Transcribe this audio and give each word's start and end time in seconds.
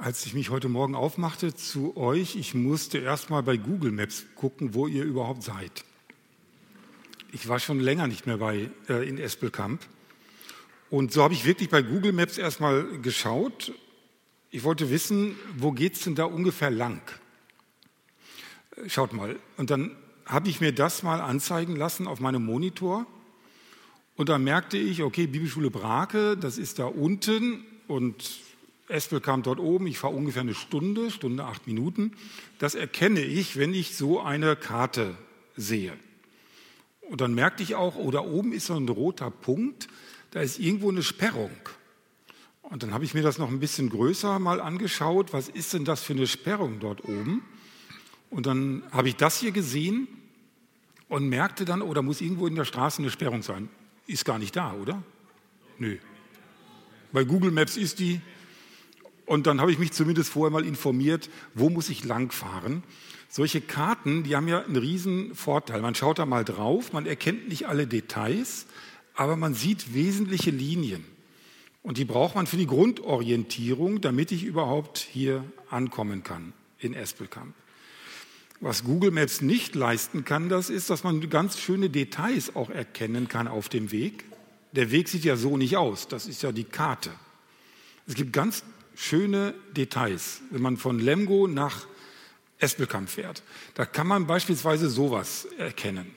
als 0.00 0.24
ich 0.26 0.34
mich 0.34 0.50
heute 0.50 0.68
Morgen 0.68 0.94
aufmachte 0.94 1.54
zu 1.54 1.96
euch, 1.96 2.36
ich 2.36 2.54
musste 2.54 2.98
erst 2.98 3.30
mal 3.30 3.42
bei 3.42 3.56
Google 3.56 3.90
Maps 3.90 4.26
gucken, 4.36 4.74
wo 4.74 4.86
ihr 4.86 5.04
überhaupt 5.04 5.42
seid. 5.42 5.84
Ich 7.32 7.48
war 7.48 7.58
schon 7.58 7.80
länger 7.80 8.06
nicht 8.06 8.26
mehr 8.26 8.38
bei, 8.38 8.70
äh, 8.88 9.08
in 9.08 9.18
Espelkamp. 9.18 9.84
Und 10.88 11.12
so 11.12 11.22
habe 11.22 11.34
ich 11.34 11.44
wirklich 11.44 11.68
bei 11.68 11.82
Google 11.82 12.12
Maps 12.12 12.38
erstmal 12.38 12.84
geschaut. 13.00 13.72
Ich 14.50 14.62
wollte 14.62 14.88
wissen, 14.88 15.36
wo 15.56 15.72
geht 15.72 15.94
es 15.94 16.02
denn 16.02 16.14
da 16.14 16.24
ungefähr 16.24 16.70
lang? 16.70 17.02
Schaut 18.86 19.12
mal. 19.12 19.36
Und 19.56 19.70
dann 19.70 19.96
habe 20.24 20.48
ich 20.48 20.60
mir 20.60 20.72
das 20.72 21.02
mal 21.02 21.20
anzeigen 21.20 21.74
lassen 21.74 22.06
auf 22.06 22.20
meinem 22.20 22.44
Monitor. 22.44 23.04
Und 24.16 24.28
dann 24.28 24.44
merkte 24.44 24.78
ich, 24.78 25.02
okay, 25.02 25.26
Bibelschule 25.26 25.70
Brake, 25.70 26.36
das 26.36 26.56
ist 26.56 26.78
da 26.78 26.86
unten 26.86 27.64
und 27.88 28.47
Espel 28.88 29.20
kam 29.20 29.42
dort 29.42 29.60
oben, 29.60 29.86
ich 29.86 29.98
fahre 29.98 30.14
ungefähr 30.14 30.42
eine 30.42 30.54
Stunde, 30.54 31.10
Stunde 31.10 31.44
acht 31.44 31.66
Minuten. 31.66 32.12
Das 32.58 32.74
erkenne 32.74 33.20
ich, 33.20 33.56
wenn 33.56 33.74
ich 33.74 33.96
so 33.96 34.20
eine 34.20 34.56
Karte 34.56 35.16
sehe. 35.56 35.92
Und 37.02 37.20
dann 37.20 37.34
merkte 37.34 37.62
ich 37.62 37.74
auch, 37.74 37.96
oh, 37.96 38.10
da 38.10 38.20
oben 38.20 38.52
ist 38.52 38.66
so 38.66 38.74
ein 38.74 38.88
roter 38.88 39.30
Punkt, 39.30 39.88
da 40.30 40.40
ist 40.40 40.58
irgendwo 40.58 40.90
eine 40.90 41.02
Sperrung. 41.02 41.50
Und 42.62 42.82
dann 42.82 42.92
habe 42.92 43.04
ich 43.04 43.14
mir 43.14 43.22
das 43.22 43.38
noch 43.38 43.48
ein 43.48 43.60
bisschen 43.60 43.88
größer 43.88 44.38
mal 44.38 44.60
angeschaut, 44.60 45.32
was 45.32 45.48
ist 45.48 45.72
denn 45.72 45.86
das 45.86 46.02
für 46.02 46.12
eine 46.12 46.26
Sperrung 46.26 46.80
dort 46.80 47.02
oben? 47.04 47.42
Und 48.30 48.44
dann 48.44 48.82
habe 48.90 49.08
ich 49.08 49.16
das 49.16 49.40
hier 49.40 49.52
gesehen 49.52 50.06
und 51.08 51.28
merkte 51.28 51.64
dann, 51.64 51.80
oh, 51.80 51.94
da 51.94 52.02
muss 52.02 52.20
irgendwo 52.20 52.46
in 52.46 52.54
der 52.54 52.66
Straße 52.66 53.00
eine 53.00 53.10
Sperrung 53.10 53.42
sein. 53.42 53.70
Ist 54.06 54.26
gar 54.26 54.38
nicht 54.38 54.54
da, 54.54 54.74
oder? 54.74 55.02
Nö. 55.78 55.96
Bei 57.10 57.24
Google 57.24 57.50
Maps 57.50 57.78
ist 57.78 58.00
die, 58.00 58.20
und 59.28 59.46
dann 59.46 59.60
habe 59.60 59.70
ich 59.70 59.78
mich 59.78 59.92
zumindest 59.92 60.30
vorher 60.30 60.50
mal 60.50 60.64
informiert, 60.64 61.28
wo 61.54 61.68
muss 61.68 61.90
ich 61.90 62.02
langfahren. 62.02 62.82
Solche 63.28 63.60
Karten, 63.60 64.22
die 64.22 64.34
haben 64.34 64.48
ja 64.48 64.64
einen 64.64 64.76
riesen 64.76 65.34
Vorteil. 65.34 65.82
Man 65.82 65.94
schaut 65.94 66.18
da 66.18 66.24
mal 66.24 66.46
drauf, 66.46 66.94
man 66.94 67.04
erkennt 67.04 67.46
nicht 67.46 67.68
alle 67.68 67.86
Details, 67.86 68.64
aber 69.14 69.36
man 69.36 69.52
sieht 69.52 69.92
wesentliche 69.92 70.50
Linien. 70.50 71.04
Und 71.82 71.98
die 71.98 72.06
braucht 72.06 72.36
man 72.36 72.46
für 72.46 72.56
die 72.56 72.66
Grundorientierung, 72.66 74.00
damit 74.00 74.32
ich 74.32 74.44
überhaupt 74.44 74.96
hier 74.96 75.44
ankommen 75.68 76.22
kann 76.24 76.54
in 76.78 76.94
Espelkamp. 76.94 77.54
Was 78.60 78.82
Google 78.82 79.10
Maps 79.10 79.42
nicht 79.42 79.74
leisten 79.74 80.24
kann, 80.24 80.48
das 80.48 80.70
ist, 80.70 80.88
dass 80.88 81.04
man 81.04 81.28
ganz 81.28 81.58
schöne 81.58 81.90
Details 81.90 82.56
auch 82.56 82.70
erkennen 82.70 83.28
kann 83.28 83.46
auf 83.46 83.68
dem 83.68 83.92
Weg. 83.92 84.24
Der 84.72 84.90
Weg 84.90 85.08
sieht 85.08 85.24
ja 85.24 85.36
so 85.36 85.58
nicht 85.58 85.76
aus, 85.76 86.08
das 86.08 86.26
ist 86.26 86.42
ja 86.42 86.50
die 86.50 86.64
Karte. 86.64 87.10
Es 88.06 88.14
gibt 88.14 88.32
ganz 88.32 88.64
schöne 88.98 89.54
Details, 89.76 90.40
wenn 90.50 90.60
man 90.60 90.76
von 90.76 90.98
Lemgo 90.98 91.46
nach 91.46 91.86
Espelkamp 92.58 93.08
fährt. 93.08 93.44
Da 93.74 93.86
kann 93.86 94.08
man 94.08 94.26
beispielsweise 94.26 94.90
sowas 94.90 95.46
erkennen. 95.56 96.10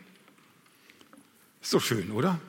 Ist 1.61 1.75
doch 1.75 1.81
schön, 1.81 2.11
oder? 2.11 2.39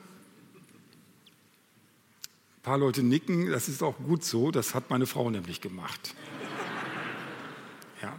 Ein 2.57 2.63
paar 2.63 2.79
Leute 2.79 3.03
nicken, 3.03 3.51
das 3.51 3.69
ist 3.69 3.83
auch 3.83 3.95
gut 3.99 4.23
so, 4.23 4.49
das 4.49 4.73
hat 4.73 4.89
meine 4.89 5.05
Frau 5.05 5.29
nämlich 5.29 5.61
gemacht. 5.61 6.15
Ja. 8.01 8.17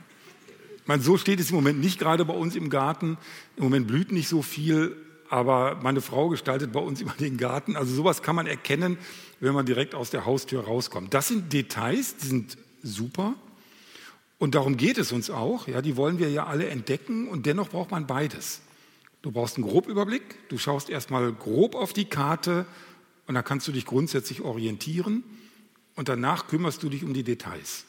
Meine, 0.86 1.02
so 1.02 1.18
steht 1.18 1.40
es 1.40 1.50
im 1.50 1.56
Moment 1.56 1.80
nicht 1.80 1.98
gerade 1.98 2.24
bei 2.24 2.34
uns 2.34 2.54
im 2.54 2.70
Garten. 2.70 3.18
Im 3.56 3.64
Moment 3.64 3.88
blüht 3.88 4.12
nicht 4.12 4.28
so 4.28 4.40
viel, 4.40 4.96
aber 5.30 5.80
meine 5.82 6.00
Frau 6.00 6.28
gestaltet 6.28 6.72
bei 6.72 6.80
uns 6.80 7.00
immer 7.00 7.14
den 7.14 7.38
Garten. 7.38 7.74
Also 7.74 7.92
sowas 7.92 8.22
kann 8.22 8.36
man 8.36 8.46
erkennen, 8.46 8.98
wenn 9.40 9.54
man 9.54 9.66
direkt 9.66 9.94
aus 9.94 10.10
der 10.10 10.24
Haustür 10.26 10.64
rauskommt. 10.64 11.14
Das 11.14 11.28
sind 11.28 11.52
Details, 11.52 12.16
die 12.16 12.26
sind 12.26 12.58
super. 12.82 13.34
Und 14.38 14.54
darum 14.54 14.76
geht 14.76 14.98
es 14.98 15.12
uns 15.12 15.30
auch. 15.30 15.68
Ja, 15.68 15.82
die 15.82 15.96
wollen 15.96 16.18
wir 16.18 16.30
ja 16.30 16.46
alle 16.46 16.68
entdecken 16.68 17.28
und 17.28 17.46
dennoch 17.46 17.70
braucht 17.70 17.90
man 17.90 18.06
beides. 18.06 18.60
Du 19.22 19.30
brauchst 19.30 19.56
einen 19.56 19.66
Grobüberblick, 19.66 20.48
du 20.48 20.58
schaust 20.58 20.90
erstmal 20.90 21.32
grob 21.32 21.74
auf 21.74 21.92
die 21.92 22.04
Karte 22.04 22.66
und 23.26 23.34
dann 23.34 23.44
kannst 23.44 23.66
du 23.66 23.72
dich 23.72 23.86
grundsätzlich 23.86 24.42
orientieren 24.42 25.24
und 25.94 26.08
danach 26.08 26.46
kümmerst 26.46 26.82
du 26.82 26.90
dich 26.90 27.04
um 27.04 27.14
die 27.14 27.22
Details. 27.22 27.84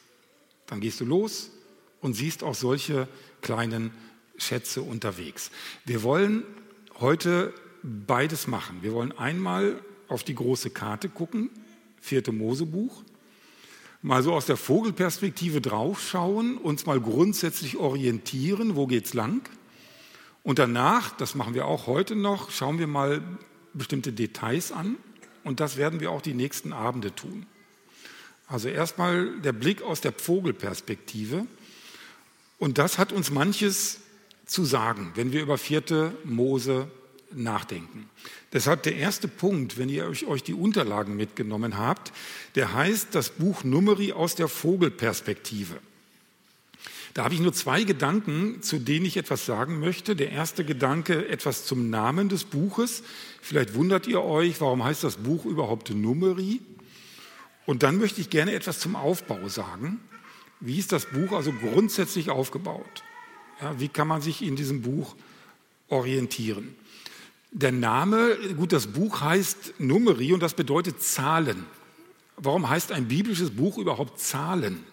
Dann 0.66 0.80
gehst 0.80 1.00
du 1.00 1.04
los 1.04 1.50
und 2.00 2.14
siehst 2.14 2.42
auch 2.42 2.54
solche 2.54 3.06
kleinen 3.42 3.90
Schätze 4.38 4.80
unterwegs. 4.82 5.50
Wir 5.84 6.02
wollen 6.02 6.42
heute 7.00 7.52
beides 7.82 8.46
machen. 8.46 8.78
Wir 8.80 8.92
wollen 8.92 9.12
einmal 9.12 9.80
auf 10.08 10.24
die 10.24 10.34
große 10.34 10.70
Karte 10.70 11.08
gucken, 11.08 11.50
vierte 12.00 12.32
Mosebuch, 12.32 13.02
mal 14.02 14.22
so 14.22 14.32
aus 14.32 14.46
der 14.46 14.56
Vogelperspektive 14.56 15.60
draufschauen, 15.60 16.58
uns 16.58 16.86
mal 16.86 17.00
grundsätzlich 17.00 17.76
orientieren, 17.76 18.76
wo 18.76 18.86
geht's 18.86 19.14
lang? 19.14 19.48
Und 20.42 20.60
danach, 20.60 21.16
das 21.16 21.34
machen 21.34 21.54
wir 21.54 21.66
auch 21.66 21.86
heute 21.86 22.14
noch, 22.14 22.50
schauen 22.50 22.78
wir 22.78 22.86
mal 22.86 23.20
bestimmte 23.74 24.12
Details 24.12 24.70
an 24.70 24.96
und 25.42 25.60
das 25.60 25.76
werden 25.76 26.00
wir 26.00 26.10
auch 26.10 26.22
die 26.22 26.34
nächsten 26.34 26.72
Abende 26.72 27.14
tun. 27.14 27.46
Also 28.46 28.68
erstmal 28.68 29.40
der 29.40 29.52
Blick 29.52 29.82
aus 29.82 30.00
der 30.00 30.12
Vogelperspektive 30.12 31.46
und 32.58 32.78
das 32.78 32.98
hat 32.98 33.12
uns 33.12 33.30
manches 33.30 34.00
zu 34.46 34.64
sagen, 34.64 35.10
wenn 35.16 35.32
wir 35.32 35.42
über 35.42 35.58
vierte 35.58 36.16
Mose 36.22 36.88
nachdenken. 37.36 38.08
Deshalb 38.52 38.82
der 38.82 38.96
erste 38.96 39.28
Punkt, 39.28 39.78
wenn 39.78 39.88
ihr 39.88 40.06
euch 40.06 40.42
die 40.42 40.54
Unterlagen 40.54 41.16
mitgenommen 41.16 41.76
habt, 41.78 42.12
der 42.54 42.72
heißt 42.72 43.14
das 43.14 43.30
Buch 43.30 43.64
Numeri 43.64 44.12
aus 44.12 44.34
der 44.34 44.48
Vogelperspektive. 44.48 45.76
Da 47.16 47.24
habe 47.24 47.32
ich 47.32 47.40
nur 47.40 47.54
zwei 47.54 47.84
Gedanken, 47.84 48.60
zu 48.60 48.78
denen 48.78 49.06
ich 49.06 49.16
etwas 49.16 49.46
sagen 49.46 49.80
möchte. 49.80 50.14
Der 50.16 50.32
erste 50.32 50.66
Gedanke 50.66 51.26
etwas 51.28 51.64
zum 51.64 51.88
Namen 51.88 52.28
des 52.28 52.44
Buches. 52.44 53.02
Vielleicht 53.40 53.74
wundert 53.74 54.06
ihr 54.06 54.22
euch, 54.22 54.60
warum 54.60 54.84
heißt 54.84 55.02
das 55.02 55.16
Buch 55.16 55.46
überhaupt 55.46 55.88
Numeri? 55.88 56.60
Und 57.64 57.82
dann 57.82 57.96
möchte 57.96 58.20
ich 58.20 58.28
gerne 58.28 58.52
etwas 58.52 58.80
zum 58.80 58.96
Aufbau 58.96 59.48
sagen. 59.48 59.98
Wie 60.60 60.78
ist 60.78 60.92
das 60.92 61.06
Buch 61.06 61.32
also 61.32 61.52
grundsätzlich 61.52 62.28
aufgebaut? 62.28 63.02
Ja, 63.62 63.80
wie 63.80 63.88
kann 63.88 64.08
man 64.08 64.20
sich 64.20 64.42
in 64.42 64.54
diesem 64.54 64.82
Buch 64.82 65.16
orientieren? 65.88 66.74
Der 67.58 67.72
Name, 67.72 68.36
gut, 68.54 68.74
das 68.74 68.86
Buch 68.86 69.22
heißt 69.22 69.80
Numeri 69.80 70.34
und 70.34 70.40
das 70.40 70.52
bedeutet 70.52 71.02
Zahlen. 71.02 71.64
Warum 72.36 72.68
heißt 72.68 72.92
ein 72.92 73.08
biblisches 73.08 73.50
Buch 73.50 73.78
überhaupt 73.78 74.20
Zahlen? 74.20 74.84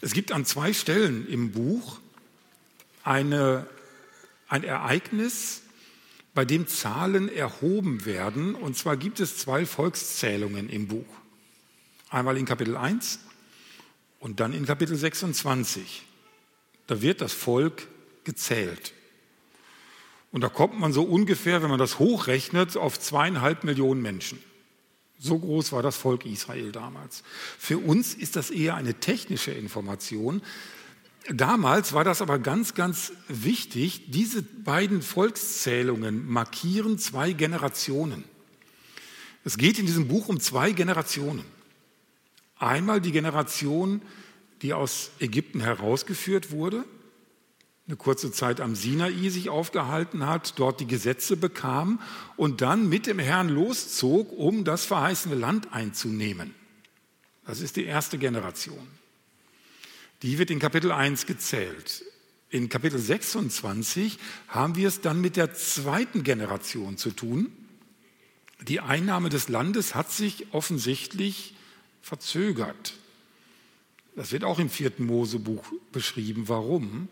Es 0.00 0.12
gibt 0.12 0.32
an 0.32 0.44
zwei 0.44 0.72
Stellen 0.72 1.28
im 1.28 1.52
Buch 1.52 2.00
eine, 3.04 3.68
ein 4.48 4.64
Ereignis, 4.64 5.62
bei 6.34 6.44
dem 6.44 6.66
Zahlen 6.66 7.32
erhoben 7.32 8.04
werden. 8.04 8.56
Und 8.56 8.76
zwar 8.76 8.96
gibt 8.96 9.20
es 9.20 9.38
zwei 9.38 9.66
Volkszählungen 9.66 10.68
im 10.68 10.88
Buch. 10.88 11.06
Einmal 12.10 12.36
in 12.36 12.44
Kapitel 12.44 12.76
1 12.76 13.20
und 14.18 14.40
dann 14.40 14.52
in 14.52 14.66
Kapitel 14.66 14.96
26. 14.96 16.02
Da 16.88 17.00
wird 17.00 17.20
das 17.20 17.32
Volk 17.32 17.86
gezählt. 18.24 18.94
Und 20.32 20.40
da 20.40 20.48
kommt 20.48 20.80
man 20.80 20.92
so 20.92 21.02
ungefähr, 21.02 21.62
wenn 21.62 21.68
man 21.68 21.78
das 21.78 21.98
hochrechnet, 21.98 22.76
auf 22.76 22.98
zweieinhalb 22.98 23.64
Millionen 23.64 24.00
Menschen. 24.00 24.38
So 25.18 25.38
groß 25.38 25.72
war 25.72 25.82
das 25.82 25.96
Volk 25.96 26.24
Israel 26.24 26.72
damals. 26.72 27.22
Für 27.58 27.78
uns 27.78 28.14
ist 28.14 28.34
das 28.34 28.50
eher 28.50 28.74
eine 28.74 28.94
technische 28.94 29.52
Information. 29.52 30.42
Damals 31.28 31.92
war 31.92 32.02
das 32.02 32.22
aber 32.22 32.38
ganz, 32.38 32.74
ganz 32.74 33.12
wichtig. 33.28 34.10
Diese 34.10 34.42
beiden 34.42 35.02
Volkszählungen 35.02 36.28
markieren 36.28 36.98
zwei 36.98 37.32
Generationen. 37.32 38.24
Es 39.44 39.58
geht 39.58 39.78
in 39.78 39.86
diesem 39.86 40.08
Buch 40.08 40.28
um 40.28 40.40
zwei 40.40 40.72
Generationen. 40.72 41.44
Einmal 42.58 43.00
die 43.00 43.12
Generation, 43.12 44.02
die 44.62 44.72
aus 44.72 45.10
Ägypten 45.20 45.60
herausgeführt 45.60 46.52
wurde 46.52 46.84
eine 47.86 47.96
kurze 47.96 48.30
Zeit 48.30 48.60
am 48.60 48.76
Sinai 48.76 49.28
sich 49.28 49.48
aufgehalten 49.48 50.26
hat, 50.26 50.58
dort 50.58 50.80
die 50.80 50.86
Gesetze 50.86 51.36
bekam 51.36 52.00
und 52.36 52.60
dann 52.60 52.88
mit 52.88 53.06
dem 53.06 53.18
Herrn 53.18 53.48
loszog, 53.48 54.32
um 54.32 54.64
das 54.64 54.84
verheißene 54.84 55.34
Land 55.34 55.72
einzunehmen. 55.72 56.54
Das 57.44 57.60
ist 57.60 57.76
die 57.76 57.84
erste 57.84 58.18
Generation. 58.18 58.86
Die 60.22 60.38
wird 60.38 60.50
in 60.50 60.60
Kapitel 60.60 60.92
1 60.92 61.26
gezählt. 61.26 62.04
In 62.50 62.68
Kapitel 62.68 62.98
26 62.98 64.18
haben 64.46 64.76
wir 64.76 64.86
es 64.86 65.00
dann 65.00 65.20
mit 65.20 65.36
der 65.36 65.52
zweiten 65.54 66.22
Generation 66.22 66.96
zu 66.96 67.10
tun. 67.10 67.50
Die 68.68 68.78
Einnahme 68.78 69.28
des 69.28 69.48
Landes 69.48 69.96
hat 69.96 70.12
sich 70.12 70.52
offensichtlich 70.52 71.56
verzögert. 72.00 72.94
Das 74.14 74.30
wird 74.30 74.44
auch 74.44 74.60
im 74.60 74.70
vierten 74.70 75.06
Mosebuch 75.06 75.64
beschrieben. 75.90 76.48
Warum? 76.48 77.08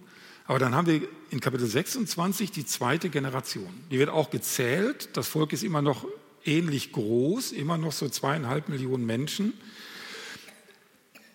Aber 0.50 0.58
dann 0.58 0.74
haben 0.74 0.88
wir 0.88 1.06
in 1.30 1.38
Kapitel 1.38 1.68
26 1.68 2.50
die 2.50 2.66
zweite 2.66 3.08
Generation. 3.08 3.72
Die 3.92 4.00
wird 4.00 4.10
auch 4.10 4.30
gezählt. 4.30 5.10
Das 5.12 5.28
Volk 5.28 5.52
ist 5.52 5.62
immer 5.62 5.80
noch 5.80 6.04
ähnlich 6.44 6.90
groß, 6.90 7.52
immer 7.52 7.78
noch 7.78 7.92
so 7.92 8.08
zweieinhalb 8.08 8.68
Millionen 8.68 9.06
Menschen. 9.06 9.52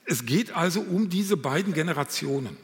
Es 0.04 0.26
geht 0.26 0.54
also 0.54 0.82
um 0.82 1.10
diese 1.10 1.38
beiden 1.38 1.72
Generationen. 1.72 2.58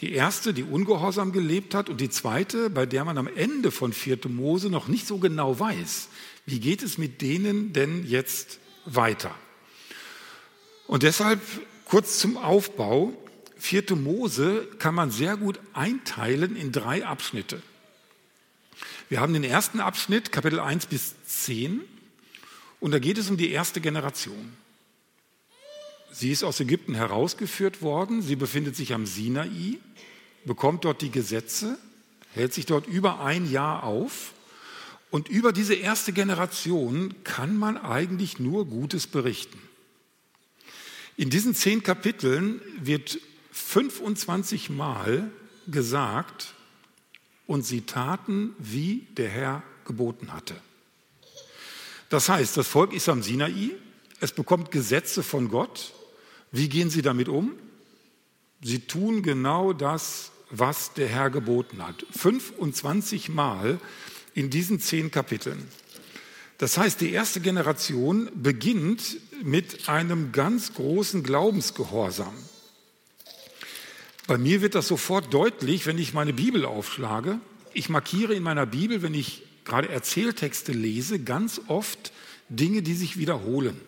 Die 0.00 0.12
erste, 0.12 0.54
die 0.54 0.62
ungehorsam 0.62 1.32
gelebt 1.32 1.74
hat, 1.74 1.88
und 1.90 2.00
die 2.00 2.10
zweite, 2.10 2.70
bei 2.70 2.86
der 2.86 3.04
man 3.04 3.18
am 3.18 3.26
Ende 3.26 3.72
von 3.72 3.92
4. 3.92 4.20
Mose 4.28 4.70
noch 4.70 4.86
nicht 4.86 5.04
so 5.04 5.18
genau 5.18 5.58
weiß, 5.58 6.10
wie 6.46 6.60
geht 6.60 6.84
es 6.84 6.98
mit 6.98 7.22
denen 7.22 7.72
denn 7.72 8.06
jetzt 8.06 8.60
weiter. 8.84 9.34
Und 10.86 11.02
deshalb 11.02 11.40
kurz 11.86 12.20
zum 12.20 12.36
Aufbau. 12.36 13.14
4. 13.58 13.96
Mose 13.96 14.66
kann 14.78 14.94
man 14.94 15.10
sehr 15.10 15.36
gut 15.36 15.60
einteilen 15.72 16.56
in 16.56 16.72
drei 16.72 17.04
Abschnitte. 17.04 17.62
Wir 19.08 19.20
haben 19.20 19.32
den 19.32 19.44
ersten 19.44 19.80
Abschnitt, 19.80 20.32
Kapitel 20.32 20.60
1 20.60 20.86
bis 20.86 21.14
10, 21.26 21.80
und 22.80 22.92
da 22.92 22.98
geht 22.98 23.18
es 23.18 23.30
um 23.30 23.36
die 23.36 23.50
erste 23.50 23.80
Generation. 23.80 24.52
Sie 26.12 26.30
ist 26.30 26.44
aus 26.44 26.60
Ägypten 26.60 26.94
herausgeführt 26.94 27.82
worden, 27.82 28.22
sie 28.22 28.36
befindet 28.36 28.76
sich 28.76 28.94
am 28.94 29.06
Sinai, 29.06 29.78
bekommt 30.44 30.84
dort 30.84 31.02
die 31.02 31.10
Gesetze, 31.10 31.78
hält 32.32 32.54
sich 32.54 32.66
dort 32.66 32.86
über 32.86 33.20
ein 33.20 33.50
Jahr 33.50 33.82
auf 33.82 34.32
und 35.10 35.28
über 35.28 35.52
diese 35.52 35.74
erste 35.74 36.12
Generation 36.12 37.14
kann 37.24 37.56
man 37.56 37.76
eigentlich 37.76 38.38
nur 38.38 38.66
Gutes 38.66 39.06
berichten. 39.06 39.58
In 41.16 41.30
diesen 41.30 41.54
zehn 41.54 41.82
Kapiteln 41.82 42.60
wird 42.80 43.18
25 43.58 44.70
Mal 44.70 45.30
gesagt, 45.66 46.54
und 47.48 47.64
sie 47.64 47.80
taten, 47.80 48.54
wie 48.58 49.06
der 49.16 49.28
Herr 49.28 49.62
geboten 49.84 50.32
hatte. 50.32 50.54
Das 52.10 52.28
heißt, 52.28 52.56
das 52.56 52.68
Volk 52.68 52.92
ist 52.92 53.08
am 53.08 53.22
Sinai, 53.22 53.70
es 54.20 54.32
bekommt 54.32 54.70
Gesetze 54.70 55.22
von 55.22 55.48
Gott. 55.48 55.92
Wie 56.52 56.68
gehen 56.68 56.90
sie 56.90 57.02
damit 57.02 57.28
um? 57.28 57.52
Sie 58.62 58.80
tun 58.80 59.22
genau 59.22 59.72
das, 59.72 60.30
was 60.50 60.92
der 60.92 61.08
Herr 61.08 61.30
geboten 61.30 61.86
hat. 61.86 62.04
25 62.10 63.30
Mal 63.30 63.80
in 64.34 64.50
diesen 64.50 64.80
zehn 64.80 65.10
Kapiteln. 65.10 65.68
Das 66.58 66.76
heißt, 66.76 67.00
die 67.00 67.12
erste 67.12 67.40
Generation 67.40 68.30
beginnt 68.34 69.18
mit 69.42 69.88
einem 69.88 70.32
ganz 70.32 70.74
großen 70.74 71.22
Glaubensgehorsam. 71.22 72.34
Bei 74.28 74.36
mir 74.36 74.60
wird 74.60 74.74
das 74.74 74.86
sofort 74.86 75.32
deutlich, 75.32 75.86
wenn 75.86 75.96
ich 75.96 76.12
meine 76.12 76.34
Bibel 76.34 76.66
aufschlage. 76.66 77.40
Ich 77.72 77.88
markiere 77.88 78.34
in 78.34 78.42
meiner 78.42 78.66
Bibel, 78.66 79.00
wenn 79.00 79.14
ich 79.14 79.42
gerade 79.64 79.88
Erzähltexte 79.88 80.72
lese, 80.72 81.18
ganz 81.18 81.62
oft 81.66 82.12
Dinge, 82.50 82.82
die 82.82 82.92
sich 82.92 83.16
wiederholen. 83.16 83.80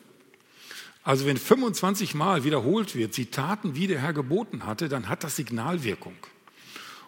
Also 1.03 1.27
wenn 1.27 1.37
25 1.37 2.15
Mal 2.15 2.43
wiederholt 2.43 2.97
wird, 2.97 3.13
sie 3.13 3.27
taten, 3.27 3.75
wie 3.75 3.87
der 3.87 4.01
Herr 4.01 4.15
geboten 4.15 4.65
hatte, 4.65 4.89
dann 4.89 5.11
hat 5.11 5.25
das 5.25 5.37
Signalwirkung. 5.37 6.15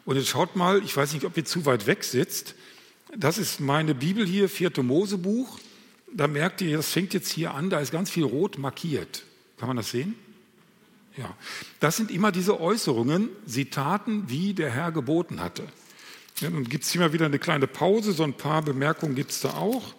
Und 0.05 0.17
jetzt 0.17 0.29
schaut 0.29 0.55
mal, 0.55 0.84
ich 0.84 0.94
weiß 0.94 1.14
nicht, 1.14 1.25
ob 1.25 1.34
ihr 1.34 1.46
zu 1.46 1.64
weit 1.64 1.87
weg 1.87 2.05
sitzt, 2.05 2.55
das 3.17 3.38
ist 3.38 3.61
meine 3.61 3.94
Bibel 3.94 4.26
hier, 4.26 4.50
vierte 4.50 4.82
Mosebuch. 4.82 5.58
Da 6.12 6.26
merkt 6.26 6.61
ihr, 6.61 6.76
das 6.76 6.90
fängt 6.90 7.14
jetzt 7.14 7.31
hier 7.31 7.55
an, 7.55 7.70
da 7.70 7.81
ist 7.81 7.93
ganz 7.93 8.11
viel 8.11 8.25
rot 8.25 8.58
markiert. 8.58 9.23
Kann 9.56 9.69
man 9.69 9.79
das 9.79 9.90
sehen? 9.90 10.17
Ja. 11.17 11.37
Das 11.81 11.97
sind 11.97 12.11
immer 12.11 12.32
diese 12.32 12.61
Äußerungen, 12.61 13.29
sie 13.47 13.67
taten, 13.67 14.25
wie 14.29 14.55
der 14.55 14.70
Herr 14.70 14.93
geboten 14.93 15.41
hatte. 15.41 15.64
Ja, 16.41 16.50
dann 16.50 16.64
gibt 16.64 16.85
es 16.85 16.94
mal 16.94 17.12
wieder 17.12 17.26
eine 17.26 17.38
kleine 17.38 17.67
Pause, 17.67 18.12
so 18.12 18.25
ein 18.25 18.35
paar 18.35 18.62
Bemerkungen 18.62 19.14
gibt 19.14 19.31
es 19.31 19.41
da 19.41 19.55
auch. 19.55 19.94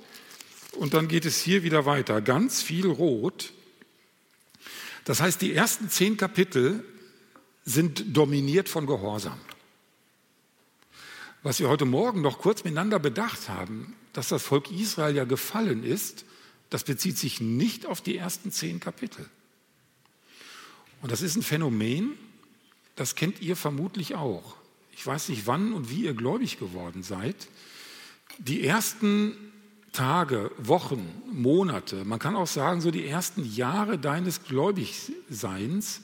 Und 0.73 0.93
dann 0.93 1.07
geht 1.07 1.25
es 1.25 1.39
hier 1.39 1.63
wieder 1.63 1.85
weiter. 1.85 2.21
Ganz 2.21 2.61
viel 2.61 2.87
rot. 2.87 3.53
Das 5.05 5.21
heißt, 5.21 5.41
die 5.41 5.53
ersten 5.53 5.89
zehn 5.89 6.17
Kapitel 6.17 6.83
sind 7.63 8.17
dominiert 8.17 8.67
von 8.69 8.87
Gehorsam 8.87 9.39
was 11.43 11.59
wir 11.59 11.67
heute 11.67 11.85
Morgen 11.85 12.21
noch 12.21 12.39
kurz 12.39 12.63
miteinander 12.63 12.99
bedacht 12.99 13.49
haben, 13.49 13.95
dass 14.13 14.29
das 14.29 14.41
Volk 14.41 14.71
Israel 14.71 15.15
ja 15.15 15.25
gefallen 15.25 15.83
ist, 15.83 16.25
das 16.69 16.85
bezieht 16.85 17.17
sich 17.17 17.41
nicht 17.41 17.85
auf 17.85 18.01
die 18.01 18.17
ersten 18.17 18.51
zehn 18.51 18.79
Kapitel. 18.79 19.25
Und 21.03 21.11
das 21.11 21.21
ist 21.21 21.35
ein 21.35 21.43
Phänomen, 21.43 22.13
das 22.95 23.13
kennt 23.13 23.41
ihr 23.41 23.55
vermutlich 23.55 24.15
auch. 24.15 24.55
Ich 24.95 25.05
weiß 25.05 25.29
nicht, 25.29 25.45
wann 25.45 25.73
und 25.73 25.91
wie 25.91 26.05
ihr 26.05 26.15
gläubig 26.15 26.57
geworden 26.57 27.03
seid. 27.03 27.35
Die 28.39 28.65
ersten 28.65 29.35
Tage, 29.91 30.49
Wochen, 30.57 31.07
Monate, 31.31 32.03
man 32.05 32.17
kann 32.17 32.35
auch 32.35 32.47
sagen, 32.47 32.81
so 32.81 32.89
die 32.89 33.05
ersten 33.05 33.45
Jahre 33.45 33.99
deines 33.99 34.43
Gläubigseins 34.43 36.01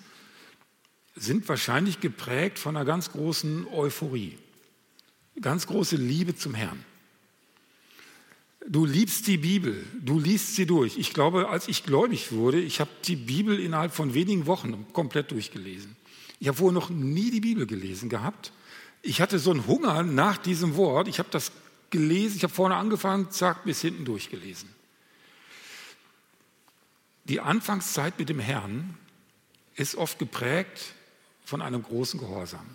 sind 1.16 1.50
wahrscheinlich 1.50 2.00
geprägt 2.00 2.60
von 2.60 2.78
einer 2.78 2.86
ganz 2.86 3.12
großen 3.12 3.66
Euphorie 3.68 4.38
ganz 5.42 5.68
große 5.68 5.96
Liebe 5.96 6.36
zum 6.36 6.54
Herrn. 6.54 6.84
Du 8.68 8.86
liebst 8.86 9.28
die 9.28 9.38
Bibel, 9.38 9.86
du 10.02 10.20
liest 10.20 10.56
sie 10.56 10.66
durch. 10.66 10.98
Ich 10.98 11.14
glaube, 11.14 11.50
als 11.50 11.68
ich 11.68 11.84
gläubig 11.84 12.32
wurde, 12.32 12.60
ich 12.60 12.80
habe 12.80 12.90
die 13.06 13.16
Bibel 13.16 13.60
innerhalb 13.60 13.94
von 13.94 14.14
wenigen 14.14 14.46
Wochen 14.48 14.86
komplett 14.92 15.32
durchgelesen. 15.32 15.96
Ich 16.40 16.48
habe 16.48 16.60
wohl 16.60 16.74
noch 16.74 16.90
nie 16.90 17.32
die 17.32 17.40
Bibel 17.40 17.66
gelesen 17.66 18.10
gehabt. 18.10 18.52
Ich 19.02 19.22
hatte 19.22 19.40
so 19.40 19.52
einen 19.52 19.66
Hunger 19.66 20.04
nach 20.04 20.38
diesem 20.38 20.76
Wort. 20.76 21.08
Ich 21.08 21.20
habe 21.20 21.30
das 21.32 21.52
gelesen, 21.90 22.38
ich 22.38 22.44
habe 22.44 22.54
vorne 22.54 22.76
angefangen, 22.76 23.32
zack, 23.32 23.64
bis 23.64 23.82
hinten 23.82 24.06
durchgelesen. 24.06 24.70
Die 27.26 27.40
Anfangszeit 27.40 28.20
mit 28.20 28.30
dem 28.30 28.40
Herrn 28.40 28.98
ist 29.76 29.96
oft 29.96 30.20
geprägt 30.20 30.94
von 31.46 31.62
einem 31.62 31.84
großen 31.84 32.20
Gehorsam. 32.20 32.66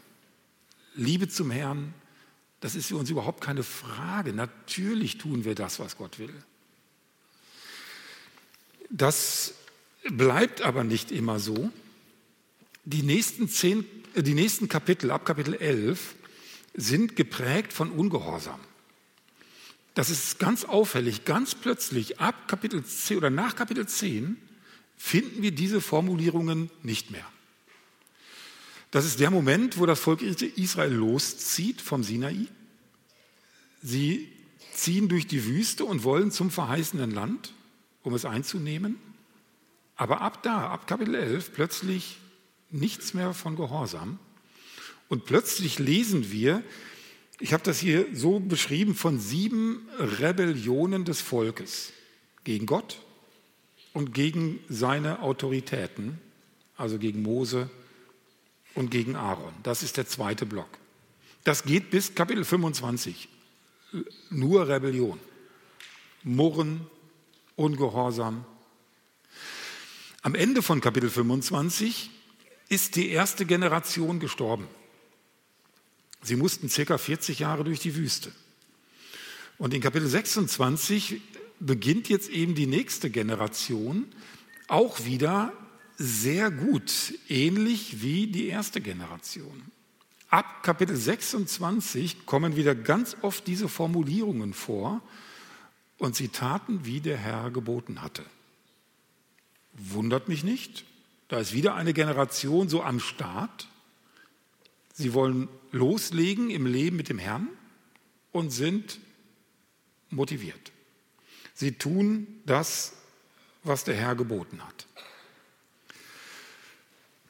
Liebe 0.95 1.29
zum 1.29 1.51
Herrn, 1.51 1.93
das 2.65 2.75
ist 2.75 2.87
für 2.87 2.97
uns 2.97 3.11
überhaupt 3.11 3.43
keine 3.43 3.63
Frage. 3.63 4.33
Natürlich 4.33 5.19
tun 5.19 5.45
wir 5.45 5.55
das, 5.55 5.81
was 5.81 5.99
Gott 5.99 6.19
will. 6.19 6.33
Das 8.89 9.53
bleibt 10.09 10.63
aber 10.63 10.83
nicht 10.83 11.13
immer 11.13 11.39
so. 11.41 11.71
Die 12.87 13.03
nächsten, 13.03 13.51
zehn, 13.51 13.85
äh, 14.15 14.23
die 14.23 14.33
nächsten 14.33 14.71
Kapitel, 14.71 15.11
ab 15.11 15.27
Kapitel 15.27 15.53
11, 15.53 16.15
sind 16.73 17.17
geprägt 17.17 17.75
von 17.75 17.91
Ungehorsam. 17.91 18.61
Das 19.93 20.09
ist 20.09 20.39
ganz 20.39 20.65
auffällig. 20.65 21.27
Ganz 21.27 21.55
plötzlich, 21.55 22.19
ab 22.19 22.49
Kapitel 22.49 22.83
10 22.83 23.19
oder 23.19 23.29
nach 23.29 23.57
Kapitel 23.57 23.87
10, 23.87 24.39
finden 24.97 25.43
wir 25.43 25.51
diese 25.51 25.83
Formulierungen 25.83 26.71
nicht 26.83 27.11
mehr. 27.11 27.27
Das 28.95 29.05
ist 29.05 29.19
der 29.19 29.33
Moment, 29.33 29.81
wo 29.81 29.87
das 29.87 29.99
Volk 29.99 30.23
Israel 30.23 30.93
loszieht 30.93 31.81
vom 31.81 32.05
Sinai. 32.05 32.47
Sie 33.83 34.29
ziehen 34.73 35.09
durch 35.09 35.27
die 35.27 35.47
Wüste 35.47 35.85
und 35.85 36.05
wollen 36.05 36.31
zum 36.31 36.49
verheißenen 36.49 37.11
Land, 37.11 37.55
um 38.05 38.15
es 38.15 38.25
einzunehmen. 38.25 38.95
Aber 39.97 40.21
ab 40.21 40.45
da, 40.45 40.69
ab 40.69 40.87
Kapitel 40.87 41.17
11, 41.17 41.53
plötzlich 41.53 42.19
nichts 42.71 43.15
mehr 43.15 43.35
von 43.35 43.57
Gehorsam. 43.57 44.21
Und 45.09 45.25
plötzlich 45.25 45.81
lesen 45.81 46.31
wir, 46.31 46.63
ich 47.41 47.53
habe 47.53 47.65
das 47.65 47.81
hier 47.81 48.07
so 48.13 48.39
beschrieben, 48.39 48.95
von 48.95 49.19
sieben 49.19 49.89
Rebellionen 49.99 51.05
des 51.05 51.21
Volkes 51.21 51.93
gegen 52.45 52.67
Gott 52.67 53.01
und 53.93 54.15
gegen 54.15 54.61
seine 54.69 55.21
Autoritäten, 55.21 56.21
also 56.77 57.01
gegen 57.01 57.23
Mose 57.23 57.69
und 58.75 58.91
gegen 58.91 59.17
Aaron. 59.17 59.55
Das 59.63 59.83
ist 59.83 59.97
der 59.97 60.07
zweite 60.07 60.47
Block. 60.47 60.69
Das 61.45 61.65
geht 61.65 61.91
bis 61.91 62.15
Kapitel 62.15 62.45
25. 62.45 63.29
Nur 64.31 64.69
Rebellion. 64.69 65.21
Murren, 66.23 66.87
Ungehorsam. 67.57 68.45
Am 70.23 70.35
Ende 70.35 70.63
von 70.63 70.81
Kapitel 70.81 71.11
25 71.11 72.11
ist 72.69 72.97
die 72.97 73.11
erste 73.11 73.45
Generation 73.45 74.19
gestorben. 74.21 74.67
Sie 76.23 76.37
mussten 76.37 76.69
circa 76.71 76.97
40 76.97 77.41
Jahre 77.41 77.63
durch 77.63 77.81
die 77.81 77.95
Wüste. 77.95 78.33
Und 79.59 79.75
in 79.75 79.83
Kapitel 79.83 80.09
26 80.09 81.21
beginnt 81.61 82.09
jetzt 82.09 82.31
eben 82.31 82.55
die 82.55 82.67
nächste 82.67 83.11
Generation, 83.11 84.07
auch 84.67 85.05
wieder 85.05 85.53
sehr 85.97 86.51
gut, 86.51 87.15
ähnlich 87.29 88.03
wie 88.03 88.27
die 88.27 88.47
erste 88.49 88.81
Generation. 88.81 89.63
Ab 90.29 90.63
Kapitel 90.63 90.97
26 90.97 92.27
kommen 92.27 92.57
wieder 92.57 92.75
ganz 92.75 93.17
oft 93.23 93.47
diese 93.47 93.69
Formulierungen 93.69 94.53
vor 94.53 95.01
und 95.99 96.17
sie 96.17 96.29
taten, 96.29 96.85
wie 96.85 97.01
der 97.01 97.17
Herr 97.17 97.51
geboten 97.51 98.03
hatte. 98.03 98.25
Wundert 99.75 100.29
mich 100.29 100.43
nicht, 100.43 100.85
da 101.29 101.39
ist 101.39 101.53
wieder 101.53 101.75
eine 101.75 101.93
Generation 101.93 102.69
so 102.69 102.83
am 102.83 103.01
Start. 103.01 103.69
Sie 104.93 105.15
wollen 105.15 105.49
loslegen 105.73 106.51
im 106.51 106.67
Leben 106.67 106.97
mit 106.97 107.09
dem 107.09 107.19
Herrn 107.19 107.49
und 108.33 108.51
sind 108.51 108.99
motiviert. 110.11 110.73
Sie 111.55 111.73
tun 111.73 112.27
das, 112.47 112.95
was 113.63 113.85
der 113.85 113.95
Herr 113.95 114.15
geboten 114.15 114.61
hat. 114.65 114.87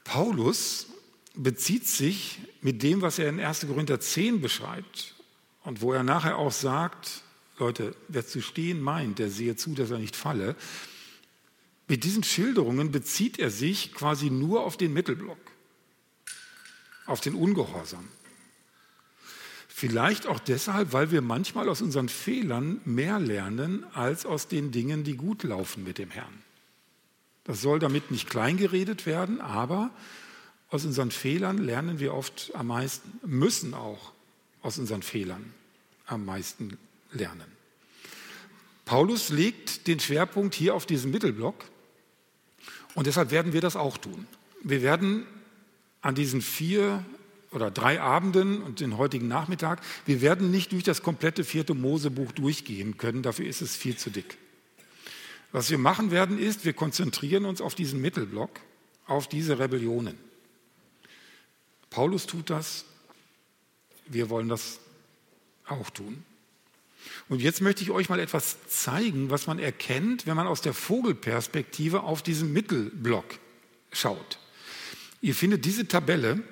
Paulus 0.05 0.87
bezieht 1.35 1.89
sich 1.89 2.39
mit 2.61 2.83
dem, 2.83 3.03
was 3.03 3.19
er 3.19 3.29
in 3.29 3.41
1. 3.41 3.67
Korinther 3.67 3.99
10 3.99 4.41
beschreibt 4.41 5.15
und 5.65 5.81
wo 5.81 5.93
er 5.93 6.03
nachher 6.03 6.39
auch 6.39 6.53
sagt, 6.53 7.23
Leute, 7.59 7.97
wer 8.09 8.27
zu 8.27 8.41
stehen 8.43 8.81
meint, 8.81 9.19
der 9.19 9.31
sehe 9.31 9.57
zu, 9.57 9.75
dass 9.75 9.91
er 9.91 9.99
nicht 9.99 10.17
falle. 10.17 10.57
Mit 11.89 12.05
diesen 12.05 12.25
Schilderungen 12.25 12.91
bezieht 12.91 13.39
er 13.39 13.51
sich 13.51 13.93
quasi 13.95 14.31
nur 14.31 14.65
auf 14.65 14.77
den 14.77 14.93
Mittelblock, 14.93 15.39
auf 17.07 17.21
den 17.21 17.35
Ungehorsam. 17.35 18.09
Vielleicht 19.69 20.27
auch 20.27 20.39
deshalb, 20.39 20.93
weil 20.93 21.11
wir 21.11 21.21
manchmal 21.21 21.69
aus 21.69 21.83
unseren 21.83 22.09
Fehlern 22.09 22.81
mehr 22.85 23.19
lernen 23.19 23.85
als 23.93 24.25
aus 24.25 24.47
den 24.47 24.71
Dingen, 24.71 25.03
die 25.03 25.17
gut 25.17 25.43
laufen 25.43 25.83
mit 25.83 25.99
dem 25.99 26.11
Herrn. 26.11 26.44
Das 27.45 27.61
soll 27.61 27.79
damit 27.79 28.11
nicht 28.11 28.29
kleingeredet 28.29 29.07
werden, 29.07 29.41
aber 29.41 29.91
aus 30.71 30.85
unseren 30.85 31.11
Fehlern 31.11 31.59
lernen 31.59 32.01
wir 32.01 32.15
oft 32.15 32.51
am 32.55 32.69
meisten, 32.69 33.21
müssen 33.25 33.75
auch 33.75 34.13
aus 34.63 34.79
unseren 34.79 35.03
Fehlern 35.03 35.53
am 36.07 36.25
meisten 36.25 36.79
lernen. 37.13 37.47
Paulus 38.85 39.29
legt 39.29 39.87
den 39.87 40.01
Schwerpunkt 40.01 40.55
hier 40.55 40.75
auf 40.75 40.87
diesen 40.87 41.11
Mittelblock 41.11 41.65
und 42.95 43.07
deshalb 43.07 43.31
werden 43.31 43.53
wir 43.53 43.61
das 43.61 43.77
auch 43.77 43.99
tun. 43.99 44.27
Wir 44.63 44.83
werden 44.83 45.27
an 46.01 46.15
diesen 46.15 46.43
vier 46.43 47.05
oder 47.51 47.71
drei 47.71 48.01
Abenden 48.01 48.63
und 48.63 48.81
den 48.81 48.99
heutigen 48.99 49.29
Nachmittag, 49.29 49.81
wir 50.07 50.21
werden 50.21 50.51
nicht 50.51 50.73
durch 50.73 50.83
das 50.83 51.03
komplette 51.03 51.45
vierte 51.45 51.75
Mosebuch 51.75 52.33
durchgehen 52.33 52.99
können, 52.99 53.23
dafür 53.23 53.47
ist 53.47 53.63
es 53.63 53.77
viel 53.77 53.97
zu 53.97 54.11
dick. 54.11 54.37
Was 55.55 55.71
wir 55.71 55.79
machen 55.79 56.11
werden, 56.11 56.37
ist, 56.37 56.65
wir 56.65 56.73
konzentrieren 56.73 57.45
uns 57.45 57.61
auf 57.61 57.77
diesen 57.77 58.01
Mittelblock, 58.01 58.59
auf 59.07 59.29
diese 59.29 59.61
Rebellionen. 59.61 60.19
Paulus 61.91 62.27
tut 62.27 62.51
das, 62.51 62.85
wir 64.07 64.31
wollen 64.31 64.49
das 64.49 64.81
auch 65.69 65.91
tun. 65.91 66.25
Und 67.29 67.41
jetzt 67.41 67.61
möchte 67.61 67.85
ich 67.85 67.93
euch 67.93 68.09
mal 68.09 68.19
etwas 68.19 68.67
zeigen, 68.67 69.31
was 69.31 69.47
man 69.47 69.61
erkennt, 69.61 70.27
wenn 70.27 70.35
man 70.35 70.49
aus 70.49 70.61
der 70.61 70.75
Vogelperspektive 70.75 72.03
auf 72.03 72.21
diesen 72.21 72.53
Mittelblock 72.53 73.39
schaut. 73.93 74.41
Ihr 75.21 75.37
findet 75.37 75.65
diese 75.65 75.87
Tabelle 75.87 76.43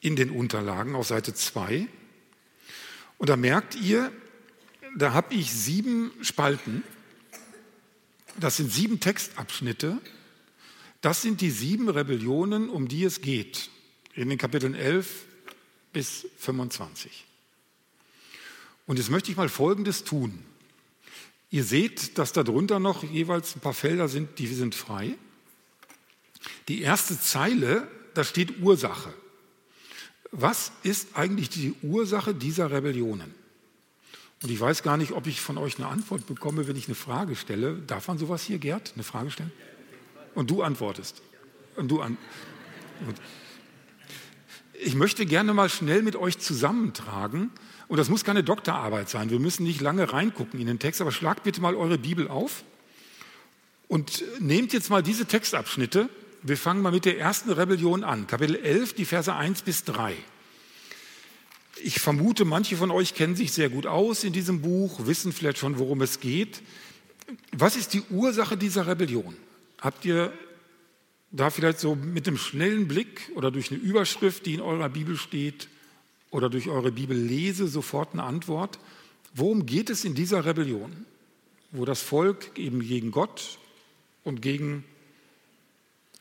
in 0.00 0.16
den 0.16 0.30
Unterlagen 0.30 0.96
auf 0.96 1.06
Seite 1.06 1.32
2. 1.32 1.86
Und 3.18 3.28
da 3.28 3.36
merkt 3.36 3.76
ihr, 3.76 4.10
da 4.96 5.12
habe 5.12 5.32
ich 5.36 5.52
sieben 5.52 6.10
Spalten. 6.22 6.82
Das 8.38 8.56
sind 8.56 8.72
sieben 8.72 9.00
Textabschnitte. 9.00 9.98
Das 11.00 11.22
sind 11.22 11.40
die 11.40 11.50
sieben 11.50 11.88
Rebellionen, 11.88 12.68
um 12.68 12.88
die 12.88 13.04
es 13.04 13.20
geht, 13.20 13.70
in 14.14 14.28
den 14.28 14.38
Kapiteln 14.38 14.74
11 14.74 15.24
bis 15.92 16.26
25. 16.38 17.26
Und 18.86 18.98
jetzt 18.98 19.10
möchte 19.10 19.30
ich 19.30 19.36
mal 19.36 19.48
Folgendes 19.48 20.04
tun. 20.04 20.44
Ihr 21.50 21.64
seht, 21.64 22.18
dass 22.18 22.32
darunter 22.32 22.78
noch 22.78 23.04
jeweils 23.04 23.56
ein 23.56 23.60
paar 23.60 23.74
Felder 23.74 24.08
sind, 24.08 24.38
die 24.38 24.46
sind 24.46 24.74
frei. 24.74 25.16
Die 26.68 26.80
erste 26.80 27.20
Zeile, 27.20 27.88
da 28.14 28.24
steht 28.24 28.60
Ursache. 28.62 29.12
Was 30.30 30.72
ist 30.82 31.08
eigentlich 31.14 31.50
die 31.50 31.74
Ursache 31.82 32.34
dieser 32.34 32.70
Rebellionen? 32.70 33.34
Und 34.42 34.50
ich 34.50 34.60
weiß 34.60 34.82
gar 34.82 34.96
nicht, 34.96 35.12
ob 35.12 35.26
ich 35.26 35.40
von 35.40 35.56
euch 35.56 35.78
eine 35.78 35.88
Antwort 35.88 36.26
bekomme, 36.26 36.66
wenn 36.66 36.76
ich 36.76 36.86
eine 36.86 36.94
Frage 36.94 37.36
stelle. 37.36 37.76
Darf 37.86 38.08
man 38.08 38.18
sowas 38.18 38.42
hier, 38.42 38.58
Gerd, 38.58 38.92
eine 38.94 39.04
Frage 39.04 39.30
stellen? 39.30 39.52
Und 40.34 40.50
du 40.50 40.62
antwortest. 40.62 41.22
Und 41.76 41.88
du 41.88 42.00
an 42.00 42.18
ich 44.84 44.94
möchte 44.94 45.26
gerne 45.26 45.54
mal 45.54 45.68
schnell 45.68 46.02
mit 46.02 46.16
euch 46.16 46.38
zusammentragen, 46.38 47.50
und 47.88 47.98
das 47.98 48.08
muss 48.08 48.24
keine 48.24 48.42
Doktorarbeit 48.42 49.08
sein, 49.08 49.30
wir 49.30 49.38
müssen 49.38 49.64
nicht 49.64 49.80
lange 49.80 50.12
reingucken 50.12 50.58
in 50.60 50.66
den 50.66 50.78
Text, 50.78 51.00
aber 51.00 51.12
schlagt 51.12 51.44
bitte 51.44 51.60
mal 51.60 51.74
eure 51.74 51.98
Bibel 51.98 52.28
auf 52.28 52.64
und 53.88 54.24
nehmt 54.40 54.72
jetzt 54.72 54.88
mal 54.90 55.02
diese 55.02 55.26
Textabschnitte. 55.26 56.08
Wir 56.42 56.56
fangen 56.56 56.82
mal 56.82 56.90
mit 56.90 57.04
der 57.04 57.18
ersten 57.18 57.50
Rebellion 57.52 58.02
an, 58.02 58.26
Kapitel 58.26 58.56
11, 58.56 58.94
die 58.94 59.04
Verse 59.04 59.32
1 59.32 59.62
bis 59.62 59.84
3. 59.84 60.14
Ich 61.84 62.00
vermute, 62.00 62.44
manche 62.44 62.76
von 62.76 62.90
euch 62.90 63.14
kennen 63.14 63.34
sich 63.34 63.52
sehr 63.52 63.68
gut 63.68 63.86
aus 63.86 64.24
in 64.24 64.32
diesem 64.32 64.62
Buch, 64.62 65.06
wissen 65.06 65.32
vielleicht 65.32 65.58
schon, 65.58 65.78
worum 65.78 66.00
es 66.02 66.20
geht. 66.20 66.62
Was 67.52 67.76
ist 67.76 67.92
die 67.94 68.02
Ursache 68.10 68.56
dieser 68.56 68.86
Rebellion? 68.86 69.36
Habt 69.80 70.04
ihr 70.04 70.32
da 71.32 71.50
vielleicht 71.50 71.80
so 71.80 71.94
mit 71.94 72.28
einem 72.28 72.36
schnellen 72.36 72.86
Blick 72.88 73.30
oder 73.34 73.50
durch 73.50 73.70
eine 73.70 73.80
Überschrift, 73.80 74.46
die 74.46 74.54
in 74.54 74.60
eurer 74.60 74.88
Bibel 74.88 75.16
steht, 75.16 75.68
oder 76.32 76.48
durch 76.50 76.68
eure 76.68 76.90
Bibellese 76.90 77.68
sofort 77.68 78.14
eine 78.14 78.24
Antwort. 78.24 78.80
Worum 79.34 79.66
geht 79.66 79.90
es 79.90 80.04
in 80.04 80.14
dieser 80.14 80.44
Rebellion, 80.44 81.06
wo 81.70 81.84
das 81.84 82.02
Volk 82.02 82.58
eben 82.58 82.80
gegen 82.80 83.12
Gott 83.12 83.58
und 84.24 84.42
gegen 84.42 84.84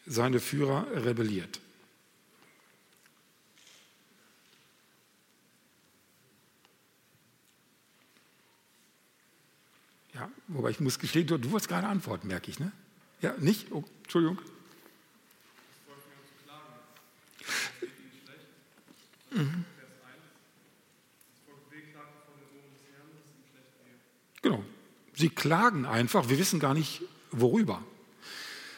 seine 0.06 0.40
Führer 0.40 0.86
rebelliert? 0.94 1.60
Ja, 10.14 10.30
wobei 10.54 10.70
ich 10.70 10.80
muss 10.80 11.00
gestehen, 11.00 11.28
du, 11.28 11.38
du 11.38 11.52
wolltest 11.52 11.70
gerade 11.70 11.88
antworten, 11.88 12.28
merke 12.28 12.50
ich, 12.52 12.60
ne? 12.60 12.72
Ja, 13.22 13.36
nicht? 13.40 13.72
Oh, 13.72 13.84
Entschuldigung. 14.04 14.40
Mhm. 19.32 19.66
Genau. 24.42 24.64
Sie 25.14 25.30
klagen 25.30 25.86
einfach, 25.86 26.30
wir 26.30 26.40
wissen 26.40 26.60
gar 26.60 26.74
nicht 26.74 27.02
worüber. 27.32 27.84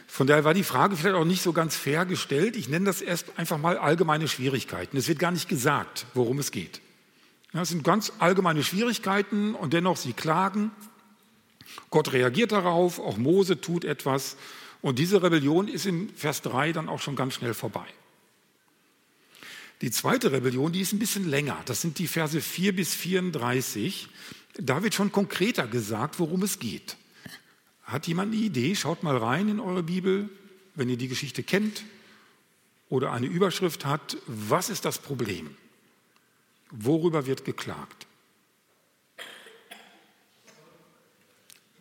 Von 0.08 0.27
daher 0.27 0.44
war 0.44 0.53
die 0.53 0.63
Frage 0.63 0.96
vielleicht 0.96 1.15
auch 1.15 1.25
nicht 1.25 1.42
so 1.42 1.53
ganz 1.53 1.75
fair 1.75 2.06
gestellt. 2.06 2.56
Ich 2.56 2.70
nenne 2.70 2.86
das 2.86 3.01
erst 3.01 3.39
einfach 3.39 3.58
mal 3.58 3.77
allgemeine 3.77 4.27
Schwierigkeiten. 4.27 4.96
Es 4.96 5.08
wird 5.08 5.18
gar 5.18 5.32
nicht 5.32 5.50
gesagt, 5.50 6.06
worum 6.13 6.38
es 6.38 6.51
geht. 6.51 6.82
Ja, 7.51 7.62
es 7.62 7.70
sind 7.70 7.84
ganz 7.84 8.13
allgemeine 8.20 8.63
Schwierigkeiten 8.63 9.56
und 9.56 9.74
dennoch 9.74 9.98
sie 9.98 10.13
klagen. 10.13 10.72
Gott 11.89 12.13
reagiert 12.13 12.51
darauf, 12.51 13.00
auch 13.00 13.18
Mose 13.18 13.62
tut 13.62 13.86
etwas. 13.86 14.38
Und 14.82 15.00
diese 15.00 15.24
Rebellion 15.24 15.68
ist 15.68 15.86
in 15.86 16.10
Vers 16.10 16.42
3 16.42 16.74
dann 16.74 16.89
auch 16.89 17.00
schon 17.00 17.15
ganz 17.15 17.36
schnell 17.36 17.53
vorbei. 17.53 17.86
Die 19.82 19.92
zweite 19.92 20.32
Rebellion, 20.32 20.72
die 20.72 20.82
ist 20.82 20.94
ein 20.94 21.00
bisschen 21.00 21.30
länger. 21.30 21.62
Das 21.65 21.82
sind 21.82 22.00
die 22.00 22.08
Verse 22.08 22.39
4 22.39 22.75
bis 22.75 22.94
34. 22.94 24.08
Da 24.58 24.84
wird 24.84 24.94
schon 24.94 25.12
konkreter 25.12 25.68
gesagt, 25.68 26.20
worum 26.20 26.44
es 26.44 26.60
geht. 26.60 26.98
Hat 27.84 28.08
jemand 28.08 28.34
eine 28.34 28.42
Idee? 28.42 28.75
Schaut 28.75 29.03
mal 29.03 29.18
rein 29.18 29.50
in 29.50 29.60
eure 29.60 29.84
Bibel, 29.84 30.30
wenn 30.75 30.89
ihr 30.89 30.98
die 30.98 31.08
Geschichte 31.08 31.44
kennt 31.44 31.84
oder 32.89 33.12
eine 33.12 33.27
Überschrift 33.27 33.86
hat. 33.86 34.18
Was 34.27 34.70
ist 34.70 34.86
das 34.86 35.00
Problem? 35.00 35.56
Worüber 36.72 37.25
wird 37.25 37.46
geklagt? 37.46 38.08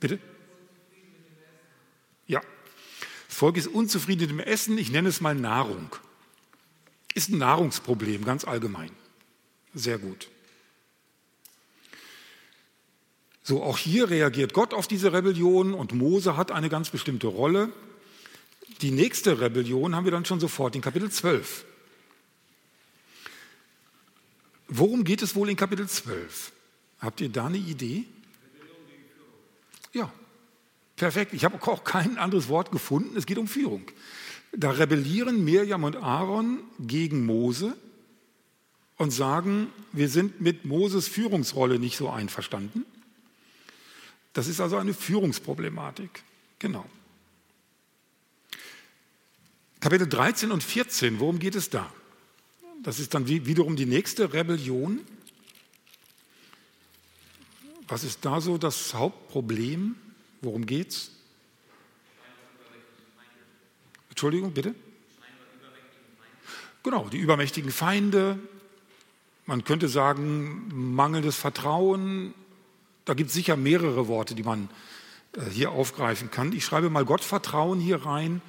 Bitte? 0.02 0.18
Ja. 2.26 2.42
Das 3.28 3.36
Volk 3.36 3.56
ist 3.56 3.68
unzufrieden 3.68 4.22
mit 4.22 4.30
dem 4.30 4.40
Essen. 4.40 4.76
Ich 4.76 4.90
nenne 4.90 5.08
es 5.08 5.20
mal 5.20 5.36
Nahrung. 5.36 5.94
Ist 7.14 7.30
ein 7.30 7.38
Nahrungsproblem, 7.38 8.24
ganz 8.24 8.44
allgemein. 8.44 8.90
Sehr 9.74 9.98
gut. 9.98 10.28
So, 13.44 13.62
auch 13.62 13.78
hier 13.78 14.10
reagiert 14.10 14.54
Gott 14.54 14.74
auf 14.74 14.88
diese 14.88 15.12
Rebellion 15.12 15.72
und 15.72 15.92
Mose 15.92 16.36
hat 16.36 16.50
eine 16.50 16.68
ganz 16.68 16.90
bestimmte 16.90 17.28
Rolle. 17.28 17.72
Die 18.80 18.90
nächste 18.90 19.40
Rebellion 19.40 19.94
haben 19.94 20.04
wir 20.04 20.10
dann 20.10 20.24
schon 20.24 20.40
sofort 20.40 20.74
in 20.74 20.80
Kapitel 20.80 21.12
12. 21.12 21.64
Worum 24.66 25.04
geht 25.04 25.22
es 25.22 25.36
wohl 25.36 25.48
in 25.48 25.56
Kapitel 25.56 25.88
12? 25.88 26.50
Habt 26.98 27.20
ihr 27.20 27.28
da 27.28 27.46
eine 27.46 27.58
Idee? 27.58 28.04
Ja, 29.92 30.12
perfekt. 30.96 31.34
Ich 31.34 31.44
habe 31.44 31.60
auch 31.66 31.84
kein 31.84 32.18
anderes 32.18 32.48
Wort 32.48 32.72
gefunden. 32.72 33.16
Es 33.16 33.26
geht 33.26 33.38
um 33.38 33.48
Führung. 33.48 33.84
Da 34.52 34.70
rebellieren 34.70 35.44
Mirjam 35.44 35.84
und 35.84 35.96
Aaron 35.96 36.60
gegen 36.78 37.24
Mose 37.24 37.76
und 38.96 39.10
sagen, 39.10 39.68
wir 39.92 40.08
sind 40.08 40.40
mit 40.40 40.64
Moses 40.64 41.08
Führungsrolle 41.08 41.78
nicht 41.78 41.96
so 41.96 42.10
einverstanden. 42.10 42.84
Das 44.32 44.46
ist 44.46 44.60
also 44.60 44.76
eine 44.76 44.94
Führungsproblematik. 44.94 46.22
Genau. 46.58 46.86
Kapitel 49.80 50.08
13 50.08 50.52
und 50.52 50.62
14, 50.62 51.18
worum 51.18 51.38
geht 51.38 51.56
es 51.56 51.68
da? 51.68 51.92
Das 52.82 53.00
ist 53.00 53.14
dann 53.14 53.26
wiederum 53.26 53.76
die 53.76 53.86
nächste 53.86 54.32
Rebellion. 54.32 55.00
Was 57.92 58.04
ist 58.04 58.24
da 58.24 58.40
so 58.40 58.56
das 58.56 58.94
Hauptproblem? 58.94 59.96
Worum 60.40 60.64
geht 60.64 60.88
es? 60.92 61.10
Entschuldigung, 64.08 64.52
bitte? 64.52 64.74
Genau, 66.82 67.10
die 67.10 67.18
übermächtigen 67.18 67.70
Feinde, 67.70 68.38
man 69.44 69.64
könnte 69.64 69.88
sagen, 69.88 70.94
mangelndes 70.94 71.36
Vertrauen. 71.36 72.32
Da 73.04 73.12
gibt 73.12 73.28
es 73.28 73.34
sicher 73.34 73.58
mehrere 73.58 74.08
Worte, 74.08 74.34
die 74.34 74.42
man 74.42 74.70
äh, 75.36 75.42
hier 75.50 75.72
aufgreifen 75.72 76.30
kann. 76.30 76.54
Ich 76.54 76.64
schreibe 76.64 76.88
mal 76.88 77.04
Gottvertrauen 77.04 77.78
hier 77.78 78.06
rein, 78.06 78.40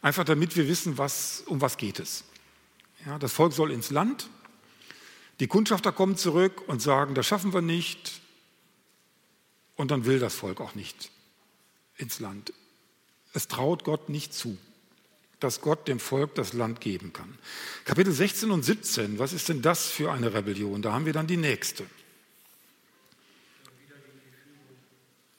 einfach 0.00 0.22
damit 0.22 0.54
wir 0.54 0.68
wissen, 0.68 0.96
was, 0.96 1.42
um 1.48 1.60
was 1.60 1.76
geht 1.76 1.98
es. 1.98 2.22
Ja, 3.04 3.18
das 3.18 3.32
Volk 3.32 3.52
soll 3.52 3.72
ins 3.72 3.90
Land. 3.90 4.28
Die 5.40 5.48
Kundschafter 5.48 5.90
kommen 5.90 6.16
zurück 6.16 6.62
und 6.68 6.80
sagen, 6.80 7.16
das 7.16 7.26
schaffen 7.26 7.52
wir 7.52 7.62
nicht. 7.62 8.21
Und 9.76 9.90
dann 9.90 10.04
will 10.04 10.18
das 10.18 10.34
Volk 10.34 10.60
auch 10.60 10.74
nicht 10.74 11.10
ins 11.96 12.20
Land. 12.20 12.52
Es 13.32 13.48
traut 13.48 13.84
Gott 13.84 14.08
nicht 14.08 14.34
zu, 14.34 14.58
dass 15.40 15.60
Gott 15.60 15.88
dem 15.88 15.98
Volk 15.98 16.34
das 16.34 16.52
Land 16.52 16.80
geben 16.80 17.12
kann. 17.12 17.38
Kapitel 17.84 18.12
16 18.12 18.50
und 18.50 18.64
17, 18.64 19.18
was 19.18 19.32
ist 19.32 19.48
denn 19.48 19.62
das 19.62 19.88
für 19.88 20.12
eine 20.12 20.34
Rebellion? 20.34 20.82
Da 20.82 20.92
haben 20.92 21.06
wir 21.06 21.12
dann 21.12 21.26
die 21.26 21.36
nächste. 21.36 21.84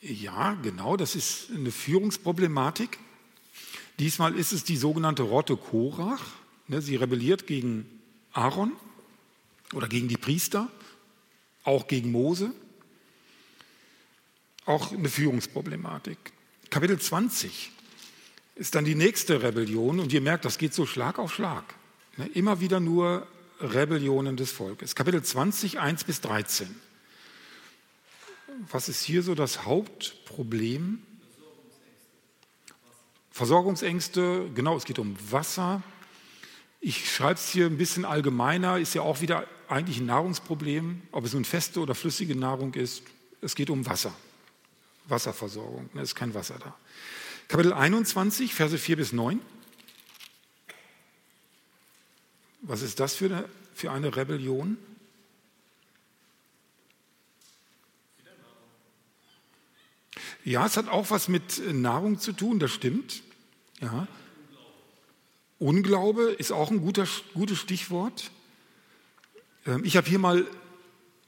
Ja, 0.02 0.56
genau, 0.62 0.98
das 0.98 1.16
ist 1.16 1.50
eine 1.52 1.72
Führungsproblematik. 1.72 3.00
Diesmal 4.00 4.36
ist 4.36 4.52
es 4.52 4.64
die 4.66 4.76
sogenannte 4.76 5.24
Rotte 5.24 5.56
Korach. 5.56 6.26
Ne, 6.68 6.82
sie 6.82 6.96
rebelliert 6.96 7.48
gegen 7.48 7.86
Aaron 8.34 8.74
oder 9.74 9.88
gegen 9.88 10.08
die 10.08 10.18
Priester, 10.18 10.70
auch 11.64 11.88
gegen 11.88 12.12
Mose. 12.12 12.52
Auch 14.66 14.92
eine 14.92 15.10
Führungsproblematik. 15.10 16.18
Kapitel 16.70 17.00
20 17.00 17.72
ist 18.56 18.76
dann 18.76 18.86
die 18.86 18.96
nächste 18.96 19.42
Rebellion 19.42 20.00
und 20.00 20.14
ihr 20.14 20.22
merkt, 20.22 20.46
das 20.46 20.58
geht 20.58 20.74
so 20.74 20.86
Schlag 20.86 21.20
auf 21.20 21.34
Schlag. 21.34 21.64
Ne, 22.18 22.28
immer 22.34 22.60
wieder 22.60 22.80
nur 22.80 23.28
Rebellionen 23.60 24.38
des 24.38 24.52
Volkes. 24.52 24.96
Kapitel 24.96 25.24
20, 25.24 25.80
1 25.80 26.04
bis 26.04 26.22
13. 26.22 26.74
Was 28.72 28.90
ist 28.90 29.04
hier 29.04 29.24
so 29.24 29.36
das 29.36 29.66
Hauptproblem? 29.66 31.02
Versorgungsängste, 33.32 34.50
genau, 34.54 34.78
es 34.78 34.86
geht 34.86 35.00
um 35.00 35.18
Wasser. 35.32 35.82
Ich 36.80 37.12
schreibe 37.12 37.36
es 37.36 37.50
hier 37.50 37.66
ein 37.66 37.78
bisschen 37.78 38.06
allgemeiner, 38.06 38.78
ist 38.78 38.94
ja 38.94 39.02
auch 39.02 39.22
wieder 39.22 39.48
eigentlich 39.68 40.00
ein 40.00 40.06
Nahrungsproblem, 40.06 41.02
ob 41.12 41.26
es 41.26 41.34
nun 41.34 41.46
feste 41.46 41.80
oder 41.80 41.96
flüssige 41.96 42.36
Nahrung 42.36 42.76
ist. 42.76 43.02
Es 43.42 43.56
geht 43.56 43.72
um 43.72 43.86
Wasser, 43.88 44.14
Wasserversorgung, 45.06 45.90
es 45.96 46.10
ist 46.10 46.16
kein 46.16 46.34
Wasser 46.34 46.58
da. 46.60 46.76
Kapitel 47.48 47.74
21, 47.74 48.54
Verse 48.54 48.78
4 48.78 48.96
bis 48.96 49.14
9. 49.14 49.40
Was 52.62 52.82
ist 52.82 53.00
das 53.00 53.16
für 53.16 53.26
eine, 53.26 53.50
für 53.74 53.92
eine 53.92 54.16
Rebellion? 54.16 54.78
Ja, 60.46 60.66
es 60.66 60.76
hat 60.76 60.90
auch 60.90 61.10
was 61.10 61.28
mit 61.28 61.62
Nahrung 61.74 62.20
zu 62.20 62.34
tun, 62.34 62.60
das 62.60 62.72
stimmt. 62.72 63.24
Ja. 63.80 64.08
Unglaube 65.60 66.24
ist 66.24 66.52
auch 66.52 66.72
ein 66.72 66.82
guter, 66.82 67.08
gutes 67.34 67.60
Stichwort. 67.60 68.32
Ähm, 69.66 69.84
ich 69.86 69.96
habe 69.96 70.10
hier 70.10 70.20
mal 70.20 70.46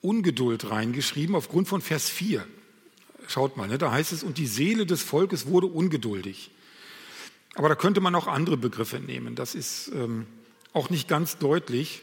Ungeduld 0.01 0.69
reingeschrieben 0.69 1.35
aufgrund 1.35 1.67
von 1.67 1.81
Vers 1.81 2.09
4. 2.09 2.45
Schaut 3.27 3.57
mal, 3.57 3.67
ne, 3.67 3.77
da 3.77 3.91
heißt 3.91 4.11
es, 4.11 4.23
und 4.23 4.37
die 4.37 4.47
Seele 4.47 4.85
des 4.85 5.01
Volkes 5.01 5.47
wurde 5.47 5.67
ungeduldig. 5.67 6.51
Aber 7.55 7.69
da 7.69 7.75
könnte 7.75 8.01
man 8.01 8.13
auch 8.15 8.27
andere 8.27 8.57
Begriffe 8.57 8.99
nehmen. 8.99 9.35
Das 9.35 9.55
ist 9.55 9.87
ähm, 9.89 10.27
auch 10.73 10.89
nicht 10.89 11.07
ganz 11.07 11.37
deutlich, 11.37 12.01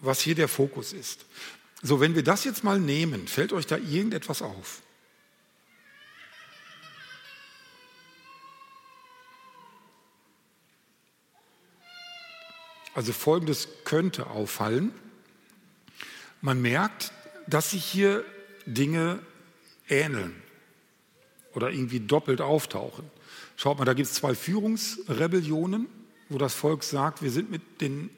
was 0.00 0.20
hier 0.20 0.34
der 0.34 0.48
Fokus 0.48 0.92
ist. 0.92 1.26
So, 1.82 2.00
wenn 2.00 2.14
wir 2.14 2.22
das 2.22 2.44
jetzt 2.44 2.64
mal 2.64 2.80
nehmen, 2.80 3.28
fällt 3.28 3.52
euch 3.52 3.66
da 3.66 3.76
irgendetwas 3.76 4.42
auf? 4.42 4.82
Also 12.94 13.12
folgendes 13.12 13.68
könnte 13.84 14.26
auffallen. 14.28 14.92
Man 16.40 16.60
merkt, 16.60 17.12
dass 17.46 17.70
sich 17.70 17.84
hier 17.84 18.24
Dinge 18.74 19.20
ähneln 19.88 20.34
oder 21.54 21.70
irgendwie 21.70 22.00
doppelt 22.00 22.40
auftauchen. 22.40 23.04
Schaut 23.56 23.78
mal, 23.78 23.84
da 23.84 23.94
gibt 23.94 24.08
es 24.08 24.14
zwei 24.14 24.34
Führungsrebellionen, 24.34 25.86
wo 26.28 26.38
das 26.38 26.54
Volk 26.54 26.84
sagt, 26.84 27.22
wir 27.22 27.30
sind 27.30 27.50
mit 27.50 27.80
den 27.80 28.10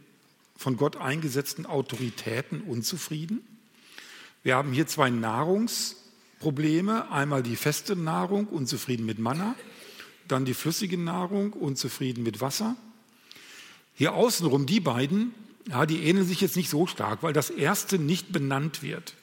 von 0.57 0.77
Gott 0.77 0.97
eingesetzten 0.97 1.67
Autoritäten 1.67 2.61
unzufrieden. 2.61 3.41
Wir 4.45 4.57
haben 4.57 4.73
hier 4.73 4.87
zwei 4.87 5.11
Nahrungsprobleme. 5.11 7.11
Einmal 7.11 7.43
die 7.43 7.57
feste 7.57 7.97
Nahrung, 7.97 8.47
unzufrieden 8.47 9.07
mit 9.07 9.19
Manna. 9.19 9.57
Dann 10.29 10.45
die 10.45 10.55
flüssige 10.55 10.99
Nahrung, 10.99 11.53
unzufrieden 11.53 12.23
mit 12.23 12.41
Wasser. 12.41 12.77
Hier 13.95 14.15
außenrum, 14.15 14.67
die 14.67 14.81
beiden, 14.81 15.35
ja, 15.69 15.87
die 15.87 16.05
ähneln 16.05 16.27
sich 16.27 16.41
jetzt 16.41 16.57
nicht 16.57 16.71
so 16.71 16.87
stark, 16.87 17.23
weil 17.23 17.33
das 17.33 17.51
erste 17.51 17.99
nicht 17.99 18.33
benannt 18.33 18.83
wird. 18.83 19.15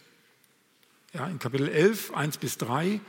Ja, 1.14 1.28
in 1.28 1.40
Kapitel 1.40 1.68
11, 1.68 2.14
1 2.14 2.38
bis 2.38 2.58
3 2.58 3.02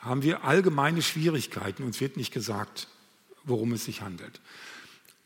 haben 0.00 0.22
wir 0.22 0.44
allgemeine 0.44 1.02
Schwierigkeiten. 1.02 1.84
Uns 1.84 2.00
wird 2.00 2.16
nicht 2.16 2.32
gesagt, 2.32 2.88
worum 3.44 3.72
es 3.72 3.84
sich 3.84 4.02
handelt. 4.02 4.40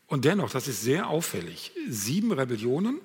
Und 0.05 0.25
dennoch, 0.25 0.49
das 0.49 0.67
ist 0.67 0.81
sehr 0.81 1.07
auffällig, 1.07 1.71
sieben 1.89 2.31
Rebellionen. 2.31 2.99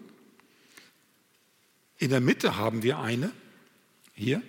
In 1.98 2.10
der 2.10 2.20
Mitte 2.20 2.56
haben 2.56 2.82
wir 2.82 2.98
eine, 2.98 3.32
hier, 4.14 4.42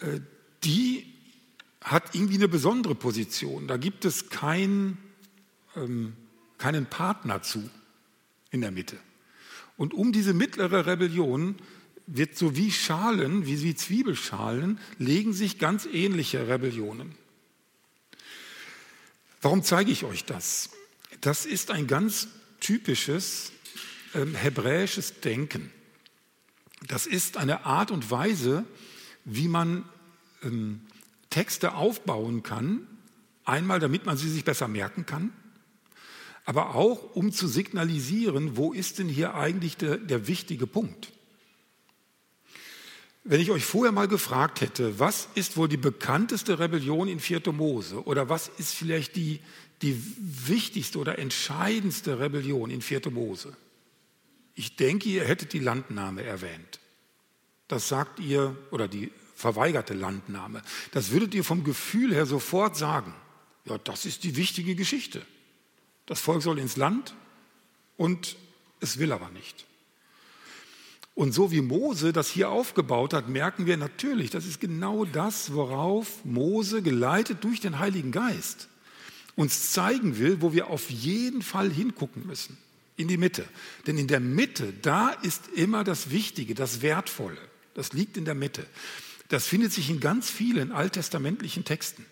äh, 0.00 0.20
die 0.64 1.06
hat 1.80 2.14
irgendwie 2.14 2.34
eine 2.34 2.48
besondere 2.48 2.94
Position. 2.94 3.68
Da 3.68 3.76
gibt 3.76 4.04
es 4.04 4.28
kein 4.28 4.98
ähm, 5.76 6.14
keinen 6.60 6.86
Partner 6.86 7.42
zu 7.42 7.68
in 8.50 8.60
der 8.60 8.70
Mitte. 8.70 8.98
Und 9.76 9.94
um 9.94 10.12
diese 10.12 10.34
mittlere 10.34 10.86
Rebellion 10.86 11.56
wird 12.12 12.36
so 12.36 12.56
wie 12.56 12.72
Schalen, 12.72 13.46
wie, 13.46 13.62
wie 13.62 13.74
Zwiebelschalen, 13.74 14.78
legen 14.98 15.32
sich 15.32 15.58
ganz 15.58 15.86
ähnliche 15.86 16.48
Rebellionen. 16.48 17.14
Warum 19.42 19.62
zeige 19.62 19.92
ich 19.92 20.04
euch 20.04 20.24
das? 20.24 20.70
Das 21.20 21.46
ist 21.46 21.70
ein 21.70 21.86
ganz 21.86 22.28
typisches 22.58 23.52
ähm, 24.14 24.34
hebräisches 24.34 25.20
Denken. 25.20 25.70
Das 26.88 27.06
ist 27.06 27.36
eine 27.36 27.64
Art 27.64 27.90
und 27.90 28.10
Weise, 28.10 28.64
wie 29.24 29.48
man 29.48 29.84
ähm, 30.42 30.80
Texte 31.30 31.74
aufbauen 31.74 32.42
kann, 32.42 32.86
einmal 33.44 33.78
damit 33.78 34.04
man 34.04 34.16
sie 34.16 34.28
sich 34.28 34.44
besser 34.44 34.66
merken 34.66 35.06
kann, 35.06 35.32
aber 36.44 36.74
auch 36.74 37.14
um 37.14 37.32
zu 37.32 37.46
signalisieren, 37.46 38.56
wo 38.56 38.72
ist 38.72 38.98
denn 38.98 39.08
hier 39.08 39.34
eigentlich 39.34 39.76
der, 39.76 39.96
der 39.96 40.26
wichtige 40.26 40.66
Punkt. 40.66 41.12
Wenn 43.30 43.40
ich 43.40 43.52
euch 43.52 43.64
vorher 43.64 43.92
mal 43.92 44.08
gefragt 44.08 44.60
hätte, 44.60 44.98
was 44.98 45.28
ist 45.36 45.56
wohl 45.56 45.68
die 45.68 45.76
bekannteste 45.76 46.58
Rebellion 46.58 47.06
in 47.06 47.20
4. 47.20 47.52
Mose 47.52 48.04
oder 48.04 48.28
was 48.28 48.48
ist 48.48 48.74
vielleicht 48.74 49.14
die, 49.14 49.38
die 49.82 50.02
wichtigste 50.18 50.98
oder 50.98 51.16
entscheidendste 51.16 52.18
Rebellion 52.18 52.70
in 52.70 52.82
4. 52.82 53.02
Mose? 53.12 53.56
Ich 54.56 54.74
denke, 54.74 55.08
ihr 55.08 55.24
hättet 55.24 55.52
die 55.52 55.60
Landnahme 55.60 56.24
erwähnt. 56.24 56.80
Das 57.68 57.86
sagt 57.86 58.18
ihr, 58.18 58.56
oder 58.72 58.88
die 58.88 59.12
verweigerte 59.36 59.94
Landnahme. 59.94 60.60
Das 60.90 61.12
würdet 61.12 61.32
ihr 61.32 61.44
vom 61.44 61.62
Gefühl 61.62 62.12
her 62.12 62.26
sofort 62.26 62.76
sagen. 62.76 63.14
Ja, 63.64 63.78
das 63.78 64.06
ist 64.06 64.24
die 64.24 64.34
wichtige 64.34 64.74
Geschichte. 64.74 65.24
Das 66.06 66.18
Volk 66.18 66.42
soll 66.42 66.58
ins 66.58 66.76
Land 66.76 67.14
und 67.96 68.36
es 68.80 68.98
will 68.98 69.12
aber 69.12 69.30
nicht. 69.30 69.66
Und 71.20 71.32
so 71.32 71.52
wie 71.52 71.60
Mose 71.60 72.14
das 72.14 72.30
hier 72.30 72.48
aufgebaut 72.48 73.12
hat, 73.12 73.28
merken 73.28 73.66
wir 73.66 73.76
natürlich, 73.76 74.30
das 74.30 74.46
ist 74.46 74.58
genau 74.58 75.04
das, 75.04 75.52
worauf 75.52 76.24
Mose 76.24 76.80
geleitet 76.80 77.44
durch 77.44 77.60
den 77.60 77.78
Heiligen 77.78 78.10
Geist 78.10 78.68
uns 79.36 79.70
zeigen 79.70 80.16
will, 80.18 80.40
wo 80.40 80.54
wir 80.54 80.68
auf 80.68 80.88
jeden 80.88 81.42
Fall 81.42 81.70
hingucken 81.70 82.26
müssen. 82.26 82.56
In 82.96 83.06
die 83.06 83.18
Mitte. 83.18 83.46
Denn 83.86 83.98
in 83.98 84.06
der 84.06 84.18
Mitte, 84.18 84.72
da 84.80 85.10
ist 85.10 85.48
immer 85.48 85.84
das 85.84 86.10
Wichtige, 86.10 86.54
das 86.54 86.80
Wertvolle. 86.80 87.36
Das 87.74 87.92
liegt 87.92 88.16
in 88.16 88.24
der 88.24 88.34
Mitte. 88.34 88.66
Das 89.28 89.46
findet 89.46 89.74
sich 89.74 89.90
in 89.90 90.00
ganz 90.00 90.30
vielen 90.30 90.72
alttestamentlichen 90.72 91.66
Texten. 91.66 92.06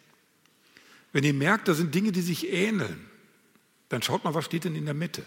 Wenn 1.14 1.25
ihr 1.25 1.33
merkt, 1.33 1.68
da 1.68 1.73
sind 1.73 1.94
Dinge, 1.94 2.12
die 2.12 2.21
sich 2.21 2.53
ähneln, 2.53 3.07
dann 3.88 4.03
schaut 4.03 4.25
mal, 4.25 4.35
was 4.35 4.44
steht 4.44 4.64
denn 4.64 4.77
in 4.77 4.85
der 4.85 4.92
Mitte. 4.92 5.25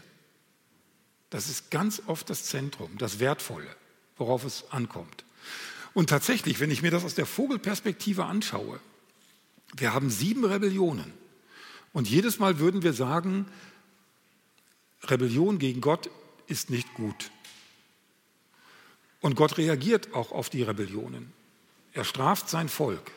Das 1.31 1.49
ist 1.49 1.71
ganz 1.71 2.03
oft 2.05 2.29
das 2.29 2.43
Zentrum, 2.43 2.91
das 2.97 3.19
Wertvolle, 3.19 3.75
worauf 4.17 4.43
es 4.43 4.65
ankommt. 4.69 5.23
Und 5.93 6.09
tatsächlich, 6.09 6.59
wenn 6.59 6.69
ich 6.69 6.81
mir 6.81 6.91
das 6.91 7.03
aus 7.03 7.15
der 7.15 7.25
Vogelperspektive 7.25 8.25
anschaue, 8.25 8.79
wir 9.75 9.93
haben 9.93 10.09
sieben 10.09 10.45
Rebellionen. 10.45 11.11
Und 11.93 12.09
jedes 12.09 12.37
Mal 12.39 12.59
würden 12.59 12.83
wir 12.83 12.93
sagen, 12.93 13.47
Rebellion 15.03 15.57
gegen 15.57 15.81
Gott 15.81 16.09
ist 16.47 16.69
nicht 16.69 16.93
gut. 16.93 17.31
Und 19.21 19.35
Gott 19.35 19.57
reagiert 19.57 20.13
auch 20.13 20.31
auf 20.31 20.49
die 20.49 20.63
Rebellionen. 20.63 21.31
Er 21.93 22.03
straft 22.03 22.49
sein 22.49 22.67
Volk. 22.67 23.11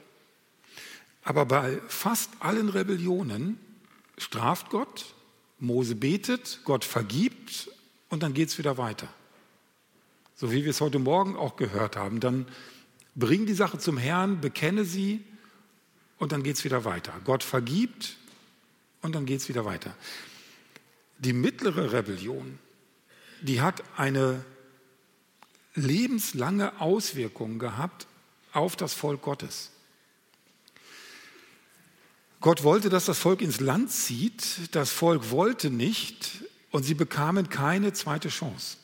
Aber 1.24 1.46
bei 1.46 1.80
fast 1.88 2.30
allen 2.38 2.68
Rebellionen 2.68 3.58
straft 4.18 4.70
Gott, 4.70 5.14
Mose 5.58 5.96
betet, 5.96 6.60
Gott 6.64 6.84
vergibt 6.84 7.70
und 8.14 8.22
dann 8.22 8.32
geht 8.32 8.48
es 8.48 8.58
wieder 8.58 8.78
weiter. 8.78 9.08
So 10.36 10.52
wie 10.52 10.62
wir 10.62 10.70
es 10.70 10.80
heute 10.80 11.00
Morgen 11.00 11.36
auch 11.36 11.56
gehört 11.56 11.96
haben. 11.96 12.20
Dann 12.20 12.46
bring 13.16 13.44
die 13.44 13.54
Sache 13.54 13.78
zum 13.78 13.98
Herrn, 13.98 14.40
bekenne 14.40 14.84
sie 14.84 15.24
und 16.18 16.30
dann 16.30 16.44
geht 16.44 16.54
es 16.54 16.64
wieder 16.64 16.84
weiter. 16.84 17.12
Gott 17.24 17.42
vergibt 17.42 18.16
und 19.02 19.16
dann 19.16 19.26
geht 19.26 19.40
es 19.40 19.48
wieder 19.48 19.64
weiter. 19.64 19.96
Die 21.18 21.32
mittlere 21.32 21.92
Rebellion, 21.92 22.60
die 23.42 23.60
hat 23.60 23.82
eine 23.96 24.44
lebenslange 25.74 26.80
Auswirkung 26.80 27.58
gehabt 27.58 28.06
auf 28.52 28.76
das 28.76 28.94
Volk 28.94 29.22
Gottes. 29.22 29.72
Gott 32.40 32.62
wollte, 32.62 32.90
dass 32.90 33.06
das 33.06 33.18
Volk 33.18 33.40
ins 33.40 33.58
Land 33.58 33.90
zieht. 33.90 34.72
Das 34.76 34.90
Volk 34.92 35.32
wollte 35.32 35.68
nicht 35.70 36.44
und 36.74 36.82
sie 36.82 36.94
bekamen 36.94 37.50
keine 37.50 37.92
zweite 37.92 38.30
Chance. 38.30 38.78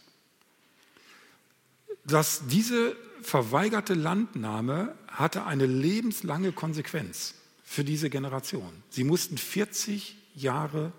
Dass 2.05 2.47
diese 2.47 2.95
verweigerte 3.21 3.95
Landnahme 3.95 4.97
hatte 5.09 5.45
eine 5.45 5.67
lebenslange 5.67 6.53
Konsequenz 6.53 7.35
für 7.65 7.83
diese 7.83 8.09
Generation. 8.09 8.85
Sie 8.91 9.03
mussten 9.03 9.37
40 9.37 10.15
Jahre 10.37 10.93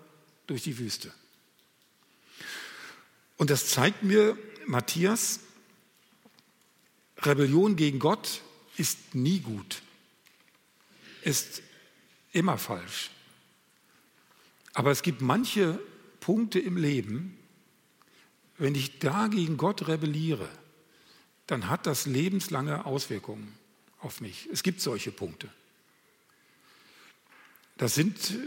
durch 0.46 0.64
die 0.64 0.76
Wüste. 0.76 1.10
Und 3.38 3.48
das 3.48 3.68
zeigt 3.68 4.02
mir, 4.02 4.36
Matthias, 4.66 5.40
Rebellion 7.22 7.76
gegen 7.76 8.00
Gott 8.00 8.42
ist 8.76 9.14
nie 9.14 9.40
gut, 9.40 9.80
ist 11.22 11.62
immer 12.32 12.58
falsch. 12.58 13.10
Aber 14.74 14.90
es 14.90 15.00
gibt 15.00 15.22
manche 15.22 15.80
Punkte 16.22 16.60
im 16.60 16.76
Leben, 16.76 17.36
wenn 18.56 18.76
ich 18.76 19.00
da 19.00 19.26
gegen 19.26 19.56
Gott 19.56 19.88
rebelliere, 19.88 20.48
dann 21.48 21.68
hat 21.68 21.84
das 21.84 22.06
lebenslange 22.06 22.86
Auswirkungen 22.86 23.52
auf 23.98 24.20
mich. 24.20 24.48
Es 24.52 24.62
gibt 24.62 24.80
solche 24.80 25.10
Punkte. 25.10 25.48
Das 27.76 27.96
sind 27.96 28.38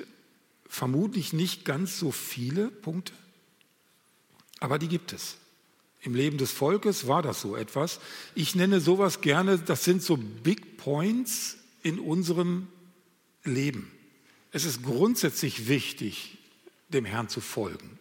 vermutlich 0.70 1.34
nicht 1.34 1.66
ganz 1.66 2.00
so 2.00 2.12
viele 2.12 2.70
Punkte, 2.70 3.12
aber 4.62 4.80
die 4.80 4.88
gibt 4.88 5.12
es. 5.12 5.36
Im 6.02 6.16
Leben 6.16 6.38
des 6.38 6.52
Volkes 6.52 7.08
war 7.08 7.22
das 7.22 7.42
so 7.42 7.58
etwas. 7.58 8.00
Ich 8.36 8.56
nenne 8.56 8.80
sowas 8.80 9.20
gerne, 9.20 9.60
das 9.60 9.84
sind 9.84 10.02
so 10.02 10.16
Big 10.16 10.78
Points 10.78 11.58
in 11.84 12.00
unserem 12.00 12.68
Leben. 13.44 13.92
Es 14.52 14.64
ist 14.64 14.82
grundsätzlich 14.82 15.68
wichtig, 15.68 16.38
dem 16.90 17.06
Herrn 17.06 17.30
zu 17.30 17.42
folgen. 17.42 18.00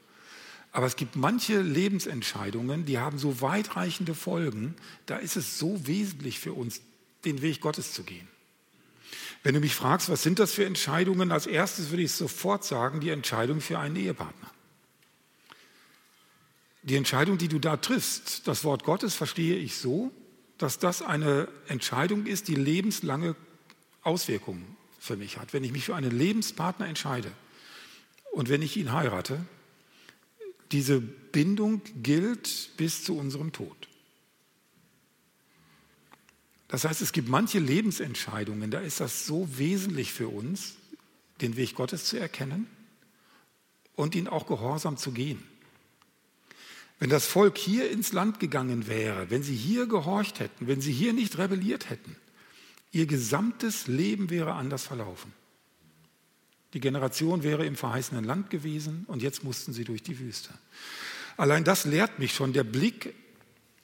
Aber 0.73 0.87
es 0.87 0.97
gibt 0.97 1.15
manche 1.15 1.61
Lebensentscheidungen, 1.61 2.85
die 2.85 2.99
haben 2.99 3.17
so 3.17 3.41
weitreichende 3.41 4.15
Folgen, 4.15 4.75
da 5.07 5.17
ist 5.17 5.37
es 5.37 5.57
so 5.57 5.87
wesentlich 5.87 6.41
für 6.41 6.53
uns, 6.53 6.81
den 7.25 7.43
Weg 7.43 7.61
Gottes 7.61 7.93
zu 7.93 8.03
gehen. 8.03 8.27
Wenn 9.45 9.55
du 9.55 9.61
mich 9.61 9.75
fragst, 9.75 10.09
was 10.09 10.23
sind 10.23 10.41
das 10.41 10.53
für 10.53 10.65
Entscheidungen, 10.65 11.31
als 11.31 11.47
erstes 11.47 11.91
würde 11.91 12.03
ich 12.03 12.13
sofort 12.13 12.65
sagen, 12.65 12.99
die 12.99 13.11
Entscheidung 13.11 13.61
für 13.61 13.79
einen 13.79 13.95
Ehepartner. 13.95 14.51
Die 16.83 16.97
Entscheidung, 16.97 17.39
die 17.39 17.49
du 17.49 17.61
da 17.61 17.77
triffst, 17.77 18.49
das 18.49 18.65
Wort 18.65 18.83
Gottes 18.83 19.15
verstehe 19.15 19.57
ich 19.57 19.77
so, 19.77 20.11
dass 20.59 20.79
das 20.81 21.03
eine 21.03 21.47
Entscheidung 21.69 22.27
ist, 22.27 22.49
die 22.49 22.57
lebenslange 22.57 23.37
Auswirkungen 24.03 24.77
für 24.99 25.17
mich 25.17 25.39
hat. 25.39 25.53
Wenn 25.53 25.63
ich 25.63 25.73
mich 25.73 25.85
für 25.85 25.95
einen 25.95 26.11
Lebenspartner 26.11 26.89
entscheide 26.89 27.31
und 28.35 28.49
wenn 28.49 28.63
ich 28.63 28.77
ihn 28.77 28.93
heirate, 28.93 29.39
diese 30.73 31.01
Bindung 31.01 31.83
gilt 32.03 32.71
bis 32.77 33.05
zu 33.05 33.17
unserem 33.17 33.53
Tod. 33.53 33.89
Das 36.67 36.85
heißt, 36.85 37.01
es 37.01 37.13
gibt 37.13 37.29
manche 37.29 37.61
Lebensentscheidungen, 37.61 38.73
da 38.73 38.81
ist 38.81 38.99
das 38.99 39.27
so 39.27 39.49
wesentlich 39.57 40.13
für 40.13 40.29
uns, 40.29 40.75
den 41.41 41.57
Weg 41.57 41.77
Gottes 41.77 42.07
zu 42.07 42.19
erkennen 42.19 42.67
und 43.95 44.17
ihn 44.17 44.27
auch 44.27 44.47
gehorsam 44.47 44.97
zu 44.97 45.13
gehen. 45.13 45.43
Wenn 46.99 47.11
das 47.11 47.27
Volk 47.27 47.57
hier 47.57 47.91
ins 47.91 48.13
Land 48.13 48.41
gegangen 48.41 48.89
wäre, 48.89 49.31
wenn 49.31 49.45
sie 49.45 49.55
hier 49.55 49.87
gehorcht 49.87 50.41
hätten, 50.41 50.67
wenn 50.67 50.81
sie 50.81 50.93
hier 50.93 51.13
nicht 51.13 51.39
rebelliert 51.39 51.91
hätten, 51.91 52.17
ihr 52.91 53.07
gesamtes 53.07 53.87
Leben 53.87 54.31
wäre 54.31 54.55
anders 54.55 54.85
verlaufen. 54.87 55.33
Die 56.75 56.81
Generation 56.81 57.43
wäre 57.43 57.65
im 57.65 57.77
verheißenen 57.77 58.25
Land 58.25 58.51
gewesen 58.51 59.05
und 59.07 59.23
jetzt 59.23 59.45
mussten 59.45 59.73
sie 59.73 59.85
durch 59.85 60.03
die 60.03 60.19
Wüste. 60.19 60.51
Allein 61.37 61.65
das 61.65 61.85
lehrt 61.85 62.19
mich 62.19 62.35
schon, 62.35 62.53
der 62.53 62.65
Blick 62.65 63.15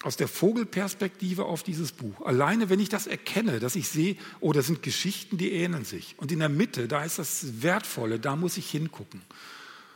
aus 0.03 0.17
der 0.17 0.29
Vogelperspektive 0.29 1.45
auf 1.45 1.63
dieses 1.63 1.93
Buch. 1.93 2.25
Alleine, 2.25 2.71
wenn 2.71 2.81
ich 2.81 2.89
das 2.89 3.07
erkenne, 3.07 3.61
dass 3.61 3.77
ich 3.77 3.89
sehe, 3.89 4.17
oh, 4.41 4.53
das 4.53 4.67
sind 4.67 4.83
Geschichten, 4.83 5.37
die 5.37 5.53
ähneln 5.53 5.85
sich. 5.85 6.15
Und 6.17 6.33
in 6.33 6.39
der 6.39 6.49
Mitte, 6.49 6.89
da 6.89 7.05
ist 7.05 7.19
das 7.19 7.63
Wertvolle, 7.63 8.19
da 8.19 8.35
muss 8.35 8.57
ich 8.57 8.71
hingucken. 8.71 9.21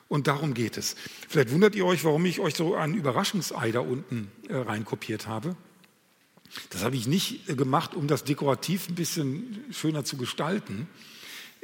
Und 0.08 0.26
darum 0.26 0.52
geht 0.52 0.76
es. 0.76 0.96
Vielleicht 1.28 1.50
wundert 1.50 1.74
ihr 1.74 1.86
euch, 1.86 2.04
warum 2.04 2.24
ich 2.26 2.38
euch 2.38 2.54
so 2.54 2.74
ein 2.74 2.94
Überraschungsei 2.94 3.72
da 3.72 3.80
unten 3.80 4.30
äh, 4.48 4.54
reinkopiert 4.54 5.26
habe. 5.26 5.56
Das 6.70 6.84
habe 6.84 6.96
ich 6.96 7.06
nicht 7.06 7.48
äh, 7.48 7.54
gemacht, 7.54 7.94
um 7.94 8.06
das 8.06 8.24
dekorativ 8.24 8.88
ein 8.88 8.94
bisschen 8.94 9.64
schöner 9.72 10.04
zu 10.04 10.18
gestalten. 10.18 10.86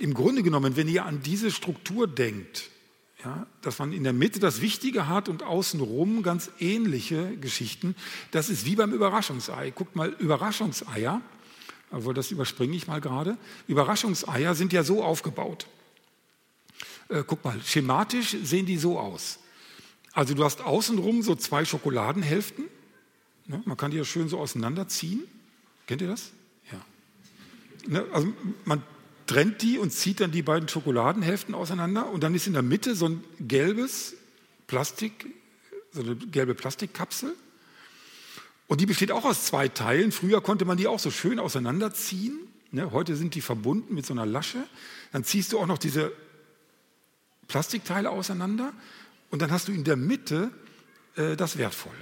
Im 0.01 0.15
Grunde 0.15 0.43
genommen, 0.43 0.77
wenn 0.77 0.89
ihr 0.89 1.05
an 1.05 1.21
diese 1.23 1.51
Struktur 1.51 2.09
denkt, 2.09 2.71
ja, 3.23 3.47
dass 3.61 3.79
man 3.79 3.93
in 3.93 4.03
der 4.03 4.15
Mitte 4.15 4.41
das 4.41 4.63
Wichtige 4.63 5.09
hat 5.09 5.29
und 5.29 5.43
außenrum 5.43 6.23
ganz 6.23 6.51
ähnliche 6.59 7.37
Geschichten, 7.37 7.95
das 8.31 8.49
ist 8.49 8.65
wie 8.65 8.77
beim 8.77 8.95
Überraschungsei. 8.95 9.73
Guckt 9.73 9.97
mal, 9.97 10.09
Überraschungseier, 10.19 11.21
aber 11.91 12.15
das 12.15 12.31
überspringe 12.31 12.75
ich 12.75 12.87
mal 12.87 13.03
gerade. 13.03 13.37
Überraschungseier 13.69 14.55
sind 14.55 14.73
ja 14.73 14.85
so 14.85 15.05
aufgebaut. 15.05 15.67
Äh, 17.11 17.23
guck 17.27 17.45
mal, 17.45 17.61
schematisch 17.63 18.35
sehen 18.43 18.65
die 18.65 18.79
so 18.79 18.99
aus. 18.99 19.39
Also 20.15 20.33
du 20.33 20.45
hast 20.45 20.63
außenrum 20.63 21.21
so 21.21 21.35
zwei 21.35 21.67
Schokoladenhälften. 21.67 22.65
Ne, 23.49 23.63
man 23.67 23.77
kann 23.77 23.91
die 23.91 23.99
ja 23.99 24.05
schön 24.07 24.31
so 24.31 24.39
auseinanderziehen. 24.39 25.25
Kennt 25.87 26.01
ihr 26.01 26.09
das? 26.09 26.33
Ja. 26.73 26.81
Ne, 27.87 28.07
also 28.15 28.33
man 28.65 28.83
trennt 29.31 29.63
die 29.63 29.79
und 29.79 29.93
zieht 29.93 30.19
dann 30.19 30.33
die 30.33 30.43
beiden 30.43 30.69
Schokoladenhälften 30.69 31.55
auseinander 31.55 32.11
und 32.11 32.25
dann 32.25 32.35
ist 32.35 32.49
in 32.49 32.53
der 32.53 32.63
Mitte 32.63 32.97
so 32.97 33.07
ein 33.07 33.23
gelbes 33.39 34.17
Plastik, 34.67 35.25
so 35.93 36.01
eine 36.01 36.17
gelbe 36.17 36.57
Plastikkapsel. 36.57 37.37
Und 38.67 38.81
die 38.81 38.87
besteht 38.87 39.13
auch 39.13 39.25
aus 39.25 39.45
zwei 39.45 39.69
Teilen. 39.69 40.11
Früher 40.11 40.41
konnte 40.41 40.65
man 40.65 40.79
die 40.79 40.89
auch 40.89 40.99
so 40.99 41.13
schön 41.13 41.39
auseinanderziehen. 41.39 42.41
Ne, 42.73 42.91
heute 42.91 43.15
sind 43.15 43.37
die 43.37 43.41
verbunden 43.41 43.95
mit 43.95 44.05
so 44.05 44.15
einer 44.15 44.27
Lasche. 44.27 44.65
Dann 45.13 45.23
ziehst 45.23 45.53
du 45.53 45.61
auch 45.61 45.67
noch 45.67 45.79
diese 45.79 46.11
Plastikteile 47.47 48.11
auseinander 48.11 48.73
und 49.31 49.43
dann 49.43 49.53
hast 49.53 49.69
du 49.69 49.73
in 49.73 49.85
der 49.85 49.97
Mitte 49.97 50.51
äh, 51.15 51.37
das 51.37 51.57
Wertvolle. 51.57 51.95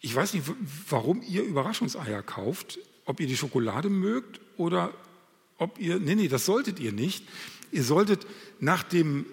Ich 0.00 0.14
weiß 0.14 0.32
nicht, 0.32 0.46
warum 0.88 1.20
ihr 1.20 1.42
Überraschungseier 1.42 2.22
kauft, 2.22 2.78
ob 3.04 3.20
ihr 3.20 3.26
die 3.26 3.36
Schokolade 3.36 3.90
mögt 3.90 4.40
oder 4.56 4.94
ob 5.58 5.78
ihr, 5.78 5.98
nee, 5.98 6.14
nee, 6.14 6.28
das 6.28 6.46
solltet 6.46 6.80
ihr 6.80 6.92
nicht. 6.92 7.24
Ihr 7.72 7.84
solltet 7.84 8.26
nach 8.60 8.82
dem, 8.82 9.26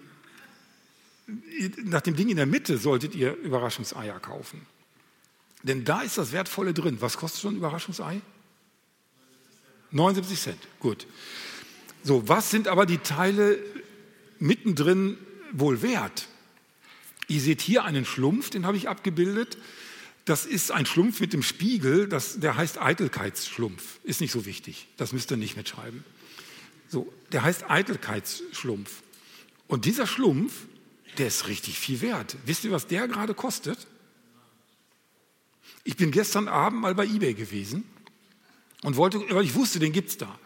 nach 1.84 2.02
dem 2.02 2.16
Ding 2.16 2.30
in 2.30 2.38
der 2.38 2.46
Mitte 2.46 2.78
solltet 2.78 3.16
ihr 3.16 3.36
Überraschungseier 3.36 4.20
kaufen. 4.20 4.66
Denn 5.64 5.86
da 5.86 6.02
ist 6.02 6.18
das 6.18 6.32
Wertvolle 6.32 6.74
drin. 6.74 6.98
Was 7.02 7.18
kostet 7.18 7.42
so 7.42 7.48
ein 7.48 7.56
Überraschungsei? 7.56 8.22
79 9.92 10.40
Cent. 10.40 10.68
Gut. 10.80 11.06
So, 12.04 12.28
was 12.28 12.50
sind 12.50 12.68
aber 12.68 12.86
die 12.86 12.98
Teile 12.98 13.60
mittendrin 14.40 15.18
wohl 15.52 15.82
wert. 15.82 16.28
Ihr 17.28 17.40
seht 17.40 17.62
hier 17.62 17.86
einen 17.86 18.06
Schlumpf, 18.06 18.50
den 18.50 18.66
habe 18.66 18.76
ich 18.76 18.90
abgebildet. 18.90 19.58
Das 20.26 20.46
ist 20.46 20.72
ein 20.72 20.86
Schlumpf 20.86 21.20
mit 21.20 21.34
dem 21.34 21.44
Spiegel, 21.44 22.08
das, 22.08 22.40
der 22.40 22.56
heißt 22.56 22.80
Eitelkeitsschlumpf. 22.80 24.00
Ist 24.04 24.22
nicht 24.22 24.32
so 24.32 24.46
wichtig, 24.46 24.88
das 24.98 25.14
müsst 25.14 25.32
ihr 25.32 25.38
nicht 25.38 25.58
mitschreiben. 25.58 26.04
So, 26.88 27.12
der 27.32 27.44
heißt 27.44 27.70
Eitelkeitsschlumpf. 27.70 29.02
Und 29.68 29.86
dieser 29.86 30.06
Schlumpf, 30.06 30.54
der 31.18 31.28
ist 31.28 31.48
richtig 31.48 31.80
viel 31.80 32.02
wert. 32.02 32.36
Wisst 32.46 32.66
ihr, 32.66 32.72
was 32.72 32.88
der 32.88 33.08
gerade 33.08 33.34
kostet? 33.34 33.88
Ich 35.84 35.96
bin 35.96 36.12
gestern 36.12 36.48
Abend 36.48 36.82
mal 36.82 36.94
bei 36.94 37.06
eBay 37.06 37.34
gewesen 37.34 37.84
und 38.84 38.98
wollte, 38.98 39.20
weil 39.30 39.46
ich 39.46 39.56
wusste, 39.56 39.80
den 39.80 39.94
gibt 39.94 40.10
es 40.10 40.18
da. 40.18 40.40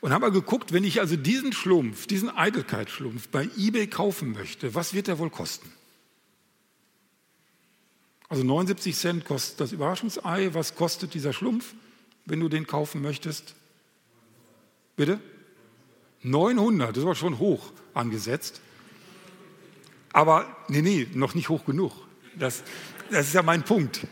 Und 0.00 0.12
habe 0.12 0.26
mal 0.26 0.32
geguckt, 0.32 0.72
wenn 0.72 0.84
ich 0.84 1.00
also 1.00 1.16
diesen 1.16 1.52
Schlumpf, 1.52 2.06
diesen 2.06 2.30
Eitelkeitsschlumpf 2.30 3.28
bei 3.28 3.48
eBay 3.56 3.88
kaufen 3.88 4.32
möchte, 4.32 4.74
was 4.74 4.94
wird 4.94 5.08
der 5.08 5.18
wohl 5.18 5.30
kosten? 5.30 5.70
Also 8.28 8.44
79 8.44 8.94
Cent 8.96 9.24
kostet 9.24 9.60
das 9.60 9.72
Überraschungsei. 9.72 10.52
Was 10.52 10.74
kostet 10.74 11.14
dieser 11.14 11.32
Schlumpf, 11.32 11.74
wenn 12.26 12.40
du 12.40 12.48
den 12.48 12.66
kaufen 12.66 13.00
möchtest? 13.00 13.54
Bitte? 14.96 15.20
900, 16.22 16.96
das 16.96 17.04
war 17.04 17.14
schon 17.14 17.38
hoch 17.38 17.72
angesetzt. 17.94 18.60
Aber 20.12 20.56
nee, 20.68 20.82
nee, 20.82 21.06
noch 21.14 21.34
nicht 21.34 21.48
hoch 21.48 21.64
genug. 21.64 21.92
Das, 22.36 22.64
das 23.10 23.28
ist 23.28 23.34
ja 23.34 23.42
mein 23.42 23.62
Punkt. 23.62 24.06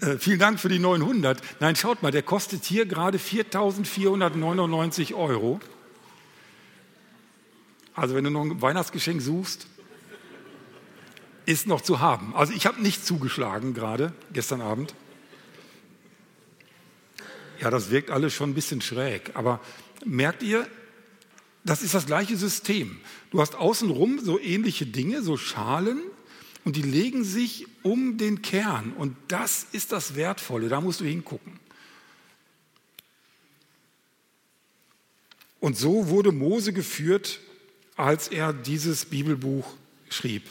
Äh, 0.00 0.16
vielen 0.18 0.38
Dank 0.38 0.60
für 0.60 0.68
die 0.68 0.78
900. 0.78 1.42
Nein, 1.60 1.74
schaut 1.76 2.02
mal, 2.02 2.12
der 2.12 2.22
kostet 2.22 2.64
hier 2.64 2.86
gerade 2.86 3.18
4.499 3.18 5.14
Euro. 5.14 5.60
Also 7.94 8.14
wenn 8.14 8.24
du 8.24 8.30
noch 8.30 8.42
ein 8.42 8.62
Weihnachtsgeschenk 8.62 9.20
suchst, 9.20 9.66
ist 11.48 11.66
noch 11.66 11.80
zu 11.80 12.00
haben. 12.00 12.36
Also 12.36 12.52
ich 12.52 12.66
habe 12.66 12.82
nicht 12.82 13.06
zugeschlagen 13.06 13.72
gerade 13.72 14.12
gestern 14.34 14.60
Abend. 14.60 14.94
Ja, 17.58 17.70
das 17.70 17.90
wirkt 17.90 18.10
alles 18.10 18.34
schon 18.34 18.50
ein 18.50 18.54
bisschen 18.54 18.82
schräg. 18.82 19.30
Aber 19.32 19.58
merkt 20.04 20.42
ihr, 20.42 20.68
das 21.64 21.80
ist 21.80 21.94
das 21.94 22.04
gleiche 22.04 22.36
System. 22.36 23.00
Du 23.30 23.40
hast 23.40 23.54
außenrum 23.54 24.18
so 24.22 24.38
ähnliche 24.38 24.84
Dinge, 24.84 25.22
so 25.22 25.38
Schalen, 25.38 26.02
und 26.64 26.76
die 26.76 26.82
legen 26.82 27.24
sich 27.24 27.66
um 27.82 28.18
den 28.18 28.42
Kern. 28.42 28.92
Und 28.92 29.16
das 29.28 29.66
ist 29.72 29.90
das 29.92 30.16
Wertvolle, 30.16 30.68
da 30.68 30.82
musst 30.82 31.00
du 31.00 31.06
hingucken. 31.06 31.58
Und 35.60 35.78
so 35.78 36.08
wurde 36.08 36.30
Mose 36.30 36.74
geführt, 36.74 37.40
als 37.96 38.28
er 38.28 38.52
dieses 38.52 39.06
Bibelbuch 39.06 39.66
schrieb. 40.10 40.42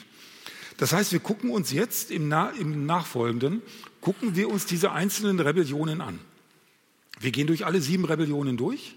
Das 0.78 0.94
heißt, 0.94 1.12
wir 1.12 1.20
gucken 1.20 1.50
uns 1.50 1.72
jetzt 1.72 2.12
im, 2.12 2.28
Na 2.28 2.52
im 2.52 2.86
Nachfolgenden, 2.86 3.62
gucken 4.00 4.36
wir 4.36 4.50
uns 4.50 4.66
diese 4.66 4.92
einzelnen 4.92 5.40
Rebellionen 5.40 6.02
an. 6.02 6.20
Wir 7.20 7.32
gehen 7.32 7.48
durch 7.48 7.66
alle 7.66 7.82
sieben 7.82 8.06
Rebellionen 8.06 8.58
durch. 8.58 8.96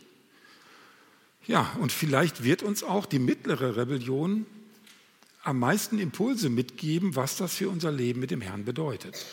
Ja, 1.47 1.75
und 1.81 1.91
vielleicht 1.91 2.45
wird 2.45 2.63
uns 2.63 2.83
auch 2.83 3.07
die 3.07 3.19
mittlere 3.19 3.77
Rebellion 3.77 4.45
am 5.43 5.59
meisten 5.59 5.99
Impulse 5.99 6.51
mitgeben, 6.51 7.17
was 7.17 7.37
das 7.37 7.55
für 7.55 7.71
unser 7.71 7.91
Leben 7.91 8.21
mit 8.21 8.31
dem 8.31 8.43
Herrn 8.43 8.67
bedeutet. 8.67 9.25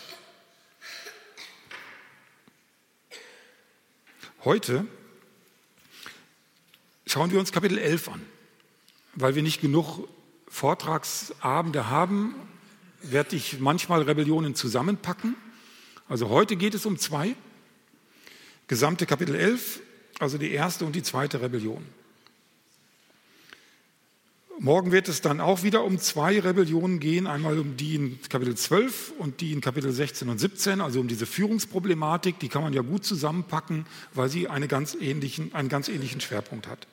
Heute 4.45 4.87
schauen 7.05 7.31
wir 7.31 7.39
uns 7.39 7.51
Kapitel 7.51 7.77
11 7.77 8.07
an. 8.07 8.25
Weil 9.15 9.35
wir 9.35 9.43
nicht 9.43 9.59
genug 9.59 10.07
Vortragsabende 10.47 11.89
haben, 11.89 12.35
werde 13.01 13.35
ich 13.35 13.59
manchmal 13.59 14.01
Rebellionen 14.01 14.55
zusammenpacken. 14.55 15.35
Also 16.09 16.29
heute 16.29 16.55
geht 16.55 16.73
es 16.73 16.85
um 16.85 16.97
zwei. 16.97 17.35
Gesamte 18.67 19.05
Kapitel 19.05 19.35
11, 19.35 19.81
also 20.19 20.37
die 20.37 20.51
erste 20.51 20.85
und 20.85 20.95
die 20.95 21.03
zweite 21.03 21.41
Rebellion. 21.41 21.85
Morgen 24.59 24.91
wird 24.91 25.07
es 25.07 25.21
dann 25.21 25.39
auch 25.39 25.61
wieder 25.61 25.83
um 25.83 25.99
zwei 25.99 26.39
Rebellionen 26.39 26.99
gehen, 26.99 27.27
einmal 27.27 27.59
um 27.59 27.77
die 27.77 27.93
in 27.93 28.19
Kapitel 28.27 28.57
12 28.57 29.13
und 29.19 29.39
die 29.39 29.53
in 29.53 29.61
Kapitel 29.61 29.91
16 29.91 30.29
und 30.29 30.39
17, 30.39 30.81
also 30.81 30.99
um 30.99 31.07
diese 31.07 31.27
Führungsproblematik, 31.27 32.39
die 32.39 32.49
kann 32.49 32.63
man 32.63 32.73
ja 32.73 32.81
gut 32.81 33.05
zusammenpacken, 33.05 33.85
weil 34.15 34.29
sie 34.29 34.47
eine 34.47 34.67
ganz 34.67 34.97
ähnlichen, 34.99 35.53
einen 35.53 35.69
ganz 35.69 35.89
ähnlichen 35.89 36.21
Schwerpunkt 36.21 36.67
hat. 36.67 36.87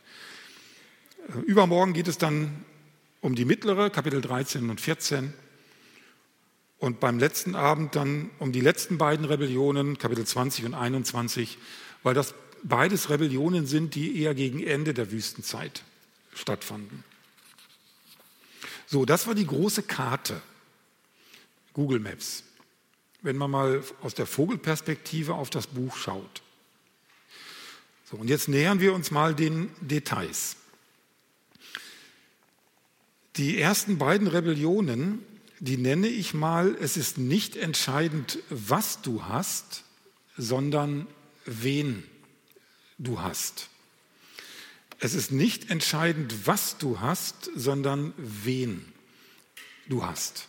Äh, 1.28 1.40
übermorgen 1.40 1.94
geht 1.94 2.06
es 2.06 2.18
dann 2.18 2.64
um 3.24 3.34
die 3.34 3.46
mittlere, 3.46 3.88
Kapitel 3.88 4.20
13 4.20 4.68
und 4.68 4.82
14. 4.82 5.32
Und 6.78 7.00
beim 7.00 7.18
letzten 7.18 7.54
Abend 7.54 7.96
dann 7.96 8.30
um 8.38 8.52
die 8.52 8.60
letzten 8.60 8.98
beiden 8.98 9.24
Rebellionen, 9.24 9.96
Kapitel 9.96 10.26
20 10.26 10.66
und 10.66 10.74
21, 10.74 11.56
weil 12.02 12.12
das 12.12 12.34
beides 12.62 13.08
Rebellionen 13.08 13.66
sind, 13.66 13.94
die 13.94 14.20
eher 14.20 14.34
gegen 14.34 14.62
Ende 14.62 14.92
der 14.92 15.10
Wüstenzeit 15.10 15.84
stattfanden. 16.34 17.02
So, 18.84 19.06
das 19.06 19.26
war 19.26 19.34
die 19.34 19.46
große 19.46 19.84
Karte, 19.84 20.42
Google 21.72 22.00
Maps. 22.00 22.44
Wenn 23.22 23.38
man 23.38 23.50
mal 23.50 23.82
aus 24.02 24.12
der 24.12 24.26
Vogelperspektive 24.26 25.32
auf 25.32 25.48
das 25.48 25.66
Buch 25.68 25.96
schaut. 25.96 26.42
So, 28.04 28.18
und 28.18 28.28
jetzt 28.28 28.48
nähern 28.48 28.80
wir 28.80 28.92
uns 28.92 29.10
mal 29.10 29.34
den 29.34 29.70
Details. 29.80 30.56
Die 33.36 33.58
ersten 33.58 33.98
beiden 33.98 34.28
Rebellionen, 34.28 35.18
die 35.58 35.76
nenne 35.76 36.06
ich 36.06 36.34
mal, 36.34 36.76
es 36.80 36.96
ist 36.96 37.18
nicht 37.18 37.56
entscheidend, 37.56 38.38
was 38.48 39.02
du 39.02 39.24
hast, 39.24 39.82
sondern 40.36 41.08
wen 41.44 42.04
du 42.98 43.20
hast. 43.20 43.68
Es 45.00 45.14
ist 45.14 45.32
nicht 45.32 45.70
entscheidend, 45.70 46.46
was 46.46 46.78
du 46.78 47.00
hast, 47.00 47.50
sondern 47.56 48.14
wen 48.16 48.84
du 49.88 50.04
hast. 50.04 50.46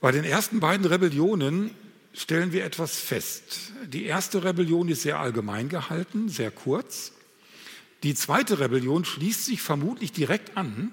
Bei 0.00 0.12
den 0.12 0.24
ersten 0.24 0.60
beiden 0.60 0.86
Rebellionen 0.86 1.72
stellen 2.12 2.52
wir 2.52 2.64
etwas 2.64 2.96
fest. 2.96 3.72
Die 3.88 4.04
erste 4.04 4.44
Rebellion 4.44 4.88
ist 4.88 5.02
sehr 5.02 5.18
allgemein 5.18 5.68
gehalten, 5.68 6.28
sehr 6.28 6.52
kurz. 6.52 7.12
Die 8.04 8.14
zweite 8.14 8.60
Rebellion 8.60 9.04
schließt 9.04 9.46
sich 9.46 9.60
vermutlich 9.60 10.12
direkt 10.12 10.56
an. 10.56 10.92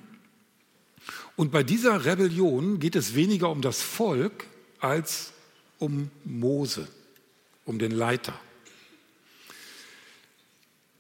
Und 1.41 1.51
bei 1.51 1.63
dieser 1.63 2.05
Rebellion 2.05 2.77
geht 2.77 2.95
es 2.95 3.15
weniger 3.15 3.49
um 3.49 3.63
das 3.63 3.81
Volk 3.81 4.45
als 4.79 5.33
um 5.79 6.11
Mose, 6.23 6.87
um 7.65 7.79
den 7.79 7.89
Leiter. 7.89 8.39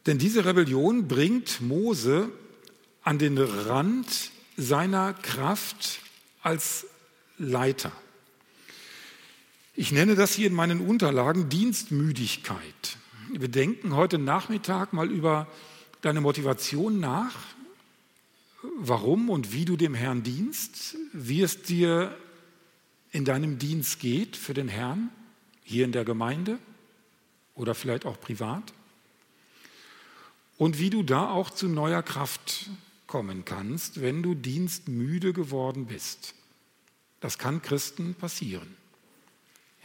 Denn 0.07 0.17
diese 0.17 0.43
Rebellion 0.43 1.07
bringt 1.07 1.61
Mose 1.61 2.31
an 3.03 3.19
den 3.19 3.37
Rand 3.37 4.31
seiner 4.57 5.13
Kraft 5.13 5.99
als 6.41 6.87
Leiter. 7.37 7.91
Ich 9.75 9.91
nenne 9.91 10.15
das 10.15 10.33
hier 10.33 10.47
in 10.47 10.55
meinen 10.55 10.81
Unterlagen 10.81 11.49
Dienstmüdigkeit. 11.49 12.97
Wir 13.31 13.47
denken 13.47 13.95
heute 13.95 14.17
Nachmittag 14.17 14.91
mal 14.91 15.11
über 15.11 15.47
deine 16.01 16.19
Motivation 16.19 16.99
nach, 16.99 17.35
warum 18.77 19.29
und 19.29 19.53
wie 19.53 19.65
du 19.65 19.77
dem 19.77 19.93
Herrn 19.93 20.23
dienst, 20.23 20.97
wie 21.13 21.41
es 21.41 21.61
dir 21.61 22.15
in 23.11 23.25
deinem 23.25 23.57
Dienst 23.57 23.99
geht 23.99 24.35
für 24.35 24.53
den 24.53 24.67
Herrn, 24.67 25.09
hier 25.63 25.85
in 25.85 25.91
der 25.91 26.05
Gemeinde 26.05 26.59
oder 27.55 27.75
vielleicht 27.75 28.05
auch 28.05 28.19
privat 28.19 28.73
und 30.57 30.79
wie 30.79 30.89
du 30.89 31.03
da 31.03 31.29
auch 31.29 31.49
zu 31.49 31.67
neuer 31.67 32.03
Kraft 32.03 32.69
kommen 33.07 33.45
kannst, 33.45 34.01
wenn 34.01 34.23
du 34.23 34.35
dienstmüde 34.35 35.33
geworden 35.33 35.87
bist. 35.87 36.33
Das 37.19 37.37
kann 37.37 37.61
Christen 37.61 38.15
passieren. 38.15 38.75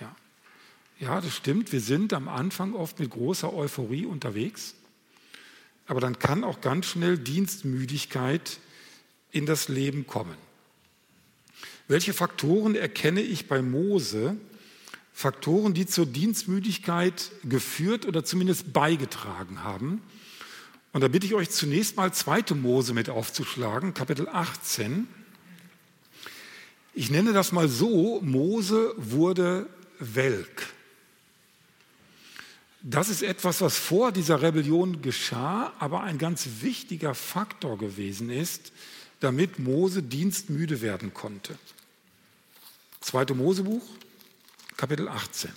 Ja. 0.00 0.14
ja, 1.00 1.20
das 1.20 1.34
stimmt. 1.34 1.72
Wir 1.72 1.80
sind 1.80 2.12
am 2.12 2.28
Anfang 2.28 2.74
oft 2.74 2.98
mit 2.98 3.10
großer 3.10 3.52
Euphorie 3.52 4.06
unterwegs, 4.06 4.74
aber 5.86 6.00
dann 6.00 6.18
kann 6.18 6.44
auch 6.44 6.60
ganz 6.60 6.86
schnell 6.86 7.18
Dienstmüdigkeit 7.18 8.60
in 9.32 9.46
das 9.46 9.68
Leben 9.68 10.06
kommen. 10.06 10.36
Welche 11.88 12.12
Faktoren 12.12 12.74
erkenne 12.74 13.20
ich 13.20 13.48
bei 13.48 13.62
Mose? 13.62 14.36
Faktoren, 15.12 15.72
die 15.72 15.86
zur 15.86 16.04
Dienstmüdigkeit 16.04 17.30
geführt 17.44 18.04
oder 18.04 18.24
zumindest 18.24 18.72
beigetragen 18.72 19.62
haben. 19.64 20.02
Und 20.92 21.00
da 21.00 21.08
bitte 21.08 21.26
ich 21.26 21.34
euch 21.34 21.50
zunächst 21.50 21.96
mal 21.96 22.12
2. 22.12 22.54
Mose 22.54 22.92
mit 22.92 23.08
aufzuschlagen, 23.08 23.94
Kapitel 23.94 24.28
18. 24.28 25.06
Ich 26.92 27.10
nenne 27.10 27.32
das 27.32 27.52
mal 27.52 27.68
so, 27.68 28.20
Mose 28.22 28.94
wurde 28.96 29.68
welk. 29.98 30.66
Das 32.82 33.08
ist 33.08 33.22
etwas, 33.22 33.60
was 33.60 33.76
vor 33.76 34.12
dieser 34.12 34.42
Rebellion 34.42 35.02
geschah, 35.02 35.72
aber 35.78 36.02
ein 36.02 36.18
ganz 36.18 36.46
wichtiger 36.60 37.14
Faktor 37.14 37.78
gewesen 37.78 38.30
ist, 38.30 38.72
damit 39.20 39.58
Mose 39.58 40.02
dienstmüde 40.02 40.80
werden 40.80 41.14
konnte. 41.14 41.58
2. 43.00 43.34
Mosebuch, 43.34 43.82
Kapitel 44.76 45.08
18. 45.08 45.50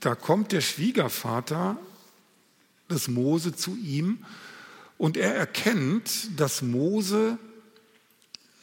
Da 0.00 0.14
kommt 0.14 0.52
der 0.52 0.60
Schwiegervater 0.60 1.78
des 2.90 3.08
Mose 3.08 3.54
zu 3.54 3.76
ihm 3.76 4.24
und 4.98 5.16
er 5.16 5.34
erkennt, 5.34 6.38
dass 6.38 6.62
Mose 6.62 7.38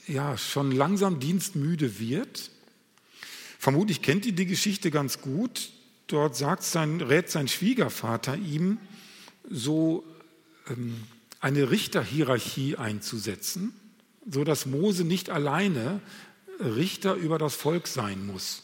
ja 0.08 0.38
schon 0.38 0.72
langsam 0.72 1.20
dienstmüde 1.20 2.00
wird. 2.00 2.52
Vermutlich 3.60 4.02
kennt 4.02 4.26
ihr 4.26 4.34
die 4.34 4.46
Geschichte 4.46 4.92
ganz 4.92 5.22
gut. 5.22 5.72
Dort 6.08 6.36
sagt 6.36 6.64
sein, 6.64 7.02
rät 7.02 7.30
sein 7.30 7.48
Schwiegervater 7.48 8.36
ihm, 8.36 8.80
so 9.50 10.04
ähm, 10.70 11.04
eine 11.40 11.72
Richterhierarchie 11.72 12.78
einzusetzen. 12.78 13.74
so 14.30 14.44
dass 14.44 14.68
Mose 14.68 15.04
nicht 15.04 15.32
alleine 15.32 16.00
Richter 16.60 17.16
über 17.16 17.40
das 17.40 17.56
Volk 17.56 17.88
sein 17.88 18.26
muss. 18.26 18.64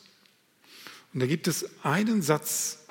Und 1.14 1.22
da 1.22 1.26
gibt 1.26 1.48
es 1.48 1.66
einen 1.84 2.22
Satz, 2.22 2.86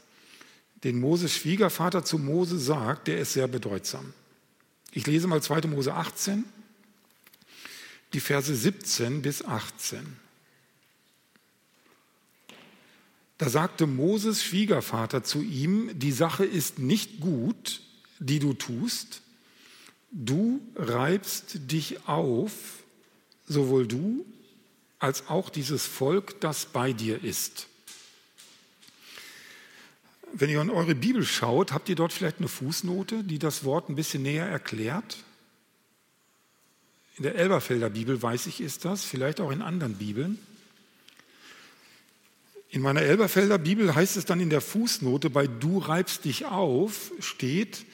den 0.83 0.99
Moses 0.99 1.33
Schwiegervater 1.33 2.05
zu 2.05 2.19
Mose 2.19 2.59
sagt, 2.59 3.07
der 3.07 3.21
ist 3.21 3.33
sehr 3.35 3.47
bedeutsam. 3.47 4.13
Ich 4.91 5.07
lese 5.07 5.29
mal 5.29 5.43
2. 5.43 5.69
Mose 5.69 5.95
18, 5.95 6.45
die 8.13 8.21
Verse 8.21 8.55
17 8.55 9.23
bis 9.23 9.45
18. 9.45 10.17
Da 13.39 13.49
sagte 13.49 13.87
Moses 13.87 14.43
Schwiegervater 14.43 15.23
zu 15.23 15.43
ihm, 15.43 15.91
die 15.99 16.13
Sache 16.13 16.45
ist 16.45 16.79
nicht 16.79 17.21
gut, 17.21 17.83
die 18.19 18.39
du 18.39 18.55
tust. 18.55 19.21
Du 20.11 20.61
reibst 20.75 21.71
dich 21.71 22.09
auf, 22.09 22.53
sowohl 23.47 23.87
du 23.87 24.25
als 24.99 25.29
auch 25.29 25.51
dieses 25.51 25.85
Volk, 25.85 26.41
das 26.41 26.67
bei 26.67 26.95
dir 26.95 27.23
ist. 27.23 27.67
Wenn 30.33 30.51
ihr 30.51 30.61
in 30.61 30.71
eure 30.71 30.95
Bibel 30.95 31.25
schaut, 31.25 31.73
habt 31.73 31.89
ihr 31.89 31.97
dort 31.97 32.13
vielleicht 32.13 32.39
eine 32.39 32.49
Fußnote, 32.49 33.25
die 33.25 33.39
das 33.39 33.65
Wort 33.65 33.89
ein 33.89 33.95
bisschen 33.95 34.23
näher 34.23 34.47
erklärt? 34.47 35.19
In 37.17 37.23
der 37.23 37.35
Elberfelder 37.37 37.91
Bibel 37.91 38.21
weiß 38.21 38.47
ich, 38.47 38.61
ist 38.61 38.85
das, 38.85 39.05
vielleicht 39.05 39.41
auch 39.41 39.51
in 39.51 39.63
anderen 39.63 39.95
Bibeln. 39.95 40.39
In 42.77 42.83
meiner 42.83 43.01
Elberfelder 43.01 43.57
Bibel 43.57 43.95
heißt 43.95 44.19
es 44.19 44.27
dann 44.27 44.39
in 44.39 44.51
der 44.51 44.61
Fußnote, 44.61 45.31
bei 45.31 45.47
du 45.47 45.79
reibst 45.79 46.27
dich 46.27 46.45
auf, 46.45 47.11
steht, 47.21 47.87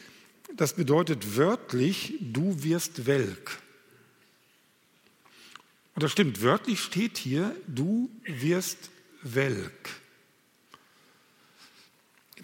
das 0.57 0.75
bedeutet 0.75 1.37
wörtlich, 1.37 2.15
du 2.21 2.65
wirst 2.65 3.07
welk. 3.07 3.63
Und 5.95 6.03
das 6.03 6.11
stimmt, 6.11 6.43
wörtlich 6.43 6.81
steht 6.81 7.17
hier, 7.17 7.55
du 7.69 8.11
wirst 8.25 8.91
welk. 9.23 9.91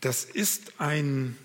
Das 0.01 0.24
ist 0.24 0.81
ein 0.81 1.37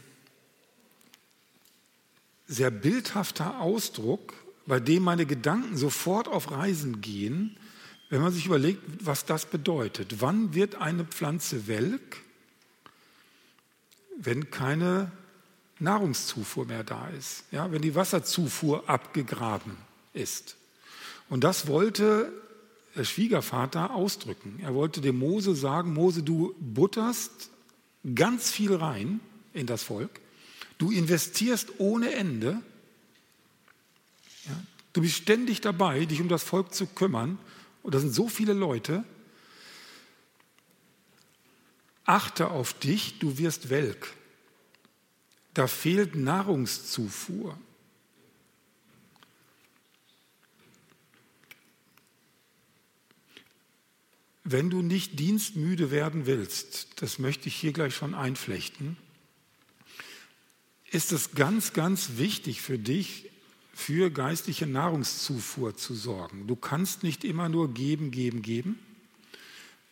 sehr 2.47 2.69
bildhafter 2.69 3.62
Ausdruck, 3.62 4.36
bei 4.67 4.79
dem 4.79 5.01
meine 5.01 5.25
Gedanken 5.25 5.75
sofort 5.75 6.27
auf 6.27 6.51
Reisen 6.51 7.01
gehen 7.01 7.58
wenn 8.13 8.21
man 8.21 8.32
sich 8.32 8.45
überlegt, 8.45 8.84
was 9.04 9.26
das 9.26 9.47
bedeutet, 9.47 10.21
wann 10.21 10.54
wird 10.54 10.76
eine 10.76 11.04
Pflanze 11.04 11.65
welk, 11.65 12.21
wenn 14.19 14.52
keine 14.52 15.12
Nahrungszufuhr 15.80 16.67
mehr 16.67 16.84
da 16.84 17.08
ist, 17.08 17.43
ja, 17.49 17.71
wenn 17.71 17.82
die 17.82 17.95
Wasserzufuhr 17.95 18.88
abgegraben 18.88 19.78
ist. 20.13 20.58
Und 21.28 21.43
das 21.43 21.65
wollte 21.65 22.32
der 22.95 23.04
Schwiegervater 23.04 23.95
ausdrücken. 23.95 24.60
Er 24.62 24.76
wollte 24.76 25.02
dem 25.02 25.17
Mose 25.17 25.56
sagen, 25.56 25.95
Mose, 25.95 26.21
du 26.21 26.54
butterst 26.60 27.49
ganz 28.13 28.52
viel 28.52 28.76
rein 28.76 29.21
in 29.54 29.65
das 29.65 29.82
Volk, 29.82 30.21
du 30.78 30.91
investierst 30.91 31.80
ohne 31.80 32.13
Ende, 32.13 32.62
ja, 34.45 34.63
du 34.93 35.02
bist 35.02 35.15
ständig 35.15 35.62
dabei, 35.62 36.06
dich 36.06 36.21
um 36.21 36.30
das 36.30 36.43
Volk 36.43 36.76
zu 36.76 36.86
kümmern 36.86 37.39
und 37.84 37.93
da 37.93 38.00
sind 38.00 38.13
so 38.13 38.28
viele 38.28 38.54
Leute, 38.54 39.04
achte 42.06 42.50
auf 42.50 42.74
dich, 42.74 43.19
du 43.19 43.38
wirst 43.38 43.69
welk. 43.69 44.13
Da 45.54 45.67
fehlt 45.67 46.15
Nahrungszufuhr. 46.15 47.58
Wenn 54.46 54.69
du 54.69 54.82
nicht 54.82 55.19
dienstmüde 55.19 55.91
werden 55.91 56.26
willst, 56.26 57.02
das 57.02 57.19
möchte 57.19 57.48
ich 57.48 57.56
hier 57.56 57.72
gleich 57.72 57.96
schon 57.96 58.13
einflechten, 58.13 58.98
ist 60.91 61.12
es 61.12 61.32
ganz, 61.34 61.74
ganz 61.74 62.17
wichtig 62.17 62.62
für 62.62 62.78
dich, 62.78 63.30
für 63.73 64.12
geistliche 64.12 64.67
Nahrungszufuhr 64.67 65.75
zu 65.75 65.95
sorgen. 65.95 66.45
Du 66.47 66.55
kannst 66.55 67.03
nicht 67.03 67.23
immer 67.23 67.49
nur 67.49 67.73
geben, 67.73 68.12
geben, 68.12 68.43
geben. 68.43 68.79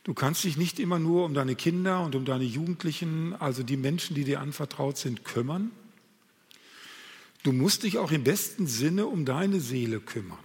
Du 0.04 0.14
kannst 0.14 0.44
dich 0.44 0.56
nicht 0.56 0.80
immer 0.80 1.00
nur 1.00 1.26
um 1.26 1.34
deine 1.34 1.56
Kinder 1.56 2.04
und 2.04 2.16
um 2.16 2.24
deine 2.24 2.44
Jugendlichen, 2.44 3.36
also 3.36 3.64
die 3.64 3.78
Menschen, 3.78 4.16
die 4.16 4.24
dir 4.24 4.40
anvertraut 4.40 4.98
sind, 4.98 5.26
kümmern. 5.26 5.72
Du 7.44 7.52
musst 7.52 7.84
dich 7.84 7.98
auch 7.98 8.12
im 8.12 8.24
besten 8.24 8.68
Sinne 8.68 9.08
um 9.08 9.26
deine 9.26 9.60
Seele 9.60 10.00
kümmern. 10.00 10.38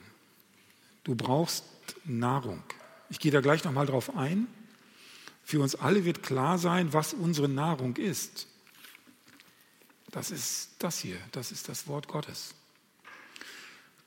Du 1.05 1.15
brauchst 1.15 1.65
Nahrung. 2.05 2.63
Ich 3.11 3.21
gehe 3.21 3.31
da 3.31 3.41
gleich 3.41 3.65
nochmal 3.65 3.87
drauf 3.87 4.17
ein. 4.17 4.47
Für 5.45 5.61
uns 5.61 5.77
alle 5.77 6.05
wird 6.05 6.23
klar 6.25 6.59
sein, 6.59 6.93
was 6.93 7.15
unsere 7.15 7.49
Nahrung 7.49 7.97
ist. 7.97 8.49
Das 10.11 10.33
ist 10.33 10.71
das 10.81 10.99
hier, 10.99 11.19
das 11.31 11.53
ist 11.53 11.69
das 11.69 11.87
Wort 11.87 12.09
Gottes. 12.09 12.56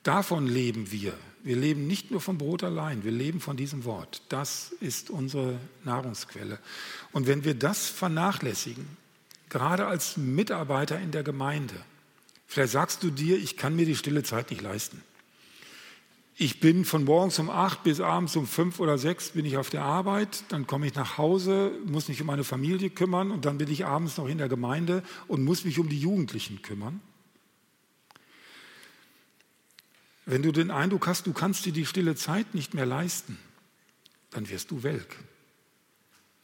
Davon 0.02 0.46
leben 0.46 0.90
wir. 0.90 1.14
Wir 1.42 1.56
leben 1.56 1.86
nicht 1.86 2.10
nur 2.10 2.20
vom 2.20 2.36
Brot 2.38 2.62
allein, 2.62 3.02
wir 3.02 3.12
leben 3.12 3.40
von 3.40 3.56
diesem 3.56 3.84
Wort. 3.84 4.22
Das 4.28 4.72
ist 4.80 5.08
unsere 5.10 5.58
Nahrungsquelle. 5.84 6.58
Und 7.12 7.26
wenn 7.26 7.44
wir 7.44 7.54
das 7.54 7.88
vernachlässigen, 7.88 8.86
gerade 9.48 9.86
als 9.86 10.16
Mitarbeiter 10.16 11.00
in 11.00 11.12
der 11.12 11.22
Gemeinde, 11.22 11.74
vielleicht 12.46 12.72
sagst 12.72 13.02
du 13.02 13.10
dir, 13.10 13.38
ich 13.38 13.56
kann 13.56 13.74
mir 13.74 13.86
die 13.86 13.96
stille 13.96 14.22
Zeit 14.22 14.50
nicht 14.50 14.60
leisten. 14.60 15.02
Ich 16.36 16.60
bin 16.60 16.86
von 16.86 17.04
morgens 17.04 17.38
um 17.38 17.50
acht 17.50 17.82
bis 17.82 18.00
abends 18.00 18.34
um 18.36 18.46
fünf 18.46 18.80
oder 18.80 18.96
sechs 18.96 19.30
bin 19.30 19.44
ich 19.44 19.58
auf 19.58 19.68
der 19.68 19.82
Arbeit, 19.82 20.44
dann 20.48 20.66
komme 20.66 20.86
ich 20.86 20.94
nach 20.94 21.18
Hause, 21.18 21.70
muss 21.84 22.08
mich 22.08 22.20
um 22.22 22.26
meine 22.26 22.44
Familie 22.44 22.88
kümmern 22.88 23.30
und 23.30 23.44
dann 23.44 23.58
bin 23.58 23.70
ich 23.70 23.84
abends 23.84 24.16
noch 24.16 24.26
in 24.26 24.38
der 24.38 24.48
Gemeinde 24.48 25.02
und 25.28 25.44
muss 25.44 25.66
mich 25.66 25.78
um 25.78 25.90
die 25.90 26.00
Jugendlichen 26.00 26.62
kümmern. 26.62 27.00
Wenn 30.30 30.42
du 30.42 30.52
den 30.52 30.70
Eindruck 30.70 31.08
hast, 31.08 31.26
du 31.26 31.32
kannst 31.32 31.66
dir 31.66 31.72
die 31.72 31.84
stille 31.84 32.14
Zeit 32.14 32.54
nicht 32.54 32.72
mehr 32.72 32.86
leisten, 32.86 33.36
dann 34.30 34.48
wirst 34.48 34.70
du 34.70 34.84
welk. 34.84 35.16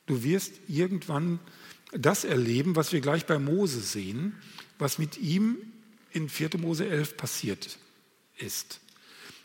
Du 0.06 0.24
wirst 0.24 0.54
irgendwann 0.66 1.38
das 1.92 2.24
erleben, 2.24 2.74
was 2.74 2.92
wir 2.92 3.00
gleich 3.00 3.26
bei 3.26 3.38
Mose 3.38 3.78
sehen, 3.80 4.34
was 4.80 4.98
mit 4.98 5.18
ihm 5.18 5.58
in 6.10 6.28
4. 6.28 6.58
Mose 6.58 6.88
11 6.88 7.16
passiert 7.16 7.78
ist. 8.38 8.80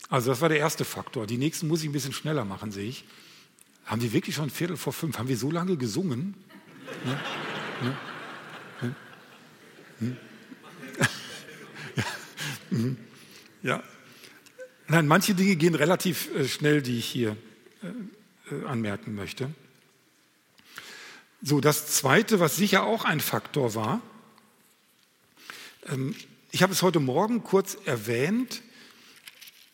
Also 0.09 0.31
das 0.31 0.41
war 0.41 0.49
der 0.49 0.57
erste 0.57 0.85
Faktor. 0.85 1.27
Die 1.27 1.37
nächsten 1.37 1.67
muss 1.67 1.83
ich 1.83 1.89
ein 1.89 1.93
bisschen 1.93 2.11
schneller 2.11 2.43
machen, 2.43 2.71
sehe 2.71 2.89
ich. 2.89 3.05
Haben 3.85 4.01
die 4.01 4.11
wirklich 4.11 4.33
schon 4.33 4.49
Viertel 4.49 4.75
vor 4.75 4.91
fünf? 4.91 5.19
Haben 5.19 5.29
wir 5.29 5.37
so 5.37 5.51
lange 5.51 5.77
gesungen? 5.77 6.33
Ne? 7.05 7.19
Ne? 7.83 7.97
Ne? 8.81 10.17
Hm? 12.71 12.97
ja. 13.61 13.77
Ja. 13.77 13.83
Nein, 14.91 15.07
manche 15.07 15.33
Dinge 15.33 15.55
gehen 15.55 15.73
relativ 15.73 16.35
äh, 16.35 16.45
schnell, 16.45 16.81
die 16.81 16.99
ich 16.99 17.05
hier 17.05 17.37
äh, 17.81 18.53
äh, 18.53 18.65
anmerken 18.65 19.15
möchte. 19.15 19.49
So, 21.41 21.61
das 21.61 21.87
Zweite, 21.87 22.41
was 22.41 22.57
sicher 22.57 22.83
auch 22.83 23.05
ein 23.05 23.21
Faktor 23.21 23.73
war, 23.73 24.01
ähm, 25.87 26.13
ich 26.51 26.61
habe 26.61 26.73
es 26.73 26.81
heute 26.81 26.99
Morgen 26.99 27.41
kurz 27.41 27.77
erwähnt, 27.85 28.63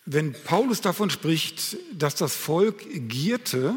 wenn 0.05 0.33
Paulus 0.33 0.81
davon 0.81 1.09
spricht, 1.09 1.77
dass 1.93 2.13
das 2.13 2.35
Volk 2.35 2.85
gierte 3.09 3.75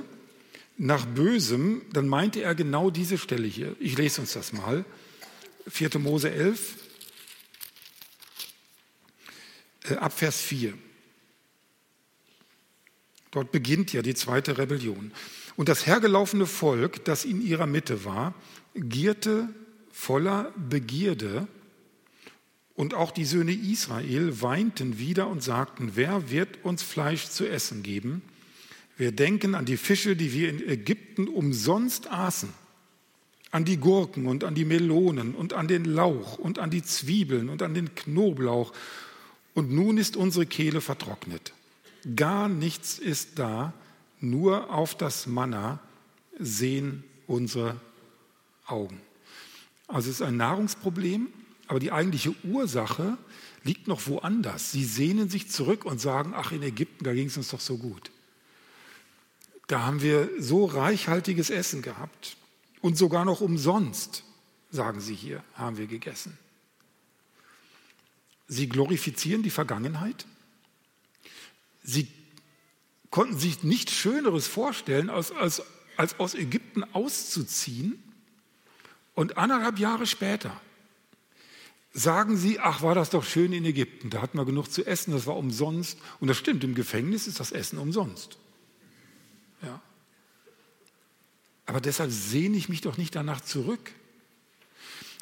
nach 0.76 1.06
Bösem, 1.06 1.80
dann 1.94 2.06
meinte 2.06 2.42
er 2.42 2.54
genau 2.54 2.90
diese 2.90 3.16
Stelle 3.16 3.46
hier. 3.46 3.74
Ich 3.80 3.96
lese 3.96 4.20
uns 4.20 4.34
das 4.34 4.52
mal. 4.52 4.84
4. 5.66 6.00
Mose 6.00 6.30
11, 6.30 6.74
ab 9.98 10.12
Vers 10.12 10.38
4. 10.42 10.74
Dort 13.30 13.52
beginnt 13.52 13.92
ja 13.92 14.02
die 14.02 14.14
zweite 14.14 14.58
Rebellion. 14.58 15.12
Und 15.56 15.68
das 15.68 15.86
hergelaufene 15.86 16.46
Volk, 16.46 17.04
das 17.04 17.24
in 17.24 17.42
ihrer 17.42 17.66
Mitte 17.66 18.04
war, 18.04 18.34
gierte 18.74 19.48
voller 19.92 20.52
Begierde. 20.56 21.46
Und 22.74 22.94
auch 22.94 23.10
die 23.10 23.24
Söhne 23.24 23.52
Israel 23.52 24.40
weinten 24.42 24.98
wieder 24.98 25.28
und 25.28 25.42
sagten, 25.42 25.92
wer 25.94 26.30
wird 26.30 26.64
uns 26.64 26.82
Fleisch 26.82 27.26
zu 27.26 27.48
essen 27.48 27.82
geben? 27.82 28.22
Wir 28.96 29.12
denken 29.12 29.54
an 29.54 29.64
die 29.64 29.76
Fische, 29.76 30.16
die 30.16 30.32
wir 30.32 30.48
in 30.48 30.66
Ägypten 30.68 31.28
umsonst 31.28 32.10
aßen, 32.10 32.50
an 33.50 33.64
die 33.64 33.76
Gurken 33.76 34.26
und 34.26 34.44
an 34.44 34.54
die 34.54 34.64
Melonen 34.64 35.34
und 35.34 35.52
an 35.52 35.68
den 35.68 35.84
Lauch 35.84 36.38
und 36.38 36.58
an 36.58 36.70
die 36.70 36.82
Zwiebeln 36.82 37.48
und 37.48 37.62
an 37.62 37.74
den 37.74 37.94
Knoblauch. 37.94 38.72
Und 39.54 39.70
nun 39.70 39.98
ist 39.98 40.16
unsere 40.16 40.46
Kehle 40.46 40.80
vertrocknet. 40.80 41.52
Gar 42.16 42.48
nichts 42.48 42.98
ist 42.98 43.38
da, 43.38 43.72
nur 44.20 44.70
auf 44.70 44.94
das 44.94 45.26
Manna 45.26 45.80
sehen 46.38 47.05
unsere 47.26 47.80
Augen. 48.66 49.01
Also 49.86 50.11
es 50.11 50.16
ist 50.16 50.22
ein 50.22 50.36
Nahrungsproblem, 50.36 51.28
Aber 51.70 51.78
die 51.78 51.92
eigentliche 51.92 52.34
Ursache 52.42 53.16
liegt 53.62 53.86
noch 53.86 54.09
woanders. 54.09 54.72
Sie 54.72 54.84
sehnen 54.84 55.28
sich 55.28 55.48
zurück 55.48 55.84
und 55.84 56.01
sagen, 56.01 56.32
ach, 56.34 56.51
in 56.51 56.62
Ägypten, 56.62 57.05
da 57.05 57.14
ging 57.14 57.28
es 57.28 57.36
uns 57.36 57.51
doch 57.51 57.61
so 57.61 57.78
gut. 57.78 58.11
Da 59.68 59.82
haben 59.82 60.03
wir 60.03 60.28
so 60.40 60.64
reichhaltiges 60.64 61.48
Essen 61.48 61.80
gehabt 61.80 62.36
und 62.80 62.98
sogar 62.98 63.24
noch 63.24 63.40
umsonst, 63.40 64.24
sagen 64.72 65.01
sie 65.01 65.14
hier, 65.14 65.44
haben 65.55 65.76
wir 65.76 65.86
gegessen. 65.86 66.36
Sie 68.48 68.68
glorifizieren 68.68 69.44
die 69.44 69.51
Vergangenheit. 69.51 70.26
Sie 71.91 72.09
konnten 73.11 73.38
sich 73.38 73.62
nichts 73.62 73.93
Schöneres 73.93 74.47
vorstellen, 74.47 75.11
als, 75.11 75.32
als, 75.32 75.62
als 75.97 76.18
aus 76.20 76.34
Ägypten 76.34 76.84
auszuziehen. 76.95 78.03
Und 79.14 79.36
anderthalb 79.36 79.78
Jahre 79.78 80.07
später 80.07 80.59
sagen 81.93 82.36
sie, 82.36 82.61
ach, 82.61 82.82
war 82.82 82.95
das 82.95 83.11
doch 83.11 83.24
schön 83.24 83.53
in 83.53 83.64
Ägypten, 83.64 84.11
da 84.11 84.22
hatten 84.22 84.38
wir 84.38 84.45
genug 84.45 84.70
zu 84.70 84.86
essen, 84.86 85.12
das 85.12 85.26
war 85.26 85.36
umsonst. 85.36 85.99
Und 86.20 86.28
das 86.28 86.36
stimmt, 86.36 86.62
im 86.62 86.74
Gefängnis 86.74 87.26
ist 87.26 87.41
das 87.41 87.51
Essen 87.51 87.78
umsonst. 87.78 88.38
Ja. 89.62 89.82
Aber 91.66 91.80
deshalb 91.80 92.12
sehne 92.12 92.57
ich 92.57 92.68
mich 92.68 92.80
doch 92.80 92.97
nicht 92.97 93.16
danach 93.16 93.41
zurück. 93.41 93.93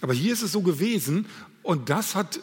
Aber 0.03 0.13
hier 0.13 0.33
ist 0.33 0.43
es 0.43 0.53
so 0.53 0.61
gewesen 0.61 1.27
und 1.63 1.89
das 1.89 2.15
hat, 2.15 2.41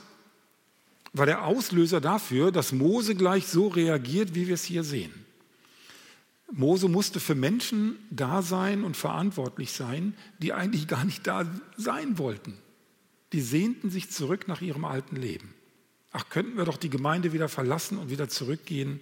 war 1.18 1.26
der 1.26 1.45
Auslöser 1.45 2.01
dafür, 2.01 2.51
dass 2.51 2.72
Mose 2.72 3.16
gleich 3.16 3.47
so 3.47 3.68
reagiert, 3.68 4.36
wie 4.36 4.47
wir 4.47 4.55
es 4.55 4.63
hier 4.63 4.84
sehen. 4.84 5.13
Mose 6.51 6.88
musste 6.88 7.20
für 7.20 7.36
Menschen 7.36 7.97
da 8.11 8.41
sein 8.41 8.84
und 8.84 8.95
verantwortlich 8.97 9.72
sein, 9.72 10.13
die 10.39 10.53
eigentlich 10.53 10.88
gar 10.88 11.03
nicht 11.05 11.26
da 11.26 11.45
sein 11.78 12.18
wollten. 12.18 12.57
Die 13.34 13.41
sehnten 13.41 13.89
sich 13.89 14.11
zurück 14.11 14.47
nach 14.47 14.61
ihrem 14.61 14.86
alten 14.86 15.16
Leben. 15.16 15.53
Ach, 16.11 16.30
könnten 16.30 16.57
wir 16.57 16.66
doch 16.66 16.78
die 16.78 16.89
Gemeinde 16.89 17.34
wieder 17.34 17.49
verlassen 17.49 17.97
und 17.97 18.09
wieder 18.09 18.30
zurückgehen 18.30 18.99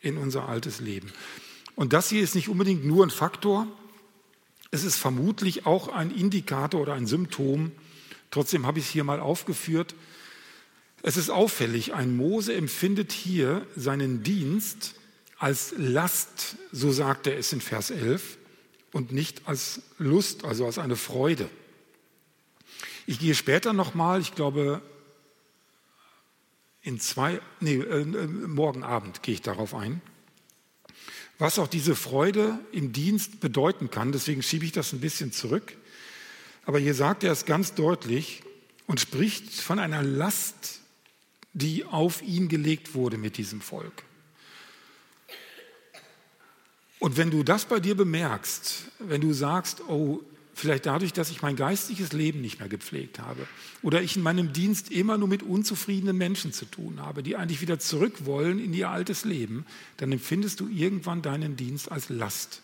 in 0.00 0.18
unser 0.18 0.48
altes 0.48 0.80
Leben. 0.80 1.10
Und 1.76 1.92
das 1.92 2.10
hier 2.10 2.22
ist 2.22 2.34
nicht 2.34 2.48
unbedingt 2.48 2.84
nur 2.84 3.06
ein 3.06 3.10
Faktor, 3.10 3.66
es 4.70 4.84
ist 4.84 4.96
vermutlich 4.96 5.66
auch 5.66 5.88
ein 5.88 6.10
Indikator 6.10 6.80
oder 6.80 6.94
ein 6.94 7.06
Symptom. 7.06 7.72
Trotzdem 8.30 8.66
habe 8.66 8.78
ich 8.78 8.84
es 8.86 8.90
hier 8.90 9.02
mal 9.02 9.18
aufgeführt. 9.18 9.94
Es 11.02 11.16
ist 11.16 11.30
auffällig, 11.30 11.94
ein 11.94 12.16
Mose 12.16 12.54
empfindet 12.54 13.12
hier 13.12 13.66
seinen 13.76 14.22
Dienst 14.22 14.94
als 15.38 15.74
Last, 15.76 16.56
so 16.72 16.92
sagt 16.92 17.26
er 17.26 17.38
es 17.38 17.52
in 17.52 17.60
Vers 17.60 17.90
11, 17.90 18.38
und 18.92 19.12
nicht 19.12 19.46
als 19.46 19.80
Lust, 19.98 20.44
also 20.44 20.66
als 20.66 20.78
eine 20.78 20.96
Freude. 20.96 21.48
Ich 23.06 23.18
gehe 23.18 23.34
später 23.34 23.72
nochmal, 23.72 24.20
ich 24.20 24.34
glaube, 24.34 24.82
in 26.82 27.00
zwei, 27.00 27.40
nee, 27.60 27.76
äh, 27.76 28.02
äh, 28.02 28.26
morgen 28.26 28.82
Abend 28.82 29.22
gehe 29.22 29.34
ich 29.34 29.42
darauf 29.42 29.74
ein 29.74 30.02
was 31.40 31.58
auch 31.58 31.68
diese 31.68 31.96
Freude 31.96 32.58
im 32.70 32.92
Dienst 32.92 33.40
bedeuten 33.40 33.90
kann. 33.90 34.12
Deswegen 34.12 34.42
schiebe 34.42 34.66
ich 34.66 34.72
das 34.72 34.92
ein 34.92 35.00
bisschen 35.00 35.32
zurück. 35.32 35.74
Aber 36.66 36.78
hier 36.78 36.94
sagt 36.94 37.24
er 37.24 37.32
es 37.32 37.46
ganz 37.46 37.74
deutlich 37.74 38.42
und 38.86 39.00
spricht 39.00 39.50
von 39.54 39.78
einer 39.78 40.02
Last, 40.02 40.79
die 41.52 41.84
auf 41.84 42.22
ihn 42.22 42.48
gelegt 42.48 42.94
wurde 42.94 43.18
mit 43.18 43.36
diesem 43.36 43.60
Volk. 43.60 44.04
Und 46.98 47.16
wenn 47.16 47.30
du 47.30 47.42
das 47.42 47.64
bei 47.64 47.80
dir 47.80 47.96
bemerkst, 47.96 48.84
wenn 48.98 49.20
du 49.20 49.32
sagst, 49.32 49.82
oh, 49.88 50.22
Vielleicht 50.60 50.84
dadurch, 50.84 51.14
dass 51.14 51.30
ich 51.30 51.40
mein 51.40 51.56
geistiges 51.56 52.12
Leben 52.12 52.42
nicht 52.42 52.58
mehr 52.58 52.68
gepflegt 52.68 53.18
habe. 53.18 53.46
Oder 53.80 54.02
ich 54.02 54.16
in 54.16 54.22
meinem 54.22 54.52
Dienst 54.52 54.90
immer 54.90 55.16
nur 55.16 55.26
mit 55.26 55.42
unzufriedenen 55.42 56.18
Menschen 56.18 56.52
zu 56.52 56.66
tun 56.66 57.00
habe, 57.00 57.22
die 57.22 57.34
eigentlich 57.34 57.62
wieder 57.62 57.78
zurück 57.78 58.26
wollen 58.26 58.62
in 58.62 58.74
ihr 58.74 58.90
altes 58.90 59.24
Leben. 59.24 59.64
Dann 59.96 60.12
empfindest 60.12 60.60
du 60.60 60.68
irgendwann 60.68 61.22
deinen 61.22 61.56
Dienst 61.56 61.90
als 61.90 62.10
Last. 62.10 62.60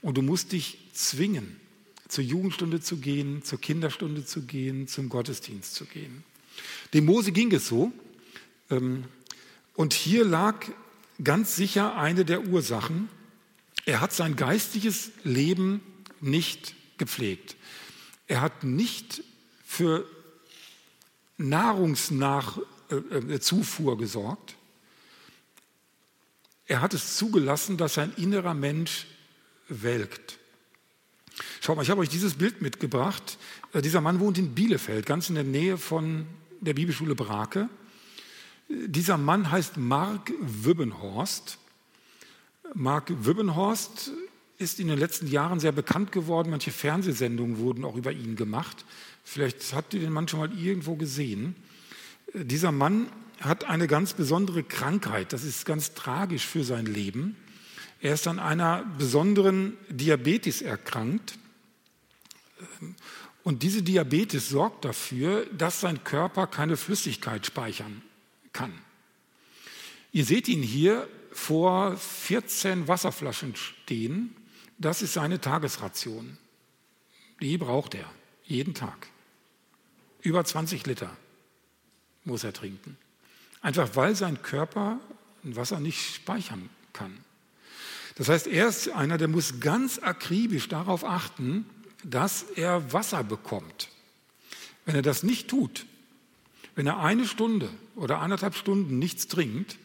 Und 0.00 0.16
du 0.16 0.22
musst 0.22 0.52
dich 0.52 0.78
zwingen, 0.94 1.60
zur 2.08 2.24
Jugendstunde 2.24 2.80
zu 2.80 2.96
gehen, 2.96 3.42
zur 3.42 3.60
Kinderstunde 3.60 4.24
zu 4.24 4.42
gehen, 4.42 4.88
zum 4.88 5.10
Gottesdienst 5.10 5.74
zu 5.74 5.84
gehen. 5.84 6.24
Dem 6.94 7.04
Mose 7.04 7.30
ging 7.30 7.52
es 7.52 7.68
so. 7.68 7.92
Ähm, 8.70 9.04
und 9.74 9.92
hier 9.92 10.24
lag 10.24 10.64
ganz 11.22 11.56
sicher 11.56 11.96
eine 11.96 12.24
der 12.24 12.46
Ursachen. 12.46 13.08
Er 13.86 14.00
hat 14.00 14.12
sein 14.12 14.36
geistiges 14.36 15.10
Leben 15.24 15.80
nicht 16.20 16.74
gepflegt. 16.98 17.56
Er 18.26 18.40
hat 18.40 18.64
nicht 18.64 19.22
für 19.64 20.06
Nahrungszufuhr 21.36 23.92
äh, 23.92 23.96
gesorgt. 23.96 24.54
Er 26.66 26.80
hat 26.80 26.94
es 26.94 27.16
zugelassen, 27.16 27.76
dass 27.76 27.94
sein 27.94 28.12
innerer 28.16 28.54
Mensch 28.54 29.06
welkt. 29.68 30.38
Schaut 31.60 31.76
mal, 31.76 31.82
ich 31.82 31.90
habe 31.90 32.00
euch 32.00 32.08
dieses 32.08 32.34
Bild 32.34 32.62
mitgebracht. 32.62 33.38
Äh, 33.72 33.82
dieser 33.82 34.00
Mann 34.00 34.20
wohnt 34.20 34.38
in 34.38 34.54
Bielefeld, 34.54 35.06
ganz 35.06 35.28
in 35.28 35.34
der 35.34 35.44
Nähe 35.44 35.76
von 35.76 36.26
der 36.60 36.74
Bibelschule 36.74 37.14
Brake. 37.14 37.68
Dieser 38.68 39.18
Mann 39.18 39.50
heißt 39.50 39.76
Mark 39.76 40.32
Wübbenhorst. 40.40 41.58
Mark 42.72 43.12
Wübbenhorst 43.24 44.10
ist 44.56 44.80
in 44.80 44.88
den 44.88 44.98
letzten 44.98 45.26
Jahren 45.26 45.60
sehr 45.60 45.72
bekannt 45.72 46.12
geworden. 46.12 46.50
Manche 46.50 46.70
Fernsehsendungen 46.70 47.58
wurden 47.58 47.84
auch 47.84 47.96
über 47.96 48.12
ihn 48.12 48.36
gemacht. 48.36 48.84
Vielleicht 49.22 49.74
habt 49.74 49.92
ihr 49.94 50.00
den 50.00 50.12
Mann 50.12 50.28
schon 50.28 50.40
mal 50.40 50.52
irgendwo 50.58 50.94
gesehen. 50.96 51.56
Dieser 52.32 52.72
Mann 52.72 53.08
hat 53.40 53.64
eine 53.64 53.86
ganz 53.86 54.14
besondere 54.14 54.62
Krankheit. 54.62 55.32
Das 55.32 55.44
ist 55.44 55.66
ganz 55.66 55.92
tragisch 55.92 56.46
für 56.46 56.64
sein 56.64 56.86
Leben. 56.86 57.36
Er 58.00 58.14
ist 58.14 58.26
an 58.26 58.38
einer 58.38 58.84
besonderen 58.98 59.76
Diabetes 59.90 60.62
erkrankt. 60.62 61.38
Und 63.42 63.62
diese 63.62 63.82
Diabetes 63.82 64.48
sorgt 64.48 64.86
dafür, 64.86 65.46
dass 65.56 65.80
sein 65.80 66.02
Körper 66.02 66.46
keine 66.46 66.78
Flüssigkeit 66.78 67.44
speichern 67.44 68.02
kann. 68.54 68.72
Ihr 70.12 70.24
seht 70.24 70.48
ihn 70.48 70.62
hier 70.62 71.06
vor 71.30 71.98
14 71.98 72.88
Wasserflaschen 72.88 73.54
stehen 73.56 74.34
das 74.78 75.02
ist 75.02 75.14
seine 75.14 75.40
Tagesration. 75.40 76.36
Die 77.40 77.58
braucht 77.58 77.94
er 77.94 78.10
jeden 78.44 78.74
Tag. 78.74 79.08
Über 80.22 80.44
20 80.44 80.86
Liter 80.86 81.16
muss 82.24 82.44
er 82.44 82.52
trinken. 82.52 82.96
Einfach 83.60 83.96
weil 83.96 84.14
sein 84.14 84.42
Körper 84.42 85.00
Wasser 85.42 85.80
nicht 85.80 86.14
speichern 86.14 86.70
kann. 86.92 87.18
Das 88.16 88.28
heißt, 88.28 88.46
er 88.46 88.68
ist 88.68 88.90
einer, 88.90 89.18
der 89.18 89.28
muss 89.28 89.60
ganz 89.60 89.98
akribisch 89.98 90.68
darauf 90.68 91.04
achten, 91.04 91.66
dass 92.02 92.42
er 92.42 92.92
Wasser 92.92 93.24
bekommt. 93.24 93.90
Wenn 94.86 94.94
er 94.94 95.02
das 95.02 95.22
nicht 95.22 95.48
tut, 95.48 95.86
wenn 96.74 96.86
er 96.86 97.00
eine 97.00 97.26
Stunde 97.26 97.70
oder 97.96 98.20
anderthalb 98.20 98.54
Stunden 98.54 98.98
nichts 98.98 99.28
trinkt, 99.28 99.78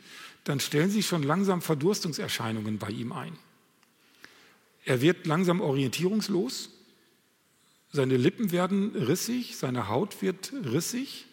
dann 0.43 0.59
stellen 0.59 0.89
sich 0.89 1.05
schon 1.05 1.23
langsam 1.23 1.61
Verdurstungserscheinungen 1.61 2.77
bei 2.77 2.89
ihm 2.89 3.11
ein. 3.11 3.37
Er 4.85 5.01
wird 5.01 5.27
langsam 5.27 5.61
orientierungslos, 5.61 6.71
seine 7.91 8.17
Lippen 8.17 8.51
werden 8.51 8.95
rissig, 8.95 9.57
seine 9.57 9.87
Haut 9.87 10.21
wird 10.21 10.53
rissig 10.53 11.25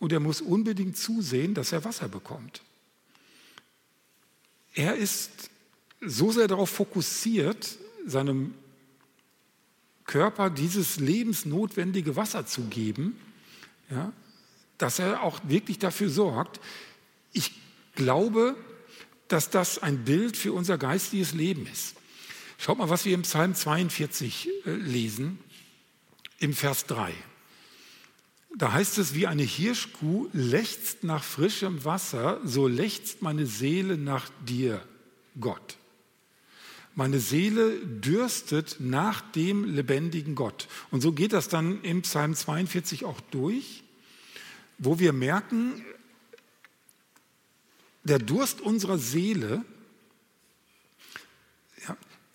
und 0.00 0.12
er 0.12 0.20
muss 0.20 0.40
unbedingt 0.40 0.96
zusehen, 0.96 1.54
dass 1.54 1.72
er 1.72 1.84
Wasser 1.84 2.08
bekommt. 2.08 2.62
Er 4.74 4.96
ist 4.96 5.50
so 6.00 6.32
sehr 6.32 6.48
darauf 6.48 6.70
fokussiert, 6.70 7.78
seinem 8.06 8.54
Körper 10.04 10.50
dieses 10.50 10.98
lebensnotwendige 10.98 12.16
Wasser 12.16 12.44
zu 12.46 12.62
geben, 12.64 13.16
ja, 13.90 14.12
dass 14.84 14.98
er 14.98 15.22
auch 15.22 15.40
wirklich 15.44 15.78
dafür 15.78 16.10
sorgt. 16.10 16.60
Ich 17.32 17.52
glaube, 17.94 18.54
dass 19.28 19.48
das 19.48 19.78
ein 19.78 20.04
Bild 20.04 20.36
für 20.36 20.52
unser 20.52 20.76
geistiges 20.76 21.32
Leben 21.32 21.66
ist. 21.66 21.96
Schaut 22.58 22.76
mal, 22.76 22.90
was 22.90 23.06
wir 23.06 23.14
im 23.14 23.22
Psalm 23.22 23.54
42 23.54 24.46
äh, 24.66 24.70
lesen, 24.72 25.38
im 26.38 26.52
Vers 26.52 26.84
3. 26.84 27.14
Da 28.58 28.72
heißt 28.72 28.98
es, 28.98 29.14
wie 29.14 29.26
eine 29.26 29.42
Hirschkuh 29.42 30.28
lechzt 30.34 31.02
nach 31.02 31.24
frischem 31.24 31.86
Wasser, 31.86 32.42
so 32.44 32.68
lechzt 32.68 33.22
meine 33.22 33.46
Seele 33.46 33.96
nach 33.96 34.28
dir, 34.46 34.86
Gott. 35.40 35.78
Meine 36.94 37.20
Seele 37.20 37.78
dürstet 37.86 38.76
nach 38.80 39.22
dem 39.32 39.64
lebendigen 39.64 40.34
Gott. 40.34 40.68
Und 40.90 41.00
so 41.00 41.12
geht 41.12 41.32
das 41.32 41.48
dann 41.48 41.80
im 41.80 42.02
Psalm 42.02 42.34
42 42.34 43.06
auch 43.06 43.22
durch, 43.30 43.83
wo 44.78 44.98
wir 44.98 45.12
merken, 45.12 45.84
der 48.04 48.18
Durst 48.18 48.60
unserer 48.60 48.98
Seele 48.98 49.64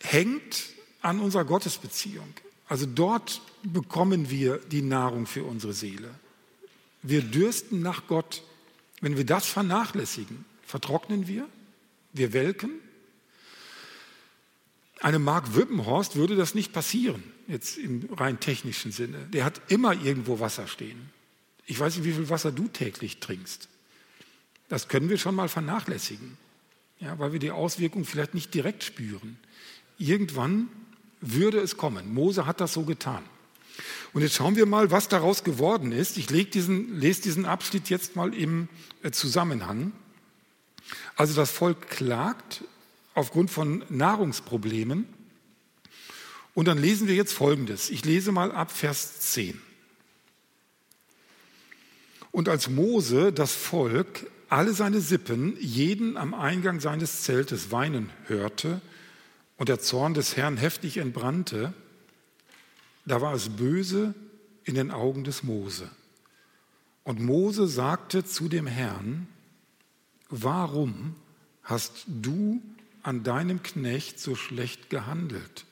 hängt 0.02 0.70
an 1.02 1.20
unserer 1.20 1.46
Gottesbeziehung. 1.46 2.34
Also 2.68 2.86
dort 2.86 3.42
bekommen 3.64 4.30
wir 4.30 4.58
die 4.58 4.82
Nahrung 4.82 5.26
für 5.26 5.44
unsere 5.44 5.74
Seele. 5.74 6.10
Wir 7.02 7.22
dürsten 7.22 7.82
nach 7.82 8.08
Gott. 8.08 8.44
Wenn 9.02 9.18
wir 9.18 9.26
das 9.26 9.48
vernachlässigen, 9.48 10.46
vertrocknen 10.66 11.28
wir, 11.28 11.48
wir 12.14 12.34
welken. 12.34 12.72
Einem 15.00 15.24
Mark 15.24 15.56
Wippenhorst 15.56 16.18
würde 16.18 16.36
das 16.36 16.54
nicht 16.54 16.74
passieren, 16.74 17.24
jetzt 17.48 17.78
im 17.78 18.10
rein 18.12 18.42
technischen 18.42 18.92
Sinne. 18.92 19.20
Der 19.32 19.46
hat 19.46 19.62
immer 19.70 19.94
irgendwo 19.94 20.42
Wasser 20.42 20.68
stehen. 20.68 21.10
Ich 21.70 21.80
weiß 21.80 21.98
nicht, 21.98 22.06
wie 22.06 22.14
viel 22.14 22.30
Wasser 22.30 22.52
du 22.52 22.68
täglich 22.68 23.20
trinkst. 23.20 23.70
Das 24.70 24.88
können 24.88 25.08
wir 25.08 25.20
schon 25.20 25.36
mal 25.36 25.50
vernachlässigen, 25.50 26.36
ja, 27.00 27.20
weil 27.20 27.32
wir 27.32 27.38
die 27.38 27.52
Auswirkungen 27.52 28.06
vielleicht 28.06 28.34
nicht 28.34 28.56
direkt 28.56 28.84
spüren. 28.84 29.38
Irgendwann 30.00 30.70
würde 31.22 31.60
es 31.60 31.78
kommen. 31.78 32.12
Mose 32.12 32.48
hat 32.48 32.60
das 32.60 32.74
so 32.74 32.86
getan. 32.86 33.24
Und 34.14 34.24
jetzt 34.24 34.34
schauen 34.34 34.56
wir 34.56 34.66
mal, 34.66 34.90
was 34.90 35.10
daraus 35.10 35.44
geworden 35.44 35.92
ist. 35.92 36.18
Ich 36.18 36.26
diesen, 36.50 37.00
lese 37.00 37.22
diesen 37.22 37.46
Abschnitt 37.46 37.92
jetzt 37.92 38.16
mal 38.16 38.34
im 38.34 38.68
äh, 39.04 39.12
Zusammenhang. 39.12 39.92
Also 41.16 41.36
das 41.36 41.52
Volk 41.52 41.88
klagt 41.88 42.64
aufgrund 43.14 43.52
von 43.52 43.86
Nahrungsproblemen. 43.90 45.06
Und 46.56 46.68
dann 46.68 46.80
lesen 46.80 47.08
wir 47.08 47.14
jetzt 47.14 47.34
Folgendes. 47.34 47.92
Ich 47.92 48.06
lese 48.06 48.32
mal 48.32 48.52
ab 48.52 48.72
Vers 48.72 49.20
10. 49.20 49.62
Und 52.32 52.50
als 52.50 52.70
Mose 52.70 53.32
das 53.34 53.54
Volk 53.54 54.28
alle 54.50 54.74
seine 54.74 55.02
Sippen 55.02 55.56
jeden 55.60 56.18
am 56.18 56.34
Eingang 56.34 56.80
seines 56.80 57.22
Zeltes 57.22 57.72
weinen 57.72 58.10
hörte 58.26 58.82
und 59.58 59.70
der 59.70 59.80
Zorn 59.80 60.14
des 60.14 60.38
Herrn 60.38 60.58
heftig 60.58 60.98
entbrannte, 60.98 61.74
da 63.06 63.22
war 63.22 63.34
es 63.34 63.50
böse 63.50 64.14
in 64.64 64.76
den 64.76 64.92
Augen 64.92 65.24
des 65.24 65.44
Mose. 65.44 65.90
Und 67.04 67.20
Mose 67.20 67.68
sagte 67.68 68.24
zu 68.24 68.50
dem 68.50 68.68
Herrn, 68.68 69.28
warum 70.30 71.16
hast 71.64 72.06
du 72.08 72.62
an 73.02 73.24
deinem 73.24 73.64
Knecht 73.64 74.20
so 74.20 74.36
schlecht 74.36 74.90
gehandelt? 74.90 75.66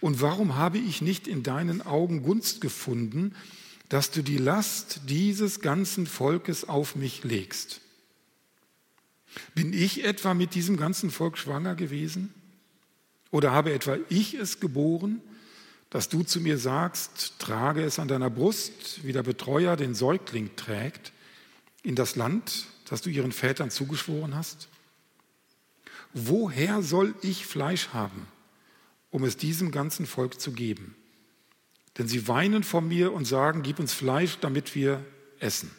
Und 0.00 0.20
warum 0.20 0.56
habe 0.56 0.78
ich 0.78 1.02
nicht 1.02 1.26
in 1.26 1.42
deinen 1.42 1.82
Augen 1.82 2.22
Gunst 2.22 2.60
gefunden, 2.60 3.34
dass 3.92 4.10
du 4.10 4.22
die 4.22 4.38
Last 4.38 5.02
dieses 5.04 5.60
ganzen 5.60 6.06
Volkes 6.06 6.66
auf 6.66 6.96
mich 6.96 7.24
legst? 7.24 7.82
Bin 9.54 9.72
ich 9.72 10.04
etwa 10.04 10.32
mit 10.32 10.54
diesem 10.54 10.76
ganzen 10.78 11.10
Volk 11.10 11.36
schwanger 11.36 11.74
gewesen? 11.74 12.32
Oder 13.30 13.52
habe 13.52 13.72
etwa 13.72 13.98
ich 14.08 14.34
es 14.34 14.60
geboren? 14.60 15.20
dass 15.92 16.08
du 16.08 16.22
zu 16.22 16.40
mir 16.40 16.56
sagst, 16.56 17.34
trage 17.38 17.84
es 17.84 17.98
an 17.98 18.08
deiner 18.08 18.30
Brust, 18.30 19.04
wie 19.04 19.12
der 19.12 19.22
Betreuer 19.22 19.76
den 19.76 19.94
Säugling 19.94 20.56
trägt, 20.56 21.12
in 21.82 21.94
das 21.96 22.16
Land, 22.16 22.64
das 22.88 23.02
du 23.02 23.10
ihren 23.10 23.30
Vätern 23.30 23.70
zugeschworen 23.70 24.34
hast? 24.34 24.68
Woher 26.14 26.82
soll 26.82 27.14
ich 27.20 27.44
Fleisch 27.44 27.88
haben, 27.88 28.26
um 29.10 29.22
es 29.24 29.36
diesem 29.36 29.70
ganzen 29.70 30.06
Volk 30.06 30.40
zu 30.40 30.52
geben? 30.52 30.96
Denn 31.98 32.08
sie 32.08 32.26
weinen 32.28 32.62
vor 32.62 32.80
mir 32.80 33.12
und 33.12 33.24
sagen, 33.26 33.62
gib 33.62 33.78
uns 33.78 33.92
Fleisch, 33.92 34.38
damit 34.40 34.74
wir 34.74 35.04
essen. 35.40 35.70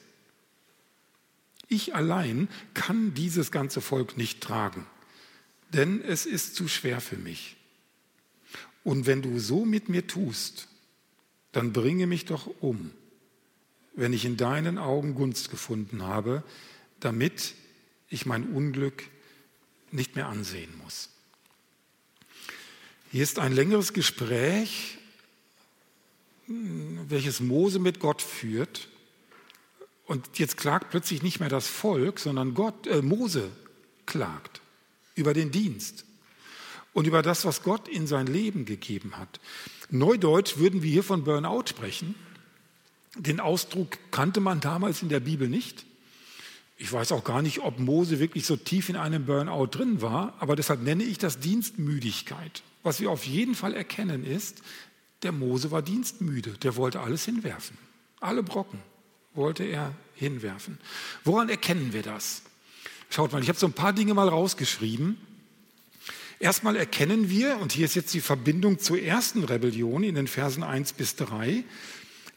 Ich 1.67 1.95
allein 1.95 2.49
kann 2.73 3.13
dieses 3.13 3.51
ganze 3.51 3.81
Volk 3.81 4.17
nicht 4.17 4.41
tragen, 4.41 4.85
denn 5.73 6.01
es 6.01 6.25
ist 6.25 6.55
zu 6.55 6.67
schwer 6.67 7.01
für 7.01 7.17
mich. 7.17 7.55
Und 8.83 9.07
wenn 9.07 9.21
du 9.21 9.39
so 9.39 9.65
mit 9.65 9.89
mir 9.89 10.05
tust, 10.05 10.67
dann 11.51 11.73
bringe 11.73 12.05
mich 12.05 12.25
doch 12.25 12.47
um, 12.59 12.91
wenn 13.95 14.13
ich 14.13 14.25
in 14.25 14.37
deinen 14.37 14.77
Augen 14.77 15.15
Gunst 15.15 15.49
gefunden 15.49 16.03
habe, 16.03 16.43
damit 16.99 17.55
ich 18.09 18.25
mein 18.25 18.49
Unglück 18.49 19.03
nicht 19.91 20.15
mehr 20.15 20.27
ansehen 20.27 20.71
muss. 20.83 21.09
Hier 23.11 23.23
ist 23.23 23.39
ein 23.39 23.53
längeres 23.53 23.93
Gespräch, 23.93 24.97
welches 26.47 27.39
Mose 27.39 27.79
mit 27.79 27.99
Gott 27.99 28.21
führt. 28.21 28.87
Und 30.05 30.37
jetzt 30.37 30.57
klagt 30.57 30.89
plötzlich 30.89 31.23
nicht 31.23 31.39
mehr 31.39 31.49
das 31.49 31.67
Volk, 31.67 32.19
sondern 32.19 32.53
Gott, 32.53 32.87
äh, 32.87 33.01
Mose 33.01 33.49
klagt 34.05 34.61
über 35.15 35.33
den 35.33 35.51
Dienst 35.51 36.05
und 36.93 37.07
über 37.07 37.21
das, 37.21 37.45
was 37.45 37.63
Gott 37.63 37.87
in 37.87 38.07
sein 38.07 38.27
Leben 38.27 38.65
gegeben 38.65 39.17
hat. 39.17 39.39
Neudeutsch 39.89 40.57
würden 40.57 40.83
wir 40.83 40.91
hier 40.91 41.03
von 41.03 41.23
Burnout 41.23 41.67
sprechen. 41.67 42.15
Den 43.15 43.39
Ausdruck 43.39 43.97
kannte 44.11 44.39
man 44.39 44.59
damals 44.59 45.01
in 45.01 45.09
der 45.09 45.19
Bibel 45.19 45.47
nicht. 45.47 45.85
Ich 46.77 46.91
weiß 46.91 47.11
auch 47.11 47.23
gar 47.23 47.41
nicht, 47.41 47.59
ob 47.59 47.79
Mose 47.79 48.19
wirklich 48.19 48.45
so 48.45 48.55
tief 48.55 48.89
in 48.89 48.95
einem 48.95 49.25
Burnout 49.25 49.67
drin 49.67 50.01
war, 50.01 50.33
aber 50.39 50.55
deshalb 50.55 50.81
nenne 50.81 51.03
ich 51.03 51.17
das 51.17 51.39
Dienstmüdigkeit. 51.39 52.63
Was 52.81 52.99
wir 52.99 53.09
auf 53.11 53.25
jeden 53.25 53.55
Fall 53.55 53.73
erkennen 53.73 54.25
ist, 54.25 54.61
der 55.23 55.31
Mose 55.31 55.71
war 55.71 55.81
dienstmüde, 55.81 56.51
der 56.51 56.75
wollte 56.75 56.99
alles 56.99 57.25
hinwerfen. 57.25 57.77
Alle 58.19 58.43
Brocken 58.43 58.79
wollte 59.33 59.63
er 59.63 59.93
hinwerfen. 60.15 60.77
Woran 61.23 61.49
erkennen 61.49 61.93
wir 61.93 62.03
das? 62.03 62.43
Schaut 63.09 63.31
mal, 63.31 63.41
ich 63.41 63.49
habe 63.49 63.59
so 63.59 63.67
ein 63.67 63.73
paar 63.73 63.93
Dinge 63.93 64.13
mal 64.13 64.27
rausgeschrieben. 64.27 65.17
Erstmal 66.39 66.75
erkennen 66.75 67.29
wir, 67.29 67.57
und 67.57 67.71
hier 67.71 67.85
ist 67.85 67.95
jetzt 67.95 68.13
die 68.13 68.21
Verbindung 68.21 68.79
zur 68.79 69.01
ersten 69.01 69.43
Rebellion 69.43 70.03
in 70.03 70.15
den 70.15 70.27
Versen 70.27 70.63
1 70.63 70.93
bis 70.93 71.15
3, 71.15 71.63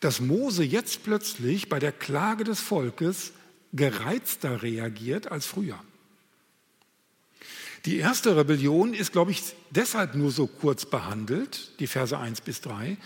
dass 0.01 0.21
Mose 0.21 0.65
jetzt 0.65 1.03
plötzlich 1.03 1.69
bei 1.69 1.79
der 1.79 1.93
Klage 1.93 2.45
des 2.45 2.61
Volkes 2.61 3.33
gereizter 3.73 4.63
reagiert 4.63 5.31
als 5.33 5.47
früher. 5.47 5.79
Die 7.87 7.99
erste 7.99 8.37
Rebellion 8.37 8.95
ist, 8.95 9.13
glaube 9.13 9.31
ich, 9.31 9.55
deshalb 9.71 10.17
nur 10.17 10.33
so 10.33 10.49
kurz 10.49 10.85
behandelt, 10.87 11.71
die 11.79 11.87
Verse 11.87 12.19
1 12.19 12.41
bis 12.41 12.61
3, 12.61 12.97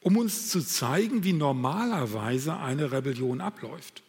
um 0.00 0.16
uns 0.16 0.48
zu 0.48 0.62
zeigen, 0.62 1.22
wie 1.22 1.34
normalerweise 1.34 2.56
eine 2.56 2.92
Rebellion 2.92 3.42
abläuft. 3.42 4.02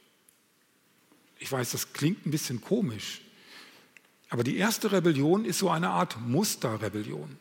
Ich 1.40 1.52
weiß, 1.52 1.72
das 1.72 1.92
klingt 1.92 2.26
ein 2.26 2.32
bisschen 2.32 2.62
komisch, 2.62 3.22
aber 4.30 4.46
die 4.46 4.56
erste 4.56 4.94
Rebellion 4.94 5.44
ist 5.44 5.60
so 5.60 5.70
eine 5.70 5.90
Art 5.90 6.18
Musterrebellion. 6.22 7.38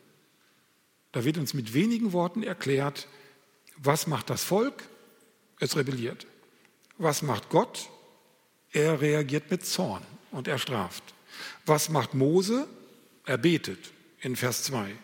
Da 1.13 1.23
wird 1.23 1.37
uns 1.37 1.53
mit 1.53 1.73
wenigen 1.73 2.11
Worten 2.11 2.43
erklärt, 2.43 3.07
was 3.77 4.07
macht 4.07 4.29
das 4.29 4.43
Volk? 4.43 4.83
Es 5.61 5.77
rebelliert. 5.77 6.27
Was 6.97 7.21
macht 7.21 7.47
Gott? 7.49 7.89
Er 8.71 8.99
reagiert 8.99 9.49
mit 9.49 9.65
Zorn 9.65 10.03
und 10.31 10.49
er 10.49 10.59
straft. 10.59 11.13
Was 11.65 11.89
macht 11.89 12.13
Mose? 12.13 12.67
Er 13.25 13.37
betet 13.37 13.91
in 14.21 14.35
Vers 14.35 14.63
2. 14.63 14.95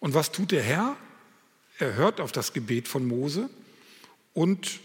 Und 0.00 0.14
was 0.14 0.32
tut 0.32 0.50
der 0.50 0.62
Herr? 0.62 0.96
Er 1.78 1.94
hört 1.94 2.20
auf 2.20 2.32
das 2.32 2.52
Gebet 2.52 2.88
von 2.88 3.06
Mose 3.06 3.48
und 4.34 4.80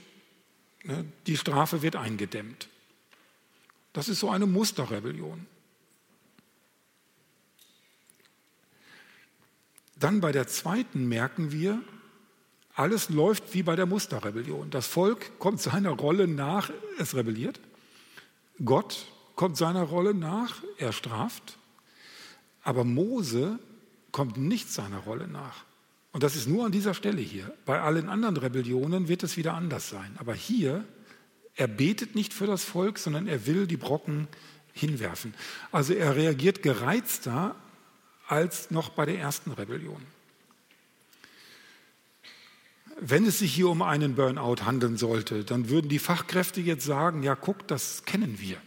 ne, 0.84 1.06
die 1.28 1.38
Strafe 1.38 1.82
wird 1.82 1.96
eingedämmt. 1.96 2.70
Das 3.94 4.10
ist 4.10 4.20
so 4.20 4.30
eine 4.30 4.46
Musterrebellion. 4.46 5.46
Dann 9.98 10.20
bei 10.20 10.32
der 10.32 10.48
zweiten 10.48 11.08
merken 11.08 11.52
wir, 11.52 11.82
alles 12.74 13.10
läuft 13.10 13.54
wie 13.54 13.64
bei 13.64 13.78
der 13.78 13.86
Musterrebellion. 13.86 14.70
Das 14.70 14.88
Volk 14.88 15.40
kommt 15.40 15.62
seiner 15.62 15.92
Rolle 15.92 16.28
nach, 16.28 16.70
es 17.00 17.16
rebelliert. 17.16 17.62
Gott 18.64 19.08
kommt 19.36 19.58
seiner 19.58 19.84
Rolle 19.84 20.14
nach, 20.14 20.62
er 20.78 20.94
straft. 20.94 21.58
Aber 22.64 22.84
Mose 22.84 23.60
kommt 24.12 24.38
nicht 24.38 24.72
seiner 24.72 25.00
Rolle 25.00 25.28
nach. 25.28 25.66
Und 26.12 26.24
das 26.24 26.36
ist 26.36 26.48
nur 26.48 26.66
an 26.66 26.72
dieser 26.72 26.94
Stelle 26.94 27.22
hier. 27.22 27.54
Bei 27.66 27.82
allen 27.82 28.08
anderen 28.08 28.38
Rebellionen 28.38 29.08
wird 29.10 29.24
es 29.24 29.36
wieder 29.36 29.54
anders 29.54 29.90
sein. 29.90 30.16
Aber 30.18 30.34
hier, 30.34 30.86
er 31.56 31.68
betet 31.68 32.16
nicht 32.16 32.34
für 32.34 32.48
das 32.48 32.64
Volk, 32.64 32.98
sondern 32.98 33.28
er 33.28 33.46
will 33.46 33.68
die 33.68 33.78
Brocken 33.78 34.28
hinwerfen. 34.74 35.34
Also 35.72 35.94
er 35.94 36.16
reagiert 36.16 36.64
gereizter 36.64 37.56
als 38.28 38.72
noch 38.72 38.90
bei 38.90 39.06
der 39.06 39.20
ersten 39.20 39.52
Rebellion. 39.52 40.02
Wenn 43.00 43.26
es 43.26 43.40
sich 43.40 43.54
hier 43.54 43.68
um 43.68 43.82
einen 43.82 44.16
Burnout 44.16 44.64
handeln 44.66 44.98
sollte, 44.98 45.44
dann 45.44 45.70
würden 45.70 45.90
die 45.90 46.00
Fachkräfte 46.00 46.62
jetzt 46.62 46.86
sagen, 46.86 47.24
ja 47.24 47.36
guck, 47.36 47.68
das 47.68 48.06
kennen 48.06 48.40
wir. 48.40 48.58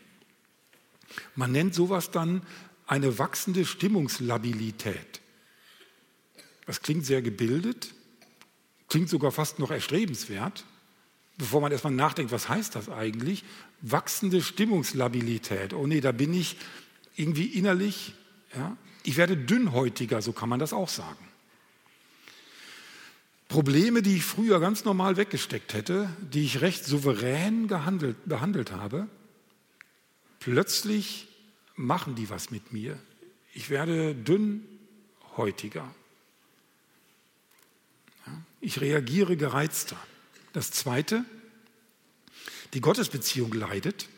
Man 1.34 1.52
nennt 1.52 1.74
sowas 1.74 2.10
dann 2.10 2.42
eine 2.86 3.18
wachsende 3.18 3.64
Stimmungslabilität. 3.64 5.20
Das 6.66 6.82
klingt 6.82 7.06
sehr 7.06 7.22
gebildet, 7.22 7.94
klingt 8.88 9.08
sogar 9.08 9.32
fast 9.32 9.58
noch 9.58 9.70
erstrebenswert, 9.70 10.64
bevor 11.38 11.60
man 11.60 11.72
erstmal 11.72 11.92
nachdenkt, 11.92 12.32
was 12.32 12.48
heißt 12.48 12.74
das 12.74 12.88
eigentlich? 12.88 13.44
Wachsende 13.80 14.42
Stimmungslabilität. 14.42 15.72
Oh 15.72 15.86
nee, 15.86 16.00
da 16.00 16.12
bin 16.12 16.34
ich 16.34 16.56
irgendwie 17.16 17.46
innerlich 17.46 18.14
ja, 18.56 18.76
ich 19.04 19.16
werde 19.16 19.36
dünnhäutiger, 19.36 20.22
so 20.22 20.32
kann 20.32 20.48
man 20.48 20.58
das 20.58 20.72
auch 20.72 20.88
sagen. 20.88 21.24
Probleme, 23.48 24.02
die 24.02 24.16
ich 24.16 24.24
früher 24.24 24.60
ganz 24.60 24.84
normal 24.84 25.16
weggesteckt 25.16 25.72
hätte, 25.72 26.10
die 26.20 26.44
ich 26.44 26.60
recht 26.60 26.84
souverän 26.84 27.66
gehandelt, 27.66 28.16
behandelt 28.26 28.72
habe, 28.72 29.08
plötzlich 30.40 31.28
machen 31.76 32.14
die 32.14 32.30
was 32.30 32.50
mit 32.50 32.72
mir. 32.72 32.98
Ich 33.54 33.70
werde 33.70 34.14
dünnhäutiger. 34.14 35.94
Ich 38.60 38.80
reagiere 38.80 39.36
gereizter. 39.36 39.96
Das 40.52 40.70
Zweite, 40.70 41.24
die 42.74 42.80
Gottesbeziehung 42.80 43.52
leidet. 43.52 44.08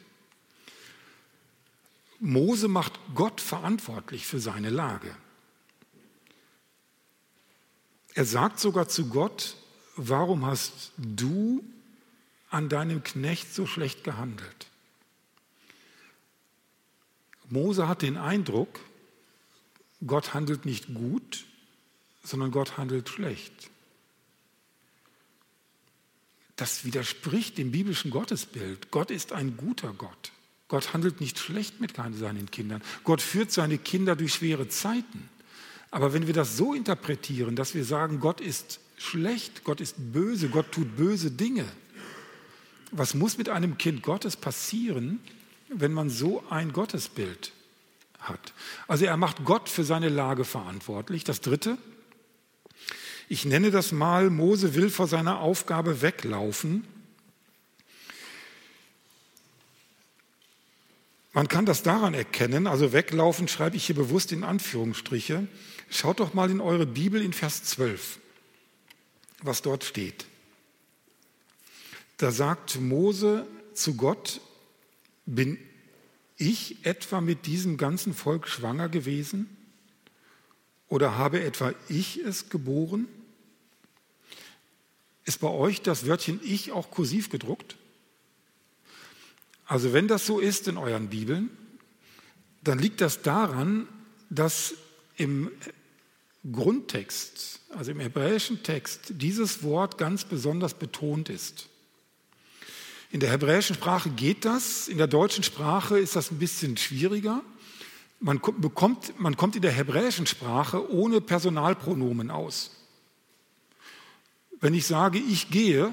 Mose 2.19 2.69
macht 2.69 2.99
Gott 3.15 3.41
verantwortlich 3.41 4.27
für 4.27 4.41
seine 4.41 4.71
Lage. 4.71 5.15
Er 8.15 8.25
sagt 8.25 8.61
sogar 8.61 8.89
zu 8.89 9.09
Gott, 9.09 9.57
warum 9.97 10.45
hast 10.45 10.93
du 10.97 11.65
an 12.51 12.69
deinem 12.69 13.03
Knecht 13.03 13.55
so 13.55 13.67
schlecht 13.67 14.05
gehandelt? 14.05 14.70
Mose 17.51 17.89
hat 17.89 18.03
den 18.03 18.17
Eindruck, 18.17 18.81
Gott 20.07 20.35
handelt 20.35 20.65
nicht 20.65 20.95
gut, 20.95 21.45
sondern 22.23 22.51
Gott 22.51 22.79
handelt 22.79 23.09
schlecht. 23.09 23.71
Das 26.57 26.85
widerspricht 26.85 27.59
dem 27.59 27.71
biblischen 27.73 28.11
Gottesbild. 28.11 28.91
Gott 28.91 29.11
ist 29.11 29.33
ein 29.33 29.57
guter 29.57 29.93
Gott. 29.95 30.33
Gott 30.69 30.93
handelt 30.93 31.21
nicht 31.21 31.39
schlecht 31.39 31.81
mit 31.81 31.97
seinen 31.97 32.51
Kindern. 32.51 32.83
Gott 33.03 33.23
führt 33.23 33.51
seine 33.51 33.79
Kinder 33.79 34.15
durch 34.15 34.35
schwere 34.35 34.69
Zeiten. 34.69 35.29
Aber 35.91 36.13
wenn 36.13 36.27
wir 36.27 36.35
das 36.35 36.57
so 36.57 36.75
interpretieren, 36.75 37.57
dass 37.57 37.75
wir 37.75 37.85
sagen, 37.85 38.21
Gott 38.21 38.41
ist 38.41 38.79
schlecht, 38.97 39.65
Gott 39.65 39.81
ist 39.81 39.97
böse, 40.13 40.49
Gott 40.49 40.71
tut 40.71 40.97
böse 40.97 41.31
Dinge, 41.31 41.65
was 42.93 43.15
muss 43.15 43.39
mit 43.39 43.49
einem 43.49 43.79
Kind 43.79 44.03
Gottes 44.03 44.37
passieren, 44.37 45.21
wenn 45.73 45.93
man 45.93 46.11
so 46.11 46.45
ein 46.51 46.73
Gottesbild 46.73 47.53
hat? 48.19 48.53
Also 48.89 49.05
er 49.05 49.17
macht 49.17 49.45
Gott 49.45 49.69
für 49.69 49.85
seine 49.85 50.09
Lage 50.09 50.45
verantwortlich. 50.45 51.25
Das 51.25 51.41
Dritte, 51.41 51.79
ich 53.29 53.45
nenne 53.45 53.71
das 53.71 53.93
mal, 53.93 54.31
Mose 54.31 54.75
will 54.75 54.91
vor 54.91 55.07
seiner 55.07 55.41
Aufgabe 55.41 56.03
weglaufen 56.03 56.85
Man 61.33 61.47
kann 61.47 61.65
das 61.65 61.83
daran 61.83 62.15
erkennen, 62.15 62.67
also 62.67 62.93
weglaufen 62.93 63.47
schreibe 63.47 63.77
ich 63.77 63.87
hier 63.87 63.95
bewusst 63.95 64.33
in 64.33 64.43
Anführungsstriche. 64.43 65.47
Schaut 65.89 66.19
doch 66.19 66.35
mal 66.35 66.51
in 66.51 66.61
eure 66.61 66.87
Bibel 66.87 67.23
in 67.23 67.33
Vers 67.33 67.63
12, 67.65 68.19
was 69.43 69.63
dort 69.63 69.85
steht. 69.85 70.27
Da 72.17 72.33
sagt 72.33 72.81
Mose 72.81 73.47
zu 73.75 73.95
Gott, 73.95 74.41
bin 75.35 75.59
ich 76.37 76.85
etwa 76.85 77.21
mit 77.21 77.47
diesem 77.47 77.77
ganzen 77.77 78.15
Volk 78.15 78.49
schwanger 78.49 78.89
gewesen? 78.89 79.49
Oder 80.89 81.17
habe 81.17 81.43
etwa 81.43 81.73
ich 81.89 82.19
es 82.19 82.49
geboren? 82.49 83.07
Ist 85.25 85.41
bei 85.41 85.49
euch 85.49 85.83
das 85.83 86.07
Wörtchen 86.07 86.41
ich 86.43 86.73
auch 86.73 86.91
kursiv 86.91 87.31
gedruckt? 87.31 87.77
Also 89.67 89.93
wenn 89.93 90.09
das 90.09 90.27
so 90.27 90.41
ist 90.41 90.67
in 90.67 90.77
euren 90.77 91.09
Bibeln, 91.09 91.51
dann 92.63 92.79
liegt 92.79 93.01
das 93.01 93.23
daran, 93.23 93.87
dass 94.29 94.75
im 95.17 95.51
Grundtext, 96.51 97.61
also 97.71 97.93
im 97.93 98.01
hebräischen 98.01 98.63
Text, 98.63 99.13
dieses 99.17 99.63
Wort 99.63 99.99
ganz 99.99 100.25
besonders 100.25 100.75
betont 100.75 101.29
ist. 101.29 101.70
In 103.11 103.19
der 103.19 103.31
hebräischen 103.31 103.75
Sprache 103.75 104.09
geht 104.11 104.45
das, 104.45 104.87
in 104.87 104.97
der 104.97 105.09
deutschen 105.09 105.43
Sprache 105.43 105.99
ist 105.99 106.15
das 106.15 106.31
ein 106.31 106.39
bisschen 106.39 106.77
schwieriger. 106.77 107.43
Man, 108.21 108.41
bekommt, 108.59 109.19
man 109.19 109.37
kommt 109.37 109.57
in 109.57 109.63
der 109.63 109.73
hebräischen 109.73 110.27
Sprache 110.27 110.93
ohne 110.93 111.21
Personalpronomen 111.21 112.31
aus. 112.31 112.77
Wenn 114.61 114.75
ich 114.75 114.87
sage, 114.87 115.19
ich 115.19 115.51
gehe, 115.51 115.93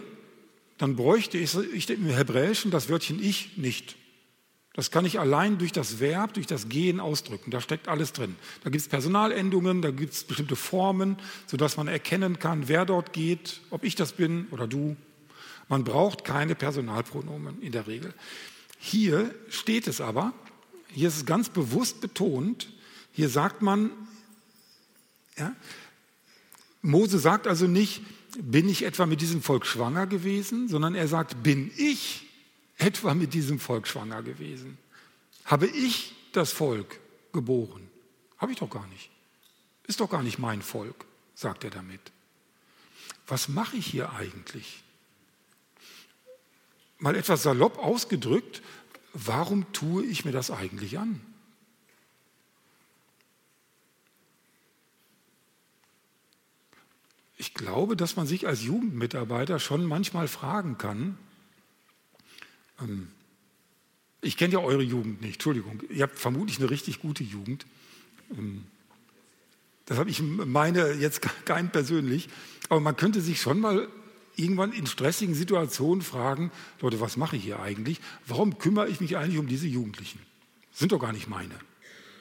dann 0.77 0.95
bräuchte 0.95 1.39
ich, 1.39 1.55
im 1.89 2.05
Hebräischen 2.05 2.69
das 2.69 2.87
Wörtchen 2.89 3.23
ich 3.23 3.57
nicht. 3.57 3.95
Das 4.73 4.91
kann 4.91 5.05
ich 5.05 5.19
allein 5.19 5.57
durch 5.57 5.71
das 5.71 5.99
Verb, 5.99 6.35
durch 6.35 6.45
das 6.45 6.69
Gehen 6.69 6.99
ausdrücken. 6.99 7.49
Da 7.49 7.61
steckt 7.61 7.87
alles 7.87 8.13
drin. 8.13 8.35
Da 8.63 8.69
gibt 8.69 8.83
es 8.83 8.87
Personalendungen, 8.87 9.81
da 9.81 9.89
gibt 9.89 10.13
es 10.13 10.23
bestimmte 10.23 10.55
Formen, 10.55 11.17
sodass 11.47 11.77
man 11.77 11.87
erkennen 11.87 12.37
kann, 12.37 12.67
wer 12.67 12.85
dort 12.85 13.11
geht, 13.11 13.61
ob 13.71 13.83
ich 13.83 13.95
das 13.95 14.11
bin 14.11 14.45
oder 14.51 14.67
du. 14.67 14.95
Man 15.69 15.83
braucht 15.83 16.23
keine 16.23 16.55
Personalpronomen 16.55 17.61
in 17.61 17.71
der 17.71 17.87
Regel. 17.87 18.13
Hier 18.79 19.33
steht 19.49 19.87
es 19.87 20.01
aber, 20.01 20.33
hier 20.89 21.07
ist 21.07 21.17
es 21.17 21.25
ganz 21.25 21.49
bewusst 21.49 22.01
betont, 22.01 22.69
hier 23.11 23.29
sagt 23.29 23.61
man, 23.61 23.91
ja, 25.37 25.55
Mose 26.81 27.19
sagt 27.19 27.47
also 27.47 27.67
nicht, 27.67 28.01
bin 28.39 28.69
ich 28.69 28.83
etwa 28.83 29.05
mit 29.05 29.21
diesem 29.21 29.41
Volk 29.41 29.65
schwanger 29.65 30.07
gewesen, 30.07 30.67
sondern 30.67 30.95
er 30.95 31.07
sagt, 31.07 31.43
bin 31.43 31.71
ich 31.75 32.27
etwa 32.77 33.13
mit 33.13 33.33
diesem 33.33 33.59
Volk 33.59 33.87
schwanger 33.87 34.21
gewesen? 34.21 34.77
Habe 35.45 35.67
ich 35.67 36.15
das 36.33 36.51
Volk 36.51 36.99
geboren? 37.33 37.89
Habe 38.37 38.51
ich 38.51 38.59
doch 38.59 38.69
gar 38.69 38.87
nicht. 38.87 39.09
Ist 39.87 39.99
doch 39.99 40.09
gar 40.09 40.21
nicht 40.21 40.37
mein 40.37 40.61
Volk, 40.61 41.05
sagt 41.33 41.63
er 41.63 41.71
damit. 41.71 42.01
Was 43.25 43.47
mache 43.47 43.77
ich 43.77 43.87
hier 43.87 44.13
eigentlich? 44.13 44.83
Mal 46.99 47.15
etwas 47.15 47.43
salopp 47.43 47.77
ausgedrückt, 47.77 48.61
warum 49.13 49.71
tue 49.73 50.03
ich 50.05 50.25
mir 50.25 50.31
das 50.31 50.51
eigentlich 50.51 50.97
an? 50.97 51.21
ich 57.37 57.53
glaube, 57.53 57.95
dass 57.95 58.15
man 58.15 58.27
sich 58.27 58.47
als 58.47 58.63
Jugendmitarbeiter 58.63 59.59
schon 59.59 59.85
manchmal 59.85 60.27
fragen 60.27 60.77
kann, 60.77 61.17
ähm, 62.81 63.07
ich 64.21 64.35
kenne 64.35 64.53
ja 64.53 64.59
eure 64.59 64.81
Jugend 64.81 65.21
nicht, 65.21 65.35
Entschuldigung, 65.35 65.83
ihr 65.89 66.03
habt 66.03 66.17
vermutlich 66.17 66.59
eine 66.59 66.69
richtig 66.69 66.99
gute 66.99 67.23
Jugend. 67.23 67.65
Ähm, 68.37 68.63
das 69.85 69.99
habe 69.99 70.09
ich 70.09 70.21
meine 70.21 70.93
jetzt 70.93 71.21
kein 71.45 71.71
persönlich, 71.71 72.27
aber 72.69 72.79
man 72.79 72.97
könnte 72.97 73.21
sich 73.21 73.39
schon 73.39 73.59
mal 73.59 73.87
irgendwann 74.37 74.71
in 74.71 74.87
stressigen 74.87 75.35
Situationen 75.35 76.01
fragen, 76.01 76.51
Leute, 76.81 77.01
was 77.01 77.17
mache 77.17 77.35
ich 77.35 77.43
hier 77.43 77.59
eigentlich? 77.59 77.99
Warum 78.25 78.57
kümmere 78.57 78.87
ich 78.87 79.01
mich 79.01 79.17
eigentlich 79.17 79.39
um 79.39 79.47
diese 79.47 79.67
Jugendlichen? 79.67 80.19
Sind 80.71 80.91
doch 80.91 80.99
gar 80.99 81.11
nicht 81.11 81.27
meine. 81.27 81.55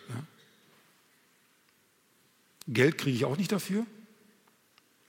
Ja? 0.09 0.23
Geld 2.69 2.99
kriege 2.99 3.17
ich 3.17 3.25
auch 3.25 3.37
nicht 3.37 3.53
dafür 3.53 3.87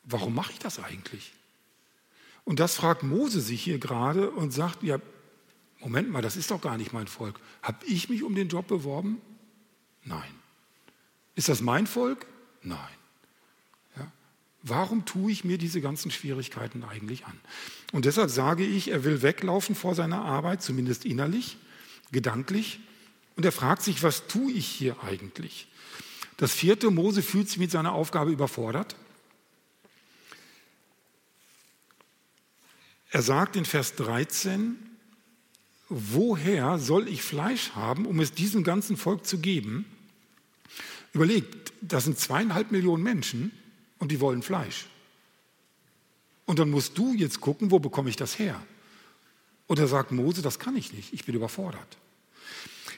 warum 0.07 0.33
mache 0.33 0.53
ich 0.53 0.59
das 0.59 0.79
eigentlich? 0.79 1.33
Und 2.45 2.59
das 2.59 2.75
fragt 2.75 3.03
Mose 3.03 3.41
sich 3.41 3.61
hier 3.61 3.77
gerade 3.77 4.31
und 4.31 4.51
sagt, 4.51 4.81
ja, 4.81 4.99
Moment 5.79 6.09
mal, 6.09 6.21
das 6.21 6.37
ist 6.37 6.49
doch 6.49 6.61
gar 6.61 6.77
nicht 6.77 6.93
mein 6.93 7.07
Volk. 7.07 7.39
Habe 7.61 7.85
ich 7.85 8.09
mich 8.09 8.23
um 8.23 8.33
den 8.33 8.47
Job 8.47 8.67
beworben? 8.67 9.21
Nein. 10.03 10.33
Ist 11.35 11.49
das 11.49 11.61
mein 11.61 11.85
Volk? 11.85 12.25
Nein. 12.63 12.79
Warum 14.69 15.05
tue 15.05 15.31
ich 15.31 15.43
mir 15.43 15.57
diese 15.57 15.81
ganzen 15.81 16.11
Schwierigkeiten 16.11 16.83
eigentlich 16.83 17.25
an? 17.25 17.39
Und 17.93 18.05
deshalb 18.05 18.29
sage 18.29 18.65
ich, 18.65 18.89
er 18.89 19.03
will 19.03 19.21
weglaufen 19.21 19.75
vor 19.75 19.95
seiner 19.95 20.23
Arbeit, 20.23 20.61
zumindest 20.61 21.05
innerlich, 21.05 21.57
gedanklich. 22.11 22.79
Und 23.35 23.45
er 23.45 23.51
fragt 23.51 23.83
sich, 23.83 24.03
was 24.03 24.27
tue 24.27 24.51
ich 24.51 24.67
hier 24.67 24.95
eigentlich? 25.03 25.67
Das 26.37 26.51
vierte, 26.51 26.91
Mose 26.91 27.21
fühlt 27.21 27.47
sich 27.49 27.59
mit 27.59 27.71
seiner 27.71 27.93
Aufgabe 27.93 28.31
überfordert. 28.31 28.95
Er 33.09 33.21
sagt 33.21 33.55
in 33.55 33.65
Vers 33.65 33.95
13, 33.95 34.75
woher 35.87 36.77
soll 36.77 37.07
ich 37.07 37.23
Fleisch 37.23 37.71
haben, 37.71 38.05
um 38.05 38.19
es 38.19 38.33
diesem 38.33 38.63
ganzen 38.63 38.97
Volk 38.97 39.25
zu 39.25 39.39
geben? 39.39 39.85
Überlegt, 41.13 41.73
das 41.81 42.03
sind 42.03 42.19
zweieinhalb 42.19 42.71
Millionen 42.71 43.03
Menschen 43.03 43.51
und 43.99 44.11
die 44.11 44.19
wollen 44.19 44.41
Fleisch. 44.41 44.87
Und 46.45 46.59
dann 46.59 46.69
musst 46.69 46.97
du 46.97 47.13
jetzt 47.13 47.41
gucken, 47.41 47.71
wo 47.71 47.79
bekomme 47.79 48.09
ich 48.09 48.15
das 48.15 48.39
her? 48.39 48.61
Oder 49.67 49.87
sagt 49.87 50.11
Mose, 50.11 50.41
das 50.41 50.59
kann 50.59 50.75
ich 50.75 50.93
nicht, 50.93 51.13
ich 51.13 51.25
bin 51.25 51.35
überfordert. 51.35 51.97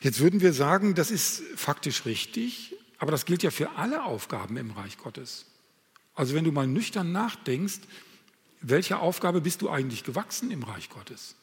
Jetzt 0.01 0.19
würden 0.19 0.39
wir 0.39 0.53
sagen, 0.53 0.93
das 0.95 1.11
ist 1.11 1.41
faktisch 1.55 2.05
richtig, 2.05 2.75
aber 2.99 3.11
das 3.11 3.25
gilt 3.25 3.43
ja 3.43 3.51
für 3.51 3.71
alle 3.71 4.03
Aufgaben 4.03 4.55
im 4.57 4.71
Reich 4.71 4.97
Gottes. 4.97 5.45
Also 6.13 6.35
wenn 6.35 6.43
du 6.43 6.51
mal 6.51 6.67
nüchtern 6.67 7.11
nachdenkst, 7.11 7.79
welcher 8.61 9.01
Aufgabe 9.01 9.41
bist 9.41 9.61
du 9.61 9.69
eigentlich 9.69 10.03
gewachsen 10.03 10.51
im 10.51 10.63
Reich 10.63 10.89
Gottes? 10.89 11.35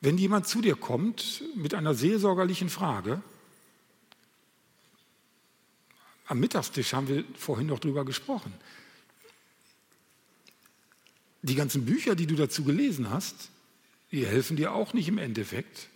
Wenn 0.00 0.18
jemand 0.18 0.46
zu 0.46 0.60
dir 0.60 0.76
kommt 0.76 1.42
mit 1.54 1.74
einer 1.74 1.94
seelsorgerlichen 1.94 2.68
Frage, 2.68 3.22
am 6.26 6.40
Mittagstisch 6.40 6.92
haben 6.92 7.08
wir 7.08 7.24
vorhin 7.36 7.66
noch 7.66 7.78
drüber 7.78 8.04
gesprochen. 8.04 8.52
Die 11.42 11.54
ganzen 11.54 11.84
Bücher, 11.84 12.16
die 12.16 12.26
du 12.26 12.34
dazu 12.34 12.64
gelesen 12.64 13.10
hast, 13.10 13.50
die 14.10 14.26
helfen 14.26 14.56
dir 14.56 14.72
auch 14.72 14.94
nicht 14.94 15.08
im 15.08 15.18
Endeffekt, 15.18 15.88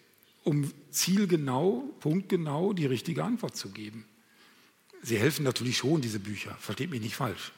um 0.45 0.73
zielgenau, 0.91 1.85
punktgenau 2.01 2.73
die 2.73 2.87
richtige 2.87 3.25
Antwort 3.25 3.57
zu 3.57 3.71
geben. 3.71 4.05
Sie 5.03 5.19
helfen 5.19 5.45
natürlich 5.45 5.79
schon, 5.79 6.01
diese 6.01 6.21
Bücher, 6.21 6.55
versteht 6.61 6.91
mich 6.91 7.01
nicht 7.01 7.17
falsch. 7.17 7.53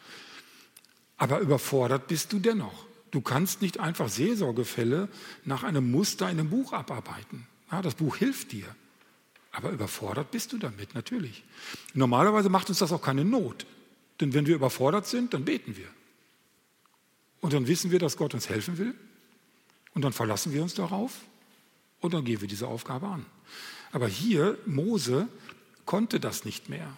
Aber 1.16 1.40
überfordert 1.40 2.08
bist 2.08 2.32
du 2.32 2.38
dennoch. 2.38 2.86
Du 3.10 3.20
kannst 3.20 3.60
nicht 3.60 3.78
einfach 3.78 4.08
Seelsorgefälle 4.08 5.08
nach 5.44 5.62
einem 5.62 5.90
Muster 5.90 6.30
in 6.30 6.38
einem 6.38 6.50
Buch 6.50 6.72
abarbeiten. 6.72 7.46
Ja, 7.70 7.82
das 7.82 7.94
Buch 7.94 8.16
hilft 8.16 8.52
dir. 8.52 8.74
Aber 9.52 9.70
überfordert 9.70 10.30
bist 10.30 10.52
du 10.52 10.58
damit, 10.58 10.94
natürlich. 10.94 11.44
Normalerweise 11.92 12.48
macht 12.48 12.70
uns 12.70 12.78
das 12.78 12.90
auch 12.90 13.02
keine 13.02 13.24
Not. 13.24 13.66
Denn 14.20 14.32
wenn 14.32 14.46
wir 14.46 14.54
überfordert 14.54 15.06
sind, 15.06 15.34
dann 15.34 15.44
beten 15.44 15.76
wir. 15.76 15.88
Und 17.40 17.52
dann 17.52 17.66
wissen 17.66 17.90
wir, 17.90 17.98
dass 17.98 18.16
Gott 18.16 18.34
uns 18.34 18.48
helfen 18.48 18.78
will. 18.78 18.94
Und 19.94 20.02
dann 20.02 20.12
verlassen 20.12 20.52
wir 20.52 20.62
uns 20.62 20.74
darauf. 20.74 21.20
Und 22.00 22.14
dann 22.14 22.24
gehen 22.24 22.40
wir 22.40 22.48
diese 22.48 22.66
Aufgabe 22.66 23.06
an. 23.06 23.26
Aber 23.92 24.08
hier, 24.08 24.58
Mose 24.64 25.28
konnte 25.84 26.18
das 26.18 26.44
nicht 26.44 26.68
mehr. 26.68 26.96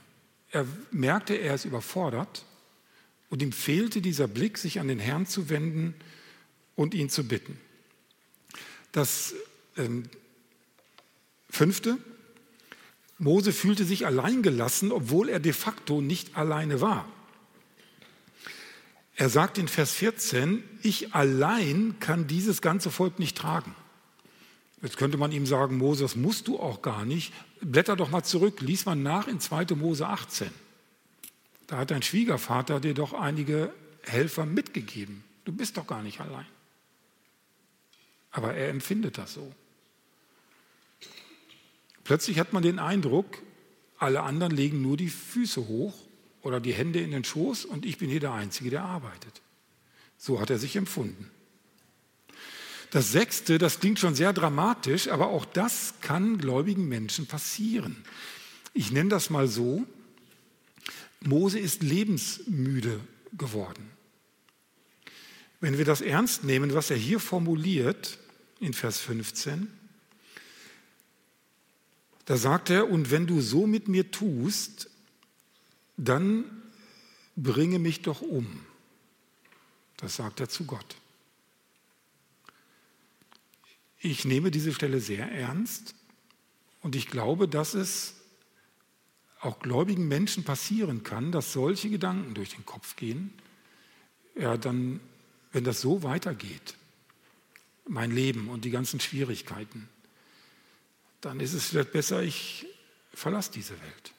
Er 0.50 0.66
merkte, 0.92 1.34
er 1.34 1.57
ist 1.57 1.64
überfordert. 1.64 2.44
Und 3.30 3.42
ihm 3.42 3.52
fehlte 3.52 4.00
dieser 4.00 4.28
Blick, 4.28 4.59
sich 4.59 4.78
an 4.78 4.86
den 4.86 5.00
Herrn 5.00 5.26
zu 5.26 5.48
wenden 5.48 5.94
und 6.76 6.94
ihn 6.94 7.11
zu 7.11 7.26
bitten. 7.26 7.59
Das 8.92 9.34
ähm, 9.76 10.05
fünfte, 11.50 11.98
Mose 13.25 13.55
fühlte 13.55 13.87
sich 13.87 14.05
alleingelassen, 14.05 14.93
obwohl 14.93 15.31
er 15.31 15.41
de 15.41 15.55
facto 15.55 16.03
nicht 16.03 16.37
alleine 16.37 16.83
war. 16.83 17.09
Er 19.16 19.31
sagt 19.31 19.57
in 19.57 19.66
Vers 19.66 19.93
14, 19.93 20.62
ich 20.83 21.14
allein 21.14 21.97
kann 22.01 22.27
dieses 22.27 22.61
ganze 22.61 22.91
Volk 22.91 23.18
nicht 23.18 23.39
tragen. 23.39 23.75
Jetzt 24.83 24.99
könnte 24.99 25.16
man 25.16 25.33
ihm 25.33 25.47
sagen, 25.47 25.79
Mose, 25.79 26.03
das 26.03 26.16
musst 26.16 26.49
du 26.49 26.61
auch 26.61 26.83
gar 26.83 27.07
nicht. 27.07 27.33
Blätter 27.62 27.97
doch 27.97 28.11
mal 28.11 28.25
zurück, 28.25 28.61
lies 28.61 28.85
mal 28.85 28.95
nach 28.95 29.27
in 29.27 29.41
2. 29.41 29.75
Mose 29.75 30.07
18. 30.07 30.51
Da 31.66 31.79
hat 31.79 31.93
dein 31.93 32.03
Schwiegervater 32.03 32.79
dir 32.79 32.93
doch 32.93 33.14
einige 33.14 33.72
Helfer 34.03 34.45
mitgegeben. 34.45 35.25
Du 35.47 35.53
bist 35.53 35.79
doch 35.79 35.87
gar 35.87 36.03
nicht 36.03 36.20
allein. 36.20 36.47
Aber 38.33 38.53
er 38.53 38.68
empfindet 38.68 39.16
das 39.16 39.33
so. 39.33 39.51
Plötzlich 42.05 42.38
hat 42.38 42.52
man 42.52 42.62
den 42.62 42.78
Eindruck, 42.78 43.42
alle 43.98 44.22
anderen 44.22 44.55
legen 44.55 44.82
nur 44.82 44.96
die 44.96 45.09
Füße 45.09 45.66
hoch 45.66 45.94
oder 46.42 46.61
die 46.61 46.74
Hände 46.74 47.00
in 47.00 47.11
den 47.11 47.24
Schoß 47.24 47.64
und 47.64 47.86
ich 47.86 47.98
bin 47.98 48.11
hier 48.11 48.20
der 48.20 48.32
Einzige, 48.32 48.70
der 48.70 48.84
arbeitet. 48.84 49.40
So 50.18 50.40
hat 50.40 50.50
er 50.50 50.59
sich 50.59 50.76
empfunden. 50.76 51.30
Das 52.90 53.11
sechste, 53.11 53.59
das 53.59 53.80
klingt 53.80 53.98
schon 53.98 54.14
sehr 54.14 54.32
dramatisch, 54.32 55.09
aber 55.09 55.28
auch 55.28 55.44
das 55.44 55.94
kann 56.00 56.38
gläubigen 56.38 56.86
Menschen 56.86 57.26
passieren. 57.26 58.05
Ich 58.72 58.92
nenne 58.92 59.09
das 59.09 59.30
mal 59.30 59.48
so, 59.48 59.84
Mose 61.20 61.59
ist 61.59 61.82
lebensmüde 61.82 63.00
geworden. 63.32 63.90
Wenn 65.61 65.78
wir 65.78 65.84
das 65.84 66.02
ernst 66.02 66.44
nehmen, 66.44 66.74
was 66.74 66.90
er 66.90 66.96
hier 66.96 67.20
formuliert 67.20 68.18
in 68.61 68.74
Vers 68.74 69.00
15, 69.00 69.68
da 72.25 72.37
sagt 72.37 72.70
er, 72.70 72.91
und 72.91 73.11
wenn 73.11 73.27
du 73.27 73.41
so 73.41 73.66
mit 73.66 73.89
mir 73.89 74.11
tust, 74.11 74.91
dann 75.97 76.45
bringe 77.37 77.79
mich 77.79 78.03
doch 78.03 78.22
um. 78.22 78.64
Das 79.97 80.16
sagt 80.16 80.41
er 80.41 80.49
zu 80.49 80.64
Gott. 80.64 80.97
Ich 83.99 84.25
nehme 84.25 84.51
diese 84.51 84.75
Stelle 84.75 85.01
sehr 85.01 85.31
ernst 85.31 85.95
und 86.83 86.95
ich 86.95 87.09
glaube, 87.09 87.49
dass 87.49 87.75
es 87.75 88.14
auch 89.41 89.61
gläubigen 89.61 90.09
Menschen 90.09 90.45
passieren 90.45 91.03
kann, 91.03 91.33
dass 91.33 91.53
solche 91.53 91.91
Gedanken 91.91 92.35
durch 92.35 92.51
den 92.51 92.64
Kopf 92.64 92.97
gehen. 92.97 93.33
Ja, 94.37 94.57
dann, 94.57 95.01
wenn 95.53 95.64
das 95.64 95.81
so 95.81 96.03
weitergeht, 96.03 96.77
mein 97.87 98.11
Leben 98.11 98.49
und 98.49 98.64
die 98.64 98.70
ganzen 98.70 99.01
Schwierigkeiten, 99.01 99.89
dann 101.25 101.41
ist 101.41 101.55
es 101.55 101.66
vielleicht 101.66 101.93
besser, 101.93 102.22
ich 102.22 102.66
verlasse 103.14 103.51
diese 103.53 103.81
Welt. 103.81 104.12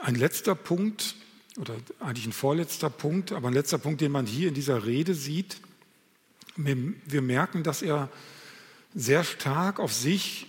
Ein 0.00 0.16
letzter 0.16 0.54
Punkt, 0.54 1.14
oder 1.56 1.76
eigentlich 2.00 2.26
ein 2.26 2.32
vorletzter 2.32 2.90
Punkt, 2.90 3.32
aber 3.32 3.48
ein 3.48 3.54
letzter 3.54 3.78
Punkt, 3.78 4.00
den 4.00 4.12
man 4.12 4.26
hier 4.26 4.48
in 4.48 4.54
dieser 4.54 4.84
Rede 4.84 5.14
sieht. 5.14 5.60
Wir 6.56 7.22
merken, 7.22 7.62
dass 7.62 7.82
er 7.82 8.10
sehr 8.94 9.24
stark 9.24 9.78
auf 9.78 9.92
sich 9.92 10.48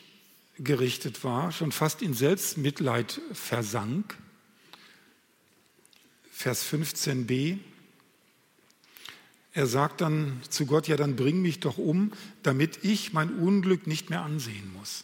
gerichtet 0.58 1.24
war, 1.24 1.52
schon 1.52 1.72
fast 1.72 2.02
in 2.02 2.14
Selbstmitleid 2.14 3.22
versank. 3.32 4.18
Vers 6.32 6.66
15b. 6.66 7.60
Er 9.58 9.66
sagt 9.66 10.01
dann 10.01 10.39
zu 10.47 10.68
Gott, 10.68 10.88
ja, 10.88 10.97
dann 10.97 11.16
bring 11.16 11.41
mich 11.41 11.60
doch 11.60 11.80
um, 11.80 12.12
damit 12.43 12.84
ich 12.84 13.12
mein 13.12 13.39
Unglück 13.39 13.88
nicht 13.88 14.12
mehr 14.12 14.22
ansehen 14.22 14.72
muss. 14.72 15.03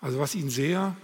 Also 0.00 0.18
was 0.18 0.34
ihn 0.34 0.48
sehr, 0.48 0.96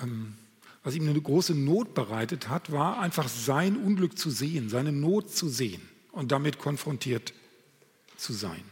ähm, 0.00 0.36
was 0.84 0.94
ihm 0.94 1.08
eine 1.08 1.20
große 1.20 1.56
Not 1.56 1.94
bereitet 1.94 2.48
hat, 2.48 2.70
war 2.70 3.00
einfach 3.00 3.26
sein 3.26 3.76
Unglück 3.76 4.16
zu 4.16 4.30
sehen, 4.30 4.68
seine 4.68 4.92
Not 4.92 5.34
zu 5.34 5.48
sehen 5.48 5.82
und 6.12 6.30
damit 6.30 6.60
konfrontiert 6.60 7.34
zu 8.16 8.32
sein. 8.32 8.62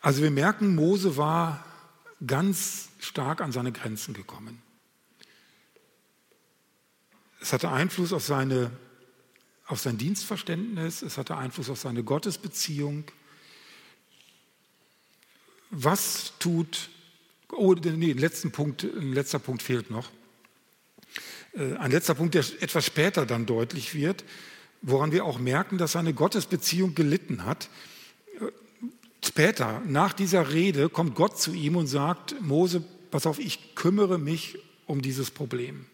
Also 0.00 0.22
wir 0.22 0.30
merken, 0.30 0.74
Mose 0.74 1.18
war 1.18 1.62
ganz 2.26 2.88
stark 3.00 3.42
an 3.42 3.52
seine 3.52 3.70
Grenzen 3.70 4.14
gekommen. 4.14 4.62
Es 7.38 7.52
hatte 7.52 7.70
Einfluss 7.70 8.14
auf 8.14 8.24
seine 8.24 8.70
auf 9.68 9.80
sein 9.80 9.98
Dienstverständnis, 9.98 11.02
es 11.02 11.18
hatte 11.18 11.36
Einfluss 11.36 11.68
auf 11.68 11.78
seine 11.78 12.02
Gottesbeziehung. 12.02 13.04
Was 15.70 16.32
tut, 16.38 16.88
oh, 17.52 17.74
nee, 17.74 18.12
letzten 18.12 18.50
Punkt, 18.50 18.84
ein 18.84 19.12
letzter 19.12 19.38
Punkt 19.38 19.62
fehlt 19.62 19.90
noch. 19.90 20.10
Äh, 21.52 21.76
ein 21.76 21.90
letzter 21.90 22.14
Punkt, 22.14 22.34
der 22.34 22.44
etwas 22.60 22.86
später 22.86 23.26
dann 23.26 23.44
deutlich 23.44 23.94
wird, 23.94 24.24
woran 24.80 25.12
wir 25.12 25.26
auch 25.26 25.38
merken, 25.38 25.76
dass 25.76 25.92
seine 25.92 26.14
Gottesbeziehung 26.14 26.94
gelitten 26.94 27.44
hat. 27.44 27.68
Äh, 28.40 28.46
später, 29.22 29.82
nach 29.86 30.14
dieser 30.14 30.50
Rede, 30.50 30.88
kommt 30.88 31.14
Gott 31.14 31.38
zu 31.38 31.52
ihm 31.52 31.76
und 31.76 31.88
sagt, 31.88 32.40
Mose, 32.40 32.82
pass 33.10 33.26
auf, 33.26 33.38
ich 33.38 33.74
kümmere 33.74 34.18
mich 34.18 34.58
um 34.86 35.02
dieses 35.02 35.30
Problem. 35.30 35.84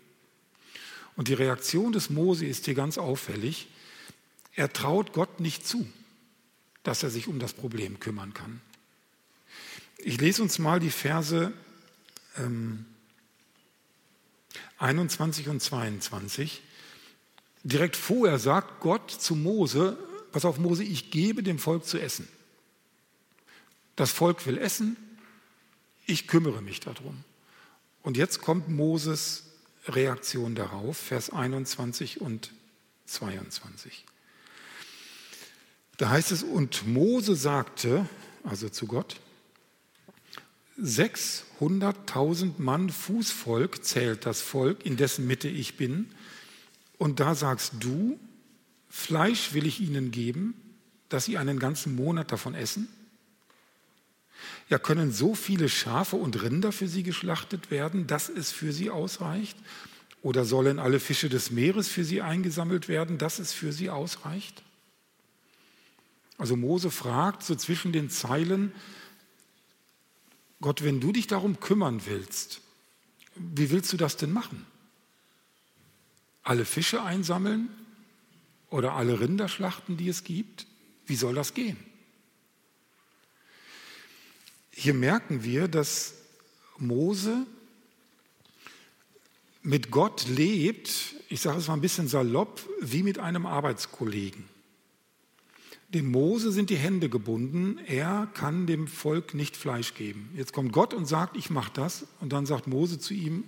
Und 1.17 1.29
die 1.29 1.35
Reaktion 1.35 1.93
des 1.93 2.11
Mose 2.11 2.47
ist 2.47 2.65
hier 2.65 2.75
ganz 2.75 2.99
auffällig. 2.99 3.69
Er 4.55 4.73
traut 4.73 5.13
Gott 5.13 5.41
nicht 5.41 5.67
zu, 5.67 5.87
dass 6.83 7.03
er 7.03 7.11
sich 7.11 7.29
um 7.29 7.39
das 7.39 7.53
Problem 7.53 8.01
kümmern 8.01 8.35
kann. 8.35 8.61
Ich 9.99 10.21
lese 10.21 10.43
uns 10.43 10.59
mal 10.59 10.81
die 10.81 10.91
Verse 10.91 11.53
ähm, 12.37 12.85
21 14.79 15.49
und 15.49 15.61
22. 15.61 16.63
Direkt 17.63 17.97
vorher 17.97 18.39
sagt 18.39 18.81
Gott 18.81 19.11
zu 19.11 19.35
Mose, 19.35 19.97
pass 20.33 20.45
auf 20.45 20.59
Mose, 20.59 20.85
ich 20.85 21.11
gebe 21.11 21.43
dem 21.43 21.59
Volk 21.59 21.87
zu 21.87 21.99
essen. 21.99 22.29
Das 23.97 24.11
Volk 24.11 24.45
will 24.47 24.59
essen, 24.59 24.97
ich 26.07 26.27
kümmere 26.27 26.61
mich 26.61 26.81
darum. 26.81 27.25
Und 28.03 28.17
jetzt 28.17 28.43
kommt 28.43 28.69
Moses 28.69 29.45
Reaktion 29.87 30.55
darauf, 30.55 30.97
Vers 30.97 31.31
21 31.31 32.21
und 32.21 32.51
22. 33.07 34.05
Da 35.97 36.11
heißt 36.11 36.33
es, 36.33 36.43
und 36.43 36.87
Mose 36.87 37.37
sagte, 37.37 38.09
also 38.43 38.69
zu 38.69 38.87
Gott, 38.87 39.17
600.000 40.81 42.55
Mann 42.59 42.91
Fußvolk 42.91 43.85
zählt 43.85 44.27
das 44.27 44.41
Volk, 44.41 44.85
in 44.85 44.97
dessen 44.97 45.27
Mitte 45.27 45.49
ich 45.49 45.77
bin. 45.77 46.11
Und 46.99 47.21
da 47.21 47.35
sagst 47.35 47.75
du, 47.81 48.19
Fleisch 48.89 49.55
will 49.55 49.67
ich 49.67 49.81
ihnen 49.81 50.11
geben, 50.11 50.55
dass 51.09 51.25
sie 51.25 51.37
einen 51.37 51.59
ganzen 51.59 51.97
Monat 51.97 52.31
davon 52.33 52.55
essen. 52.55 52.89
Ja, 54.69 54.79
können 54.79 55.13
so 55.13 55.35
viele 55.35 55.69
Schafe 55.69 56.17
und 56.17 56.43
Rinder 56.43 56.73
für 56.73 56.89
sie 56.89 57.03
geschlachtet 57.03 57.71
werden, 57.71 58.07
dass 58.07 58.29
es 58.29 58.51
für 58.51 58.73
sie 58.73 58.91
ausreicht? 58.91 59.57
Oder 60.23 60.45
sollen 60.45 60.79
alle 60.79 61.01
Fische 61.01 61.29
des 61.29 61.51
Meeres 61.51 61.89
für 61.89 62.05
sie 62.05 62.23
eingesammelt 62.23 62.89
werden, 62.89 63.19
dass 63.19 63.39
es 63.39 63.53
für 63.53 63.73
sie 63.73 63.91
ausreicht? 63.91 64.63
Also 66.39 66.57
Mose 66.57 66.91
fragt 66.91 67.43
so 67.43 67.55
zwischen 67.55 67.93
den 67.93 68.11
Zeilen, 68.11 68.73
Gott, 70.61 70.83
wenn 70.83 71.01
du 71.01 71.13
dich 71.13 71.27
darum 71.27 71.61
kümmern 71.61 72.07
willst, 72.07 72.63
wie 73.37 73.71
willst 73.71 73.93
du 73.93 73.97
das 73.97 74.17
denn 74.17 74.33
machen? 74.33 74.65
Alle 76.43 76.65
Fische 76.65 77.03
einsammeln 77.03 77.69
oder 78.71 78.95
alle 78.95 79.21
Rinderschlachten, 79.21 79.97
die 79.97 80.09
es 80.09 80.25
gibt? 80.25 80.67
Wie 81.07 81.17
soll 81.17 81.35
das 81.35 81.55
gehen? 81.55 81.77
Hier 84.77 84.95
merken 84.95 85.45
wir, 85.45 85.69
dass 85.69 86.15
Mose 86.79 87.47
mit 89.63 89.93
Gott 89.93 90.27
lebt, 90.29 91.15
ich 91.29 91.41
sage 91.41 91.59
es 91.59 91.69
mal 91.69 91.75
ein 91.75 91.81
bisschen 91.81 92.09
salopp, 92.09 92.69
wie 92.81 93.05
mit 93.05 93.19
einem 93.19 93.47
Arbeitskollegen. 93.47 94.45
Dem 95.91 96.11
Mose 96.11 96.51
sind 96.51 96.71
die 96.71 96.77
Hände 96.77 97.09
gebunden, 97.09 97.79
er 97.87 98.29
kann 98.35 98.67
dem 98.67 98.89
Volk 98.89 99.33
nicht 99.33 99.57
Fleisch 99.57 99.95
geben. 99.95 100.29
Jetzt 100.35 100.53
kommt 100.53 100.73
Gott 100.73 100.93
und 100.93 101.07
sagt, 101.07 101.37
ich 101.37 101.51
mache 101.51 101.71
das. 101.73 102.07
Und 102.21 102.33
dann 102.33 102.45
sagt 102.45 102.67
Mose 102.67 102.99
zu 102.99 103.15
ihm, 103.15 103.45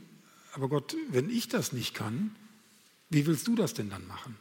aber 0.52 0.68
Gott, 0.68 0.96
wenn 1.10 1.28
ich 1.28 1.48
das 1.48 1.72
nicht 1.72 1.92
kann, 1.92 2.36
wie 3.10 3.26
willst 3.26 3.48
du 3.48 3.56
das 3.56 3.74
denn 3.74 3.90
dann 3.90 4.06
machen? 4.06 4.36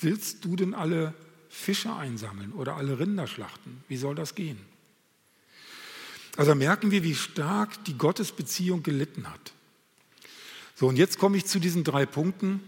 Willst 0.00 0.44
du 0.44 0.54
denn 0.54 0.72
alle 0.72 1.14
Fische 1.48 1.94
einsammeln 1.94 2.52
oder 2.52 2.76
alle 2.76 3.00
Rinder 3.00 3.26
schlachten? 3.26 3.82
Wie 3.88 3.96
soll 3.96 4.14
das 4.14 4.36
gehen? 4.36 4.73
Also 6.36 6.54
merken 6.54 6.90
wir, 6.90 7.02
wie 7.02 7.14
stark 7.14 7.84
die 7.84 7.96
Gottesbeziehung 7.96 8.82
gelitten 8.82 9.30
hat. 9.30 9.52
So, 10.74 10.88
und 10.88 10.96
jetzt 10.96 11.18
komme 11.18 11.36
ich 11.36 11.46
zu 11.46 11.60
diesen 11.60 11.84
drei 11.84 12.06
Punkten, 12.06 12.60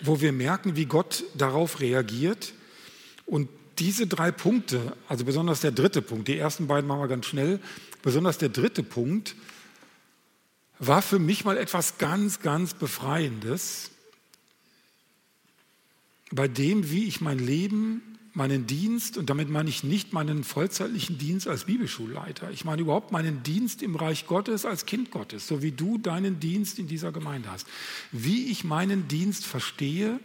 wo 0.00 0.20
wir 0.20 0.32
merken, 0.32 0.74
wie 0.74 0.86
Gott 0.86 1.24
darauf 1.34 1.80
reagiert. 1.80 2.52
Und 3.26 3.48
diese 3.78 4.06
drei 4.06 4.32
Punkte, 4.32 4.96
also 5.08 5.24
besonders 5.24 5.60
der 5.60 5.72
dritte 5.72 6.02
Punkt, 6.02 6.28
die 6.28 6.36
ersten 6.36 6.66
beiden 6.66 6.88
machen 6.88 7.00
wir 7.00 7.08
ganz 7.08 7.26
schnell, 7.26 7.60
besonders 8.02 8.38
der 8.38 8.48
dritte 8.48 8.82
Punkt, 8.82 9.36
war 10.78 11.02
für 11.02 11.18
mich 11.18 11.44
mal 11.44 11.56
etwas 11.56 11.98
ganz, 11.98 12.40
ganz 12.40 12.74
Befreiendes, 12.74 13.90
bei 16.32 16.48
dem, 16.48 16.90
wie 16.90 17.04
ich 17.04 17.20
mein 17.20 17.38
Leben 17.38 18.13
meinen 18.34 18.66
Dienst, 18.66 19.16
und 19.16 19.30
damit 19.30 19.48
meine 19.48 19.70
ich 19.70 19.84
nicht 19.84 20.12
meinen 20.12 20.42
vollzeitlichen 20.42 21.18
Dienst 21.18 21.46
als 21.46 21.64
Bibelschulleiter, 21.64 22.50
ich 22.50 22.64
meine 22.64 22.82
überhaupt 22.82 23.12
meinen 23.12 23.42
Dienst 23.44 23.80
im 23.82 23.94
Reich 23.94 24.26
Gottes 24.26 24.66
als 24.66 24.86
Kind 24.86 25.12
Gottes, 25.12 25.46
so 25.46 25.62
wie 25.62 25.70
du 25.70 25.98
deinen 25.98 26.40
Dienst 26.40 26.78
in 26.80 26.88
dieser 26.88 27.12
Gemeinde 27.12 27.50
hast. 27.50 27.66
Wie 28.10 28.50
ich 28.50 28.64
meinen 28.64 29.06
Dienst 29.06 29.46
verstehe 29.46 30.18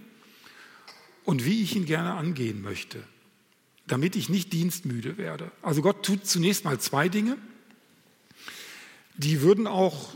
und 1.23 1.45
wie 1.45 1.61
ich 1.61 1.75
ihn 1.75 1.85
gerne 1.85 2.13
angehen 2.13 2.63
möchte, 2.63 3.03
damit 3.85 4.15
ich 4.15 4.27
nicht 4.27 4.53
dienstmüde 4.53 5.17
werde. 5.17 5.51
Also 5.61 5.83
Gott 5.83 6.03
tut 6.03 6.25
zunächst 6.25 6.65
mal 6.65 6.79
zwei 6.79 7.09
Dinge, 7.09 7.37
die 9.17 9.41
würden 9.41 9.67
auch 9.67 10.15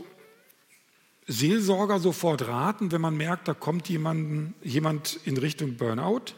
Seelsorger 1.26 2.00
sofort 2.00 2.48
raten, 2.48 2.90
wenn 2.90 3.00
man 3.00 3.16
merkt, 3.16 3.48
da 3.48 3.54
kommt 3.54 3.88
jemand, 3.88 4.54
jemand 4.62 5.20
in 5.24 5.36
Richtung 5.36 5.76
Burnout. 5.76 6.34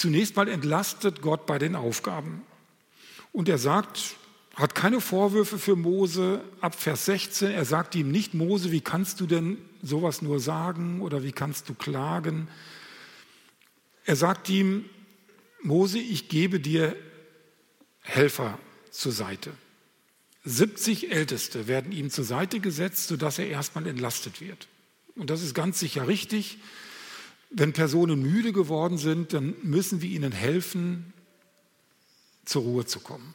Zunächst 0.00 0.34
mal 0.34 0.48
entlastet 0.48 1.20
Gott 1.20 1.44
bei 1.44 1.58
den 1.58 1.76
Aufgaben. 1.76 2.40
Und 3.32 3.50
er 3.50 3.58
sagt, 3.58 4.16
hat 4.54 4.74
keine 4.74 5.02
Vorwürfe 5.02 5.58
für 5.58 5.76
Mose 5.76 6.42
ab 6.62 6.74
Vers 6.74 7.04
16. 7.04 7.50
Er 7.50 7.66
sagt 7.66 7.94
ihm 7.94 8.10
nicht, 8.10 8.32
Mose, 8.32 8.72
wie 8.72 8.80
kannst 8.80 9.20
du 9.20 9.26
denn 9.26 9.58
sowas 9.82 10.22
nur 10.22 10.40
sagen 10.40 11.02
oder 11.02 11.22
wie 11.22 11.32
kannst 11.32 11.68
du 11.68 11.74
klagen? 11.74 12.48
Er 14.06 14.16
sagt 14.16 14.48
ihm, 14.48 14.86
Mose, 15.62 15.98
ich 15.98 16.30
gebe 16.30 16.60
dir 16.60 16.96
Helfer 18.00 18.58
zur 18.90 19.12
Seite. 19.12 19.52
70 20.46 21.12
Älteste 21.12 21.68
werden 21.68 21.92
ihm 21.92 22.08
zur 22.08 22.24
Seite 22.24 22.60
gesetzt, 22.60 23.08
sodass 23.08 23.38
er 23.38 23.48
erstmal 23.48 23.86
entlastet 23.86 24.40
wird. 24.40 24.66
Und 25.14 25.28
das 25.28 25.42
ist 25.42 25.52
ganz 25.52 25.78
sicher 25.78 26.08
richtig. 26.08 26.56
Wenn 27.50 27.72
Personen 27.72 28.22
müde 28.22 28.52
geworden 28.52 28.96
sind, 28.96 29.32
dann 29.32 29.54
müssen 29.62 30.02
wir 30.02 30.08
ihnen 30.08 30.32
helfen, 30.32 31.12
zur 32.44 32.62
Ruhe 32.62 32.86
zu 32.86 33.00
kommen. 33.00 33.34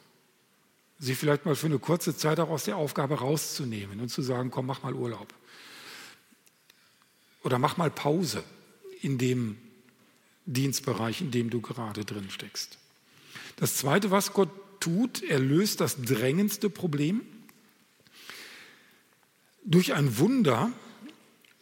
Sie 0.98 1.14
vielleicht 1.14 1.44
mal 1.44 1.54
für 1.54 1.66
eine 1.66 1.78
kurze 1.78 2.16
Zeit 2.16 2.40
auch 2.40 2.48
aus 2.48 2.64
der 2.64 2.76
Aufgabe 2.76 3.18
rauszunehmen 3.18 4.00
und 4.00 4.08
zu 4.08 4.22
sagen, 4.22 4.50
komm, 4.50 4.66
mach 4.66 4.82
mal 4.82 4.94
Urlaub. 4.94 5.32
Oder 7.44 7.58
mach 7.58 7.76
mal 7.76 7.90
Pause 7.90 8.42
in 9.02 9.18
dem 9.18 9.58
Dienstbereich, 10.46 11.20
in 11.20 11.30
dem 11.30 11.50
du 11.50 11.60
gerade 11.60 12.04
drin 12.04 12.30
steckst. 12.30 12.78
Das 13.56 13.76
Zweite, 13.76 14.10
was 14.10 14.32
Gott 14.32 14.50
tut, 14.80 15.22
er 15.22 15.38
löst 15.38 15.80
das 15.80 16.00
drängendste 16.00 16.70
Problem. 16.70 17.22
Durch 19.64 19.92
ein 19.94 20.18
Wunder 20.18 20.72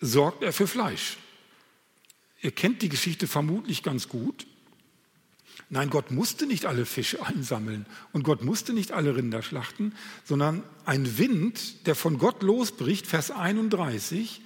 sorgt 0.00 0.42
er 0.42 0.52
für 0.52 0.66
Fleisch. 0.66 1.18
Ihr 2.44 2.50
kennt 2.50 2.82
die 2.82 2.90
Geschichte 2.90 3.26
vermutlich 3.26 3.82
ganz 3.82 4.10
gut. 4.10 4.46
Nein, 5.70 5.88
Gott 5.88 6.10
musste 6.10 6.46
nicht 6.46 6.66
alle 6.66 6.84
Fische 6.84 7.24
einsammeln 7.26 7.86
und 8.12 8.22
Gott 8.22 8.44
musste 8.44 8.74
nicht 8.74 8.92
alle 8.92 9.16
Rinder 9.16 9.40
schlachten, 9.40 9.94
sondern 10.24 10.62
ein 10.84 11.16
Wind, 11.16 11.86
der 11.86 11.94
von 11.94 12.18
Gott 12.18 12.42
losbricht, 12.42 13.06
Vers 13.06 13.30
31, 13.30 14.42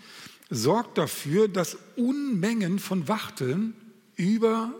sorgt 0.49 0.96
dafür, 0.96 1.49
dass 1.49 1.76
Unmengen 1.96 2.78
von 2.78 3.09
Wachteln 3.09 3.74
über 4.14 4.72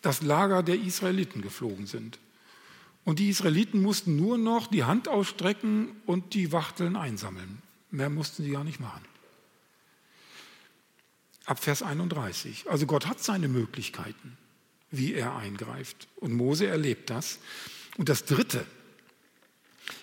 das 0.00 0.22
Lager 0.22 0.62
der 0.62 0.80
Israeliten 0.80 1.42
geflogen 1.42 1.86
sind. 1.86 2.18
Und 3.04 3.18
die 3.18 3.28
Israeliten 3.28 3.82
mussten 3.82 4.16
nur 4.16 4.38
noch 4.38 4.68
die 4.68 4.84
Hand 4.84 5.06
ausstrecken 5.06 5.90
und 6.06 6.32
die 6.32 6.50
Wachteln 6.50 6.96
einsammeln. 6.96 7.58
Mehr 7.90 8.08
mussten 8.08 8.42
sie 8.42 8.52
gar 8.52 8.64
nicht 8.64 8.80
machen 8.80 9.07
ab 11.48 11.58
Vers 11.58 11.82
31. 11.82 12.66
Also 12.68 12.86
Gott 12.86 13.06
hat 13.06 13.22
seine 13.24 13.48
Möglichkeiten, 13.48 14.36
wie 14.90 15.14
er 15.14 15.34
eingreift. 15.34 16.06
Und 16.16 16.34
Mose 16.34 16.66
erlebt 16.66 17.08
das. 17.08 17.38
Und 17.96 18.10
das 18.10 18.26
Dritte, 18.26 18.66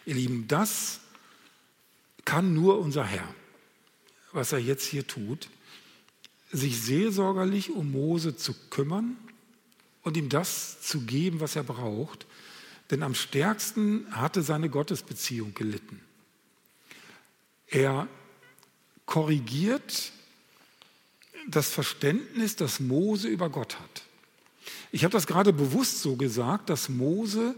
ihr 0.06 0.16
Lieben, 0.16 0.48
das 0.48 1.02
kann 2.26 2.56
nur 2.56 2.80
unser 2.80 3.06
Herr, 3.06 3.28
was 4.32 4.54
er 4.54 4.60
jetzt 4.60 4.86
hier 4.88 5.06
tut, 5.06 5.50
sich 6.52 6.82
seelsorgerlich 6.82 7.70
um 7.70 7.92
Mose 7.92 8.36
zu 8.36 8.56
kümmern 8.72 9.16
und 10.02 10.18
ihm 10.18 10.30
das 10.30 10.82
zu 10.82 11.02
geben, 11.02 11.42
was 11.42 11.56
er 11.56 11.64
braucht. 11.64 12.26
Denn 12.90 13.04
am 13.04 13.14
stärksten 13.14 14.08
hatte 14.10 14.42
seine 14.42 14.70
Gottesbeziehung 14.70 15.54
gelitten. 15.54 16.02
Er 17.68 18.08
korrigiert 19.06 20.12
das 21.48 21.70
Verständnis, 21.70 22.56
das 22.56 22.80
Mose 22.80 23.28
über 23.28 23.50
Gott 23.50 23.80
hat. 23.80 24.04
Ich 24.92 25.04
habe 25.04 25.12
das 25.12 25.28
gerade 25.28 25.54
bewusst 25.54 26.02
so 26.02 26.16
gesagt, 26.16 26.70
dass 26.70 26.90
Mose 26.90 27.56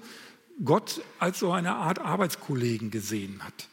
Gott 0.63 1.01
als 1.19 1.39
so 1.39 1.51
eine 1.51 1.75
Art 1.75 1.99
Arbeitskollegen 1.99 2.91
gesehen 2.91 3.43
hat. 3.43 3.67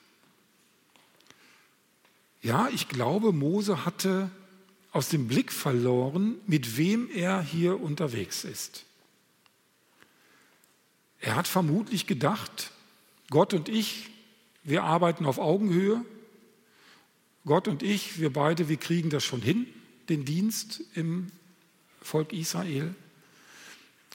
Ja, 2.43 2.69
ich 2.69 2.89
glaube, 2.89 3.33
Mose 3.33 3.87
hatte 3.87 4.31
aus 4.93 5.09
dem 5.09 5.27
Blick 5.27 5.51
verloren, 5.51 6.37
mit 6.47 6.77
wem 6.77 7.09
er 7.11 7.41
hier 7.41 7.81
unterwegs 7.81 8.45
ist. 8.45 8.85
Er 11.21 11.37
hat 11.37 11.49
vermutlich 11.49 12.07
gedacht, 12.07 12.71
Gott 13.31 13.55
und 13.55 13.71
ich, 13.71 14.11
wir 14.62 14.85
arbeiten 14.85 15.25
auf 15.25 15.39
Augenhöhe. 15.39 16.05
Gott 17.47 17.67
und 17.67 17.83
ich, 17.83 18.21
wir 18.21 18.33
beide, 18.33 18.69
wir 18.69 18.77
kriegen 18.77 19.09
das 19.09 19.25
schon 19.25 19.41
hin 19.41 19.67
den 20.09 20.25
Dienst 20.25 20.83
im 20.95 21.31
Volk 22.03 22.33
Israel. 22.33 22.95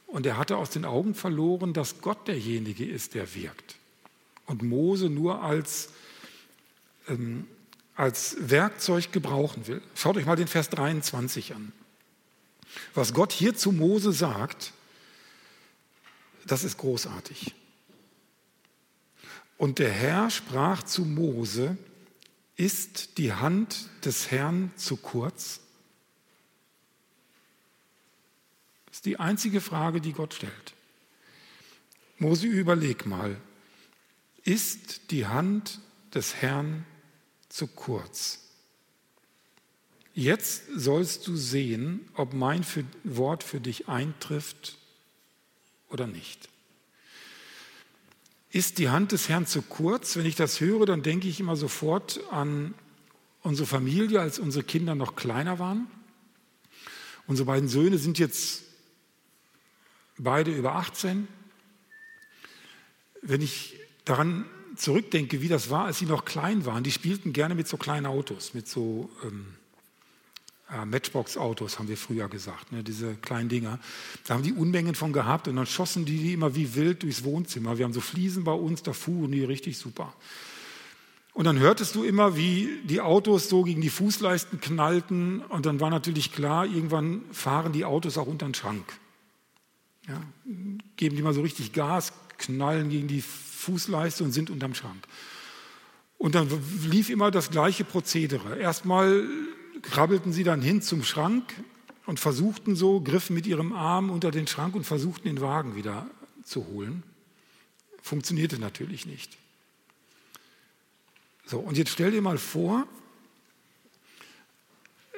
Und 0.07 0.25
er 0.25 0.37
hatte 0.37 0.57
aus 0.57 0.71
den 0.71 0.85
Augen 0.85 1.13
verloren, 1.15 1.73
dass 1.73 2.01
Gott 2.01 2.27
derjenige 2.27 2.85
ist, 2.85 3.13
der 3.13 3.35
wirkt. 3.35 3.75
Und 4.45 4.63
Mose 4.63 5.09
nur 5.09 5.43
als, 5.43 5.89
ähm, 7.07 7.47
als 7.95 8.37
Werkzeug 8.39 9.11
gebrauchen 9.11 9.67
will. 9.67 9.81
Schaut 9.95 10.17
euch 10.17 10.25
mal 10.25 10.35
den 10.35 10.47
Vers 10.47 10.69
23 10.69 11.53
an. 11.53 11.71
Was 12.93 13.13
Gott 13.13 13.31
hier 13.31 13.55
zu 13.55 13.71
Mose 13.71 14.11
sagt, 14.11 14.73
das 16.45 16.63
ist 16.63 16.77
großartig. 16.77 17.53
Und 19.57 19.79
der 19.79 19.91
Herr 19.91 20.29
sprach 20.29 20.83
zu 20.83 21.03
Mose, 21.03 21.77
ist 22.55 23.17
die 23.17 23.33
Hand 23.33 23.89
des 24.05 24.31
Herrn 24.31 24.71
zu 24.75 24.97
kurz? 24.97 25.59
Ist 28.99 29.05
die 29.05 29.17
einzige 29.17 29.61
Frage, 29.61 30.01
die 30.01 30.11
Gott 30.11 30.33
stellt. 30.33 30.73
Mose, 32.17 32.47
überleg 32.47 33.05
mal, 33.05 33.37
ist 34.43 35.11
die 35.11 35.25
Hand 35.25 35.79
des 36.13 36.35
Herrn 36.35 36.85
zu 37.47 37.67
kurz? 37.67 38.41
Jetzt 40.13 40.63
sollst 40.75 41.25
du 41.27 41.37
sehen, 41.37 42.09
ob 42.13 42.33
mein 42.33 42.65
Wort 43.05 43.45
für 43.45 43.61
dich 43.61 43.87
eintrifft 43.87 44.77
oder 45.89 46.05
nicht. 46.05 46.49
Ist 48.51 48.79
die 48.79 48.89
Hand 48.89 49.13
des 49.13 49.29
Herrn 49.29 49.47
zu 49.47 49.61
kurz? 49.61 50.17
Wenn 50.17 50.25
ich 50.25 50.35
das 50.35 50.59
höre, 50.59 50.85
dann 50.85 51.03
denke 51.03 51.29
ich 51.29 51.39
immer 51.39 51.55
sofort 51.55 52.19
an 52.31 52.73
unsere 53.43 53.65
Familie, 53.65 54.19
als 54.19 54.39
unsere 54.39 54.65
Kinder 54.65 54.93
noch 54.93 55.15
kleiner 55.15 55.57
waren. 55.57 55.87
Unsere 57.27 57.45
beiden 57.45 57.69
Söhne 57.69 57.97
sind 57.97 58.19
jetzt 58.19 58.65
beide 60.19 60.51
über 60.51 60.75
18. 60.75 61.27
Wenn 63.21 63.41
ich 63.41 63.79
daran 64.05 64.45
zurückdenke, 64.75 65.41
wie 65.41 65.47
das 65.47 65.69
war, 65.69 65.85
als 65.85 65.99
sie 65.99 66.05
noch 66.05 66.25
klein 66.25 66.65
waren, 66.65 66.83
die 66.83 66.91
spielten 66.91 67.33
gerne 67.33 67.55
mit 67.55 67.67
so 67.67 67.77
kleinen 67.77 68.05
Autos, 68.05 68.53
mit 68.53 68.67
so 68.67 69.09
ähm, 69.23 69.47
äh, 70.71 70.85
Matchbox-Autos, 70.85 71.79
haben 71.79 71.89
wir 71.89 71.97
früher 71.97 72.29
gesagt, 72.29 72.71
ne, 72.71 72.83
diese 72.83 73.15
kleinen 73.15 73.49
Dinger. 73.49 73.79
Da 74.25 74.35
haben 74.35 74.43
die 74.43 74.53
Unmengen 74.53 74.95
von 74.95 75.13
gehabt 75.13 75.47
und 75.47 75.55
dann 75.55 75.65
schossen 75.65 76.05
die 76.05 76.17
die 76.17 76.33
immer 76.33 76.55
wie 76.55 76.75
wild 76.75 77.03
durchs 77.03 77.23
Wohnzimmer. 77.23 77.77
Wir 77.77 77.85
haben 77.85 77.93
so 77.93 78.01
Fliesen 78.01 78.43
bei 78.43 78.53
uns, 78.53 78.83
da 78.83 78.93
fuhren 78.93 79.31
die 79.31 79.43
richtig 79.43 79.77
super. 79.77 80.13
Und 81.33 81.45
dann 81.45 81.59
hörtest 81.59 81.95
du 81.95 82.03
immer, 82.03 82.35
wie 82.35 82.81
die 82.83 83.01
Autos 83.01 83.49
so 83.49 83.63
gegen 83.63 83.81
die 83.81 83.89
Fußleisten 83.89 84.59
knallten 84.59 85.41
und 85.41 85.65
dann 85.65 85.79
war 85.79 85.89
natürlich 85.89 86.33
klar, 86.33 86.65
irgendwann 86.65 87.21
fahren 87.31 87.71
die 87.71 87.85
Autos 87.85 88.17
auch 88.17 88.27
unter 88.27 88.45
den 88.45 88.55
Schrank. 88.55 88.85
Ja, 90.09 90.21
geben 90.95 91.15
die 91.15 91.21
mal 91.21 91.33
so 91.33 91.41
richtig 91.41 91.71
Gas, 91.71 92.13
knallen 92.39 92.89
gegen 92.89 93.07
die 93.07 93.21
Fußleiste 93.21 94.23
und 94.23 94.31
sind 94.31 94.49
unterm 94.49 94.73
Schrank. 94.73 95.05
Und 96.17 96.33
dann 96.33 96.49
lief 96.83 97.09
immer 97.09 97.29
das 97.29 97.51
gleiche 97.51 97.83
Prozedere. 97.83 98.57
Erstmal 98.57 99.27
krabbelten 99.83 100.33
sie 100.33 100.43
dann 100.43 100.61
hin 100.61 100.81
zum 100.81 101.03
Schrank 101.03 101.53
und 102.07 102.19
versuchten 102.19 102.75
so, 102.75 103.01
griffen 103.01 103.35
mit 103.35 103.45
ihrem 103.45 103.71
Arm 103.71 104.09
unter 104.09 104.31
den 104.31 104.47
Schrank 104.47 104.75
und 104.75 104.83
versuchten 104.83 105.27
den 105.27 105.41
Wagen 105.41 105.75
wieder 105.75 106.09
zu 106.43 106.65
holen. 106.65 107.03
Funktionierte 108.01 108.57
natürlich 108.57 109.05
nicht. 109.05 109.37
So, 111.45 111.59
und 111.59 111.77
jetzt 111.77 111.91
stell 111.91 112.11
dir 112.11 112.21
mal 112.21 112.39
vor, 112.39 112.87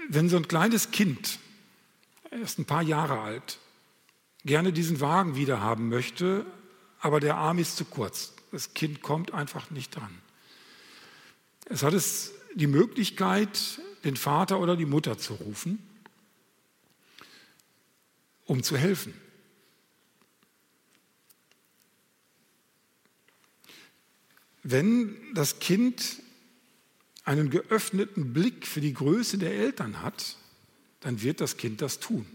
wenn 0.09 0.27
so 0.27 0.35
ein 0.35 0.47
kleines 0.47 0.91
Kind, 0.91 1.39
erst 2.29 2.59
ein 2.59 2.65
paar 2.65 2.81
Jahre 2.81 3.21
alt, 3.21 3.57
gerne 4.45 4.73
diesen 4.73 4.99
Wagen 4.99 5.35
wieder 5.35 5.61
haben 5.61 5.89
möchte, 5.89 6.45
aber 6.99 7.19
der 7.19 7.37
Arm 7.37 7.59
ist 7.59 7.77
zu 7.77 7.85
kurz. 7.85 8.33
Das 8.51 8.73
Kind 8.73 9.01
kommt 9.01 9.33
einfach 9.33 9.69
nicht 9.71 9.95
dran. 9.95 10.21
Es 11.65 11.83
hat 11.83 11.93
es 11.93 12.33
die 12.55 12.67
Möglichkeit, 12.67 13.81
den 14.03 14.15
Vater 14.15 14.59
oder 14.59 14.75
die 14.75 14.85
Mutter 14.85 15.17
zu 15.17 15.33
rufen, 15.35 15.79
um 18.45 18.63
zu 18.63 18.77
helfen. 18.77 19.13
Wenn 24.63 25.17
das 25.33 25.59
Kind 25.59 26.21
einen 27.23 27.49
geöffneten 27.49 28.33
Blick 28.33 28.67
für 28.67 28.81
die 28.81 28.93
Größe 28.93 29.37
der 29.37 29.53
Eltern 29.53 30.01
hat, 30.01 30.37
dann 30.99 31.21
wird 31.21 31.41
das 31.41 31.57
Kind 31.57 31.81
das 31.81 31.99
tun. 31.99 32.25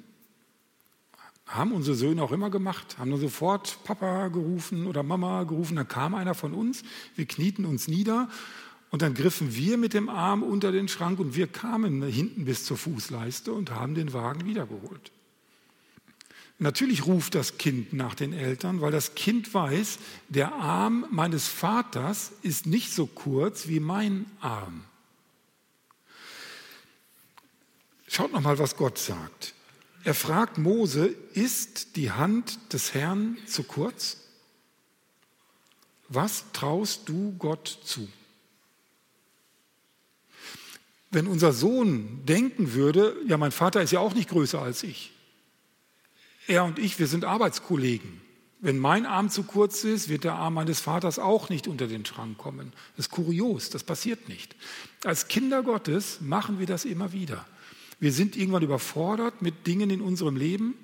Haben 1.46 1.72
unsere 1.72 1.96
Söhne 1.96 2.22
auch 2.22 2.32
immer 2.32 2.50
gemacht, 2.50 2.98
haben 2.98 3.10
dann 3.10 3.20
sofort 3.20 3.78
Papa 3.84 4.28
gerufen 4.28 4.86
oder 4.86 5.02
Mama 5.02 5.44
gerufen, 5.44 5.76
dann 5.76 5.88
kam 5.88 6.14
einer 6.14 6.34
von 6.34 6.54
uns, 6.54 6.82
wir 7.14 7.26
knieten 7.26 7.64
uns 7.64 7.86
nieder 7.86 8.28
und 8.90 9.02
dann 9.02 9.14
griffen 9.14 9.54
wir 9.54 9.78
mit 9.78 9.94
dem 9.94 10.08
Arm 10.08 10.42
unter 10.42 10.72
den 10.72 10.88
Schrank 10.88 11.18
und 11.18 11.36
wir 11.36 11.46
kamen 11.46 12.02
hinten 12.02 12.44
bis 12.44 12.64
zur 12.64 12.76
Fußleiste 12.76 13.52
und 13.52 13.70
haben 13.70 13.94
den 13.94 14.12
Wagen 14.12 14.44
wiedergeholt. 14.44 15.12
Natürlich 16.58 17.06
ruft 17.06 17.34
das 17.34 17.58
Kind 17.58 17.92
nach 17.92 18.14
den 18.14 18.32
Eltern, 18.32 18.80
weil 18.80 18.90
das 18.90 19.14
Kind 19.14 19.52
weiß, 19.52 19.98
der 20.28 20.54
Arm 20.54 21.04
meines 21.10 21.48
Vaters 21.48 22.32
ist 22.42 22.66
nicht 22.66 22.92
so 22.94 23.06
kurz 23.06 23.68
wie 23.68 23.80
mein 23.80 24.24
Arm. 24.40 24.84
Schaut 28.08 28.32
noch 28.32 28.40
mal, 28.40 28.58
was 28.58 28.76
Gott 28.76 28.98
sagt. 28.98 29.52
Er 30.06 30.14
fragt 30.14 30.56
Mose: 30.56 31.06
Ist 31.34 31.96
die 31.96 32.12
Hand 32.12 32.72
des 32.72 32.94
Herrn 32.94 33.36
zu 33.44 33.64
kurz? 33.64 34.18
Was 36.08 36.44
traust 36.52 37.08
du 37.08 37.34
Gott 37.40 37.80
zu? 37.84 38.08
Wenn 41.10 41.26
unser 41.26 41.52
Sohn 41.52 42.24
denken 42.24 42.72
würde, 42.72 43.16
ja, 43.26 43.36
mein 43.36 43.50
Vater 43.50 43.82
ist 43.82 43.90
ja 43.90 43.98
auch 43.98 44.14
nicht 44.14 44.28
größer 44.28 44.62
als 44.62 44.84
ich. 44.84 45.10
Er 46.46 46.62
und 46.64 46.78
ich, 46.78 47.00
wir 47.00 47.08
sind 47.08 47.24
Arbeitskollegen. 47.24 48.20
Wenn 48.60 48.78
mein 48.78 49.06
Arm 49.06 49.28
zu 49.28 49.42
kurz 49.42 49.82
ist, 49.82 50.08
wird 50.08 50.22
der 50.22 50.34
Arm 50.34 50.54
meines 50.54 50.78
Vaters 50.78 51.18
auch 51.18 51.48
nicht 51.48 51.66
unter 51.66 51.88
den 51.88 52.06
Schrank 52.06 52.38
kommen. 52.38 52.72
Das 52.96 53.06
ist 53.06 53.10
kurios, 53.10 53.70
das 53.70 53.82
passiert 53.82 54.28
nicht. 54.28 54.54
Als 55.02 55.26
Kinder 55.26 55.64
Gottes 55.64 56.20
machen 56.20 56.60
wir 56.60 56.66
das 56.66 56.84
immer 56.84 57.12
wieder. 57.12 57.44
Wir 57.98 58.12
sind 58.12 58.36
irgendwann 58.36 58.62
überfordert 58.62 59.42
mit 59.42 59.66
Dingen 59.66 59.90
in 59.90 60.00
unserem 60.00 60.36
Leben 60.36 60.74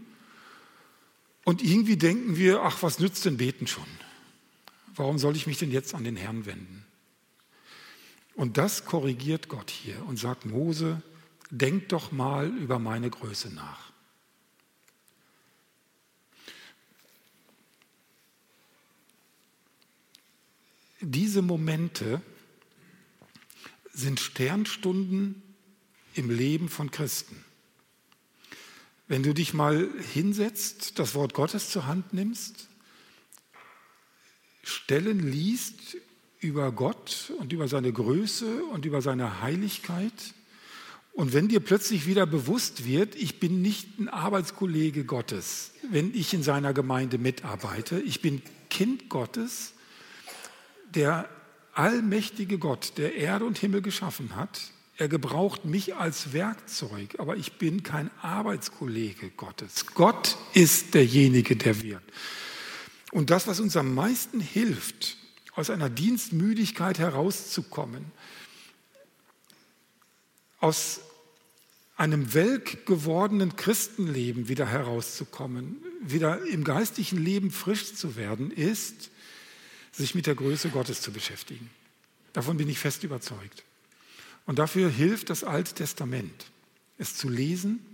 und 1.45 1.63
irgendwie 1.63 1.97
denken 1.97 2.37
wir, 2.37 2.63
ach, 2.63 2.83
was 2.83 2.99
nützt 2.99 3.25
denn 3.25 3.37
Beten 3.37 3.67
schon? 3.67 3.87
Warum 4.95 5.19
soll 5.19 5.37
ich 5.37 5.47
mich 5.47 5.59
denn 5.59 5.71
jetzt 5.71 5.95
an 5.95 6.05
den 6.05 6.17
Herrn 6.17 6.47
wenden? 6.47 6.85
Und 8.35 8.57
das 8.57 8.85
korrigiert 8.85 9.49
Gott 9.49 9.71
hier 9.71 10.05
und 10.07 10.19
sagt 10.19 10.47
Mose, 10.47 11.03
denk 11.51 11.91
doch 11.91 12.13
mal 12.13 12.49
über 12.49 12.79
meine 12.79 13.11
Größe 13.11 13.53
nach. 13.53 13.93
Diese 21.01 21.43
Momente 21.43 22.23
sind 23.93 24.21
Sternstunden 24.21 25.43
im 26.15 26.31
Leben 26.31 26.69
von 26.69 26.91
Christen. 26.91 27.45
Wenn 29.09 29.23
du 29.23 29.35
dich 29.35 29.53
mal 29.55 29.89
hinsetzt, 30.13 30.99
das 30.99 31.15
Wort 31.15 31.35
Gottes 31.35 31.71
zur 31.71 31.87
Hand 31.87 32.13
nimmst, 32.15 32.69
Stellen 34.63 35.19
liest 35.31 35.97
über 36.41 36.73
Gott 36.73 37.33
und 37.39 37.53
über 37.53 37.69
seine 37.69 37.93
Größe 37.93 38.65
und 38.65 38.85
über 38.85 39.03
seine 39.03 39.41
Heiligkeit. 39.43 40.13
Und 41.13 41.33
wenn 41.33 41.49
dir 41.49 41.61
plötzlich 41.61 42.07
wieder 42.07 42.27
bewusst 42.27 42.85
wird, 42.87 43.15
ich 43.17 43.39
bin 43.39 43.61
nicht 43.61 43.99
ein 43.99 44.09
Arbeitskollege 44.09 45.05
Gottes, 45.05 45.73
wenn 45.91 46.15
ich 46.15 46.33
in 46.33 46.43
seiner 46.43 46.73
Gemeinde 46.73 47.19
mitarbeite, 47.19 48.01
ich 48.01 48.23
bin 48.23 48.41
Kind 48.71 49.09
Gottes, 49.09 49.75
der 50.95 51.29
allmächtige 51.75 52.59
Gott, 52.59 52.95
der 52.97 53.15
Erde 53.17 53.45
und 53.45 53.59
Himmel 53.59 53.83
geschaffen 53.83 54.37
hat, 54.37 54.61
er 54.97 55.09
gebraucht 55.09 55.65
mich 55.65 55.97
als 55.97 56.33
Werkzeug, 56.33 57.17
aber 57.19 57.37
ich 57.37 57.55
bin 57.55 57.83
kein 57.83 58.11
Arbeitskollege 58.21 59.31
Gottes. 59.31 59.87
Gott 59.95 60.37
ist 60.53 60.95
derjenige, 60.95 61.57
der 61.57 61.83
wirkt. 61.83 62.11
Und 63.11 63.31
das, 63.31 63.47
was 63.47 63.61
uns 63.61 63.77
am 63.77 63.95
meisten 63.95 64.41
hilft, 64.41 65.17
aus 65.55 65.71
einer 65.71 65.91
Dienstmüdigkeit 65.91 66.99
herauszukommen, 66.99 68.07
aus 70.61 71.01
einem 71.97 72.33
welk 72.35 72.87
gewordenen 72.87 73.57
Christenleben 73.57 74.49
wieder 74.49 74.67
herauszukommen, 74.67 75.77
wieder 76.01 76.45
im 76.47 76.65
geistlichen 76.65 77.23
Leben 77.23 77.51
frisch 77.51 77.95
zu 77.95 78.17
werden, 78.17 78.51
ist, 78.51 79.11
sich 79.93 80.15
mit 80.15 80.27
der 80.27 80.35
Größe 80.35 80.71
Gottes 80.71 81.01
zu 81.01 81.13
beschäftigen. 81.13 81.71
Davon 82.33 82.57
bin 82.57 82.69
ich 82.69 82.79
fest 82.79 83.05
überzeugt. 83.05 83.63
Und 84.47 84.59
dafür 84.59 84.91
hilft 84.91 85.31
das 85.31 85.45
Alte 85.45 85.75
Testament, 85.75 86.51
es 86.99 87.17
zu 87.17 87.29
lesen, 87.29 87.85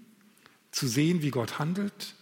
zu 0.70 0.88
sehen, 0.88 1.22
wie 1.22 1.30
Gott 1.30 1.58
handelt, 1.58 2.14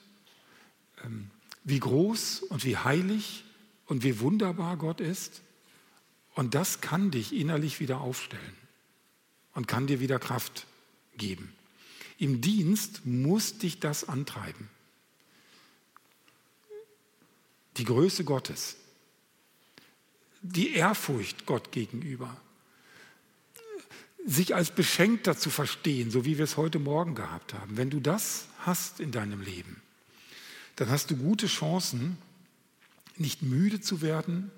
ähm, 1.05 1.31
wie 1.65 1.81
groß 1.81 2.41
und 2.41 2.65
wie 2.65 2.77
heilig 2.77 3.45
und 3.87 4.03
wie 4.03 4.21
wunderbar 4.21 4.77
Gott 4.77 5.01
ist. 5.01 5.43
Und 6.35 6.55
das 6.55 6.81
kann 6.81 7.11
dich 7.11 7.35
innerlich 7.35 7.81
wieder 7.81 8.01
aufstellen 8.01 8.57
und 9.55 9.67
kann 9.67 9.87
dir 9.87 10.01
wieder 10.01 10.19
Kraft 10.19 10.67
geben. 11.17 11.53
Im 12.19 12.41
Dienst 12.41 13.05
muss 13.05 13.59
dich 13.59 13.81
das 13.81 14.09
antreiben. 14.09 14.69
Die 17.77 17.85
Größe 17.85 18.25
Gottes, 18.25 18.77
die 20.41 20.75
Ehrfurcht 20.75 21.47
Gott 21.47 21.73
gegenüber, 21.73 22.41
sich 24.27 24.57
als 24.57 24.73
Beschenkter 24.73 25.39
zu 25.39 25.51
verstehen, 25.51 26.11
so 26.11 26.25
wie 26.25 26.37
wir 26.37 26.45
es 26.45 26.57
heute 26.57 26.81
Morgen 26.81 27.15
gehabt 27.15 27.55
haben. 27.55 27.77
Wenn 27.77 27.91
du 27.91 28.01
das 28.01 28.47
hast 28.59 28.99
in 28.99 29.13
deinem 29.13 29.41
Leben, 29.41 29.81
dann 30.75 30.91
hast 30.91 31.11
du 31.11 31.17
gute 31.17 31.47
Chancen, 31.47 32.19
nicht 33.17 33.41
müde 33.43 33.81
zu 33.81 34.03
werden, 34.03 34.51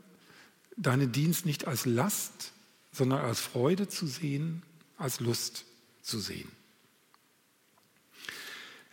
deinen 0.76 1.12
Dienst 1.12 1.44
nicht 1.44 1.66
als 1.66 1.84
Last, 1.84 2.52
sondern 2.92 3.20
als 3.20 3.40
Freude 3.40 3.88
zu 3.88 4.06
sehen, 4.06 4.62
als 4.96 5.20
Lust 5.20 5.64
zu 6.02 6.18
sehen. 6.18 6.48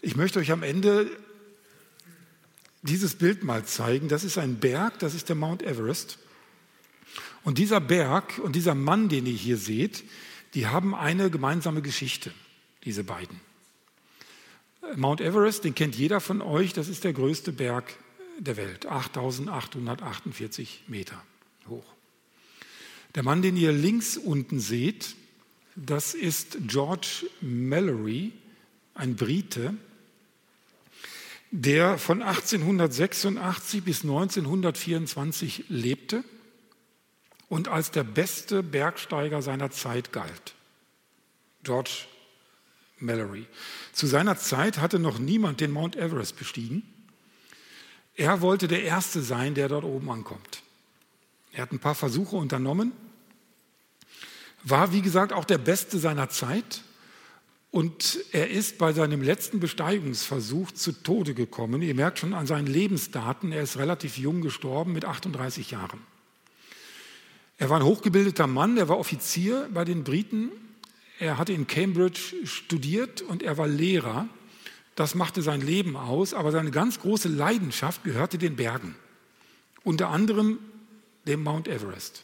Ich 0.02 0.16
möchte 0.16 0.40
euch 0.40 0.52
am 0.52 0.62
Ende 0.62 1.10
dieses 2.84 3.16
Bild 3.16 3.44
mal 3.44 3.66
zeigen. 3.66 4.10
Das 4.10 4.24
ist 4.24 4.38
ein 4.38 4.60
Berg, 4.60 5.00
das 5.00 5.16
ist 5.16 5.30
der 5.30 5.36
Mount 5.36 5.64
Everest. 5.64 6.20
Und 7.44 7.58
dieser 7.58 7.80
Berg 7.80 8.40
und 8.40 8.56
dieser 8.56 8.76
Mann, 8.76 9.08
den 9.10 9.26
ihr 9.26 9.34
hier 9.34 9.58
seht, 9.58 10.04
die 10.56 10.68
haben 10.68 10.96
eine 10.96 11.30
gemeinsame 11.30 11.82
Geschichte, 11.82 12.34
diese 12.86 13.04
beiden. 13.04 13.40
Mount 14.96 15.20
Everest, 15.20 15.66
den 15.66 15.76
kennt 15.76 15.96
jeder 15.96 16.22
von 16.22 16.42
euch, 16.42 16.74
das 16.74 16.88
ist 16.88 17.04
der 17.04 17.14
größte 17.14 17.52
Berg 17.52 17.94
der 18.40 18.58
Welt, 18.58 18.86
8848 18.86 20.84
Meter 20.88 21.22
hoch. 21.68 21.86
Der 23.16 23.24
Mann, 23.24 23.42
den 23.42 23.58
ihr 23.58 23.72
links 23.72 24.18
unten 24.18 24.60
seht, 24.60 25.16
das 25.76 26.14
ist 26.14 26.58
George 26.68 27.26
Mallory, 27.42 28.32
ein 28.94 29.16
Brite, 29.16 29.74
der 31.52 31.98
von 31.98 32.22
1886 32.22 33.84
bis 33.84 34.04
1924 34.04 35.66
lebte 35.70 36.24
und 37.50 37.68
als 37.68 37.92
der 37.92 38.04
beste 38.04 38.64
Bergsteiger 38.64 39.42
seiner 39.42 39.72
Zeit 39.72 40.12
galt. 40.12 40.56
George 41.64 42.06
Mallory. 43.00 43.46
Zu 43.94 44.08
seiner 44.08 44.38
Zeit 44.38 44.80
hatte 44.80 45.00
noch 45.00 45.20
niemand 45.20 45.62
den 45.62 45.72
Mount 45.72 45.96
Everest 45.96 46.38
bestiegen. 46.38 46.84
Er 48.16 48.42
wollte 48.42 48.68
der 48.68 48.84
Erste 48.84 49.22
sein, 49.22 49.56
der 49.56 49.68
dort 49.68 49.84
oben 49.84 50.10
ankommt. 50.10 50.64
Er 51.52 51.64
hat 51.64 51.72
ein 51.72 51.80
paar 51.80 51.96
Versuche 51.96 52.36
unternommen, 52.36 52.92
war 54.64 54.92
wie 54.92 55.02
gesagt 55.02 55.32
auch 55.32 55.46
der 55.46 55.58
Beste 55.58 56.00
seiner 56.00 56.30
Zeit 56.30 56.82
und 57.72 58.20
er 58.32 58.50
ist 58.50 58.78
bei 58.78 58.94
seinem 58.94 59.22
letzten 59.22 59.60
Besteigungsversuch 59.60 60.72
zu 60.72 60.92
Tode 60.92 61.34
gekommen. 61.34 61.82
Ihr 61.82 61.96
merkt 61.96 62.20
schon 62.20 62.34
an 62.34 62.48
seinen 62.48 62.68
Lebensdaten, 62.68 63.52
er 63.52 63.64
ist 63.64 63.78
relativ 63.78 64.18
jung 64.18 64.42
gestorben 64.42 64.94
mit 64.94 65.06
38 65.06 65.72
Jahren. 65.72 66.00
Er 67.58 67.70
war 67.70 67.80
ein 67.80 67.86
hochgebildeter 67.86 68.48
Mann, 68.48 68.78
er 68.78 68.90
war 68.90 68.98
Offizier 68.98 69.70
bei 69.74 69.86
den 69.86 70.04
Briten, 70.04 70.52
er 71.20 71.38
hatte 71.38 71.54
in 71.54 71.68
Cambridge 71.68 72.34
studiert 72.44 73.22
und 73.22 73.42
er 73.42 73.58
war 73.58 73.68
Lehrer. 73.68 74.28
Das 74.96 75.16
machte 75.16 75.42
sein 75.42 75.62
Leben 75.62 75.96
aus, 75.96 76.34
aber 76.34 76.52
seine 76.52 76.72
ganz 76.72 77.00
große 77.00 77.30
Leidenschaft 77.30 78.04
gehörte 78.04 78.38
den 78.38 78.58
Bergen, 78.58 78.96
unter 79.84 80.10
anderem 80.10 80.60
dem 81.26 81.44
Mount 81.44 81.68
Everest. 81.68 82.24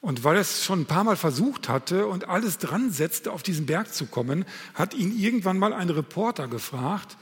Und 0.00 0.24
weil 0.24 0.36
er 0.36 0.42
es 0.42 0.64
schon 0.64 0.82
ein 0.82 0.86
paar 0.86 1.04
Mal 1.04 1.16
versucht 1.16 1.68
hatte 1.68 2.06
und 2.06 2.28
alles 2.28 2.58
dran 2.58 2.90
setzte, 2.90 3.32
auf 3.32 3.42
diesen 3.42 3.66
Berg 3.66 3.92
zu 3.92 4.06
kommen, 4.06 4.44
hat 4.74 4.94
ihn 4.94 5.18
irgendwann 5.18 5.58
mal 5.58 5.72
ein 5.72 5.90
Reporter 5.90 6.48
gefragt, 6.48 7.16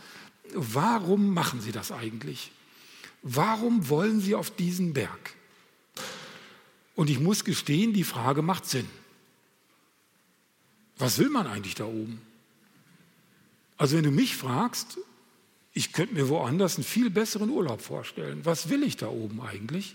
warum 0.54 1.32
machen 1.32 1.60
Sie 1.60 1.72
das 1.72 1.90
eigentlich? 1.90 2.52
Warum 3.22 3.88
wollen 3.88 4.20
Sie 4.20 4.34
auf 4.34 4.50
diesen 4.50 4.92
Berg? 4.92 5.34
Und 6.96 7.10
ich 7.10 7.20
muss 7.20 7.44
gestehen, 7.44 7.92
die 7.92 8.04
Frage 8.04 8.42
macht 8.42 8.66
Sinn. 8.66 8.88
Was 10.98 11.18
will 11.18 11.28
man 11.28 11.46
eigentlich 11.46 11.74
da 11.74 11.84
oben? 11.84 12.20
Also 13.76 13.96
wenn 13.96 14.04
du 14.04 14.10
mich 14.10 14.34
fragst, 14.34 14.98
ich 15.74 15.92
könnte 15.92 16.14
mir 16.14 16.30
woanders 16.30 16.76
einen 16.76 16.84
viel 16.84 17.10
besseren 17.10 17.50
Urlaub 17.50 17.82
vorstellen. 17.82 18.40
Was 18.44 18.70
will 18.70 18.82
ich 18.82 18.96
da 18.96 19.08
oben 19.08 19.42
eigentlich? 19.42 19.94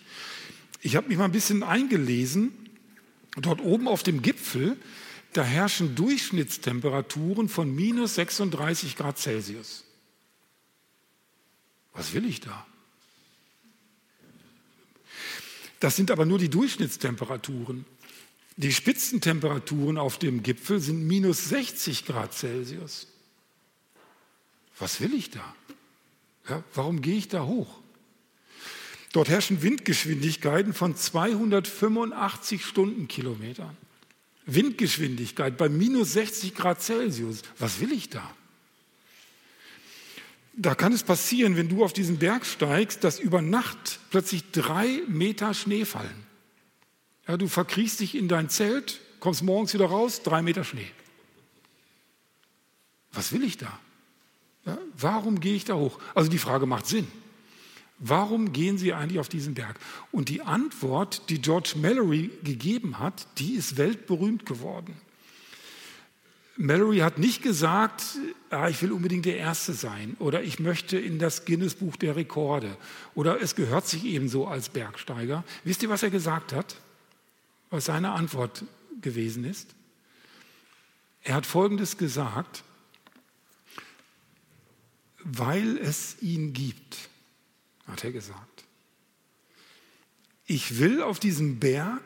Ich 0.82 0.96
habe 0.96 1.08
mich 1.08 1.18
mal 1.18 1.26
ein 1.26 1.32
bisschen 1.32 1.64
eingelesen. 1.64 2.52
Dort 3.38 3.62
oben 3.62 3.88
auf 3.88 4.04
dem 4.04 4.22
Gipfel, 4.22 4.78
da 5.34 5.44
herrschen 5.44 5.96
Durchschnittstemperaturen 5.96 7.50
von 7.50 7.74
minus 7.74 8.16
36 8.16 8.96
Grad 8.96 9.18
Celsius. 9.18 9.86
Was 11.94 12.14
will 12.14 12.26
ich 12.26 12.42
da? 12.42 12.68
Das 15.82 15.96
sind 15.96 16.12
aber 16.12 16.26
nur 16.26 16.38
die 16.38 16.50
Durchschnittstemperaturen. 16.50 17.86
Die 18.56 18.72
Spitzentemperaturen 18.72 19.98
auf 19.98 20.20
dem 20.20 20.44
Gipfel 20.44 20.80
sind 20.80 21.08
minus 21.08 21.50
60 21.50 22.06
Grad 22.06 22.34
Celsius. 22.36 23.08
Was 24.78 25.02
will 25.02 25.14
ich 25.16 25.32
da? 25.32 25.56
Ja, 26.48 26.64
warum 26.76 27.02
gehe 27.02 27.18
ich 27.18 27.30
da 27.30 27.46
hoch? 27.46 27.80
Dort 29.12 29.30
herrschen 29.30 29.64
Windgeschwindigkeiten 29.64 30.74
von 30.74 30.96
285 30.96 32.64
Stundenkilometern. 32.64 33.76
Windgeschwindigkeit 34.46 35.58
bei 35.58 35.68
minus 35.68 36.14
60 36.14 36.54
Grad 36.54 36.84
Celsius. 36.84 37.42
Was 37.58 37.80
will 37.80 37.92
ich 37.92 38.10
da? 38.10 38.36
Da 40.54 40.76
kann 40.76 40.92
es 40.92 41.04
passieren, 41.04 41.56
wenn 41.56 41.70
du 41.70 41.84
auf 41.84 41.94
diesen 41.94 42.18
Berg 42.18 42.46
steigst, 42.46 43.04
dass 43.04 43.20
über 43.20 43.42
Nacht 43.42 44.00
plötzlich 44.10 44.52
drei 44.52 45.02
Meter 45.08 45.54
Schnee 45.54 45.86
fallen. 45.86 46.26
Ja, 47.28 47.38
du 47.38 47.48
verkriechst 47.48 48.00
dich 48.00 48.16
in 48.16 48.28
dein 48.28 48.50
Zelt, 48.50 49.00
kommst 49.20 49.44
morgens 49.44 49.74
wieder 49.74 49.86
raus, 49.86 50.24
drei 50.24 50.42
Meter 50.42 50.64
Schnee. 50.64 50.88
Was 53.14 53.32
will 53.32 53.44
ich 53.44 53.58
da? 53.58 53.80
Ja, 54.66 54.78
warum 54.98 55.40
gehe 55.40 55.56
ich 55.56 55.66
da 55.66 55.76
hoch? 55.76 56.00
Also 56.14 56.30
die 56.30 56.38
Frage 56.38 56.66
macht 56.66 56.86
Sinn. 56.86 57.08
Warum 58.04 58.52
gehen 58.52 58.78
Sie 58.78 58.94
eigentlich 58.94 59.20
auf 59.20 59.30
diesen 59.30 59.54
Berg? 59.54 59.80
Und 60.12 60.30
die 60.30 60.42
Antwort, 60.42 61.30
die 61.30 61.40
George 61.40 61.74
Mallory 61.78 62.32
gegeben 62.44 63.00
hat, 63.00 63.28
die 63.38 63.54
ist 63.54 63.78
weltberühmt 63.78 64.46
geworden. 64.46 64.96
Mallory 66.58 67.00
hat 67.00 67.18
nicht 67.18 67.42
gesagt, 67.42 68.04
ah, 68.50 68.68
ich 68.68 68.82
will 68.82 68.92
unbedingt 68.92 69.26
der 69.26 69.38
Erste 69.38 69.74
sein 69.74 70.16
oder 70.20 70.44
ich 70.44 70.60
möchte 70.60 70.98
in 70.98 71.18
das 71.18 71.46
Guinness-Buch 71.46 71.96
der 71.96 72.16
Rekorde 72.16 72.78
oder 73.16 73.42
es 73.42 73.56
gehört 73.56 73.88
sich 73.88 74.06
ebenso 74.06 74.48
als 74.48 74.70
Bergsteiger. 74.70 75.44
Wisst 75.64 75.82
ihr, 75.82 75.90
was 75.90 76.04
er 76.04 76.10
gesagt 76.10 76.54
hat? 76.54 76.76
Was 77.70 77.86
seine 77.86 78.12
Antwort 78.12 78.66
gewesen 79.02 79.46
ist? 79.46 79.74
Er 81.24 81.36
hat 81.36 81.46
Folgendes 81.46 81.98
gesagt, 81.98 82.64
weil 85.24 85.78
es 85.78 86.22
ihn 86.22 86.52
gibt, 86.52 87.10
hat 87.88 88.04
er 88.04 88.12
gesagt. 88.12 88.66
Ich 90.46 90.80
will 90.80 91.02
auf 91.02 91.20
diesen 91.20 91.60
Berg 91.60 92.04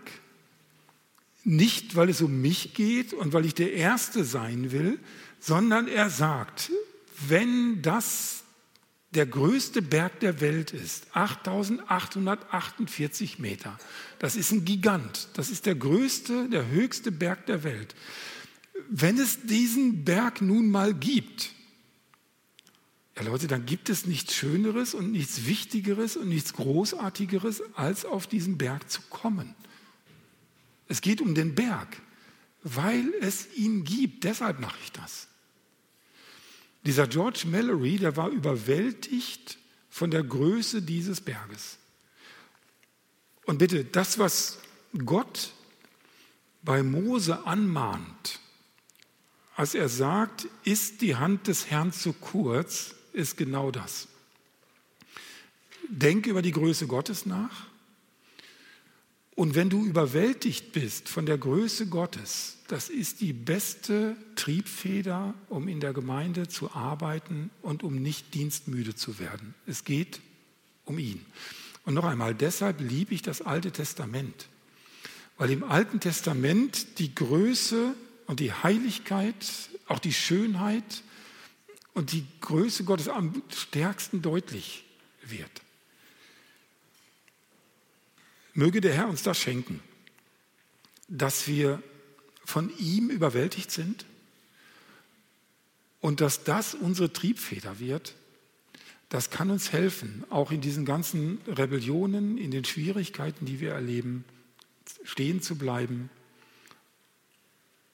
nicht, 1.46 1.96
weil 1.96 2.10
es 2.10 2.22
um 2.22 2.42
mich 2.42 2.74
geht 2.74 3.14
und 3.14 3.32
weil 3.32 3.46
ich 3.46 3.54
der 3.54 3.72
Erste 3.74 4.26
sein 4.26 4.72
will, 4.72 5.00
sondern 5.40 5.88
er 5.88 6.10
sagt, 6.10 6.72
wenn 7.28 7.82
das 7.82 8.44
der 9.12 9.28
größte 9.28 9.82
Berg 9.82 10.20
der 10.20 10.42
Welt 10.42 10.74
ist, 10.74 11.08
8848 11.14 13.40
Meter, 13.40 13.80
das 14.20 14.36
ist 14.36 14.52
ein 14.52 14.66
Gigant, 14.66 15.30
das 15.36 15.50
ist 15.52 15.68
der 15.68 15.76
größte, 15.76 16.50
der 16.50 16.68
höchste 16.68 17.12
Berg 17.12 17.46
der 17.46 17.64
Welt. 17.64 17.96
Wenn 18.90 19.18
es 19.18 19.44
diesen 19.44 20.04
Berg 20.04 20.42
nun 20.42 20.70
mal 20.70 20.94
gibt, 20.94 21.52
ja 23.16 23.24
Leute, 23.24 23.48
dann 23.48 23.66
gibt 23.66 23.90
es 23.90 24.06
nichts 24.06 24.36
Schöneres 24.36 24.94
und 24.94 25.12
nichts 25.12 25.46
Wichtigeres 25.46 26.18
und 26.18 26.28
nichts 26.28 26.54
Großartigeres, 26.54 27.64
als 27.76 28.04
auf 28.04 28.28
diesen 28.28 28.58
Berg 28.58 28.92
zu 28.92 29.02
kommen. 29.10 29.56
Es 30.88 31.02
geht 31.02 31.22
um 31.22 31.36
den 31.36 31.56
Berg, 31.56 32.02
weil 32.64 33.14
es 33.22 33.54
ihn 33.56 33.84
gibt. 33.84 34.24
Deshalb 34.24 34.60
mache 34.60 34.78
ich 34.84 34.92
das. 34.92 35.28
Dieser 36.86 37.08
George 37.08 37.46
Mallory, 37.48 37.98
der 37.98 38.16
war 38.16 38.30
überwältigt 38.30 39.58
von 39.90 40.12
der 40.12 40.24
Größe 40.24 40.82
dieses 40.82 41.22
Berges. 41.22 41.78
Und 43.46 43.58
bitte, 43.58 43.86
das, 43.86 44.20
was 44.20 44.60
Gott 45.06 45.54
bei 46.64 46.84
Mose 46.84 47.46
anmahnt, 47.46 48.40
als 49.56 49.74
er 49.74 49.90
sagt, 49.90 50.48
ist 50.64 51.02
die 51.02 51.16
Hand 51.16 51.48
des 51.48 51.72
Herrn 51.72 51.94
zu 51.94 52.14
kurz, 52.14 52.96
ist 53.14 53.38
genau 53.38 53.72
das. 53.72 54.08
Denke 55.88 56.32
über 56.32 56.42
die 56.42 56.52
Größe 56.52 56.88
Gottes 56.88 57.26
nach 57.26 57.68
und 59.36 59.54
wenn 59.54 59.70
du 59.70 59.84
überwältigt 59.86 60.72
bist 60.72 61.10
von 61.10 61.26
der 61.26 61.38
Größe 61.38 61.88
Gottes, 61.88 62.58
das 62.70 62.90
ist 62.90 63.20
die 63.20 63.34
beste 63.34 64.16
Triebfeder, 64.36 65.34
um 65.50 65.68
in 65.68 65.82
der 65.82 65.92
Gemeinde 65.92 66.48
zu 66.48 66.72
arbeiten 66.72 67.52
und 67.62 67.84
um 67.84 68.02
nicht 68.02 68.34
dienstmüde 68.34 68.96
zu 68.96 69.20
werden. 69.20 69.54
Es 69.68 69.84
geht 69.84 70.22
um 70.86 70.98
ihn. 70.98 71.26
Und 71.84 71.96
noch 71.96 72.06
einmal, 72.06 72.34
deshalb 72.34 72.80
liebe 72.80 73.14
ich 73.14 73.22
das 73.22 73.42
Alte 73.42 73.72
Testament, 73.72 74.48
weil 75.38 75.52
im 75.52 75.66
Alten 75.66 76.00
Testament 76.00 77.00
die 77.00 77.14
Größe 77.14 77.94
und 78.28 78.40
die 78.40 78.54
Heiligkeit, 78.54 79.36
auch 79.88 80.00
die 80.00 80.14
Schönheit 80.14 81.04
und 81.94 82.14
die 82.14 82.26
Größe 82.40 82.86
Gottes 82.86 83.10
am 83.10 83.44
stärksten 83.50 84.22
deutlich 84.22 84.86
wird. 85.28 85.65
Möge 88.56 88.82
der 88.82 88.94
Herr 88.94 89.10
uns 89.10 89.22
das 89.22 89.38
schenken, 89.38 89.82
dass 91.08 91.48
wir 91.48 91.84
von 92.46 92.76
ihm 92.78 93.10
überwältigt 93.10 93.70
sind 93.70 94.06
und 96.00 96.22
dass 96.22 96.44
das 96.46 96.74
unsere 96.74 97.12
Triebfeder 97.12 97.80
wird. 97.80 98.16
Das 99.10 99.30
kann 99.30 99.52
uns 99.52 99.72
helfen, 99.72 100.24
auch 100.30 100.52
in 100.52 100.62
diesen 100.62 100.86
ganzen 100.86 101.40
Rebellionen, 101.48 102.38
in 102.38 102.50
den 102.50 102.64
Schwierigkeiten, 102.64 103.46
die 103.46 103.60
wir 103.60 103.74
erleben, 103.74 104.24
stehen 105.04 105.42
zu 105.42 105.58
bleiben 105.58 106.10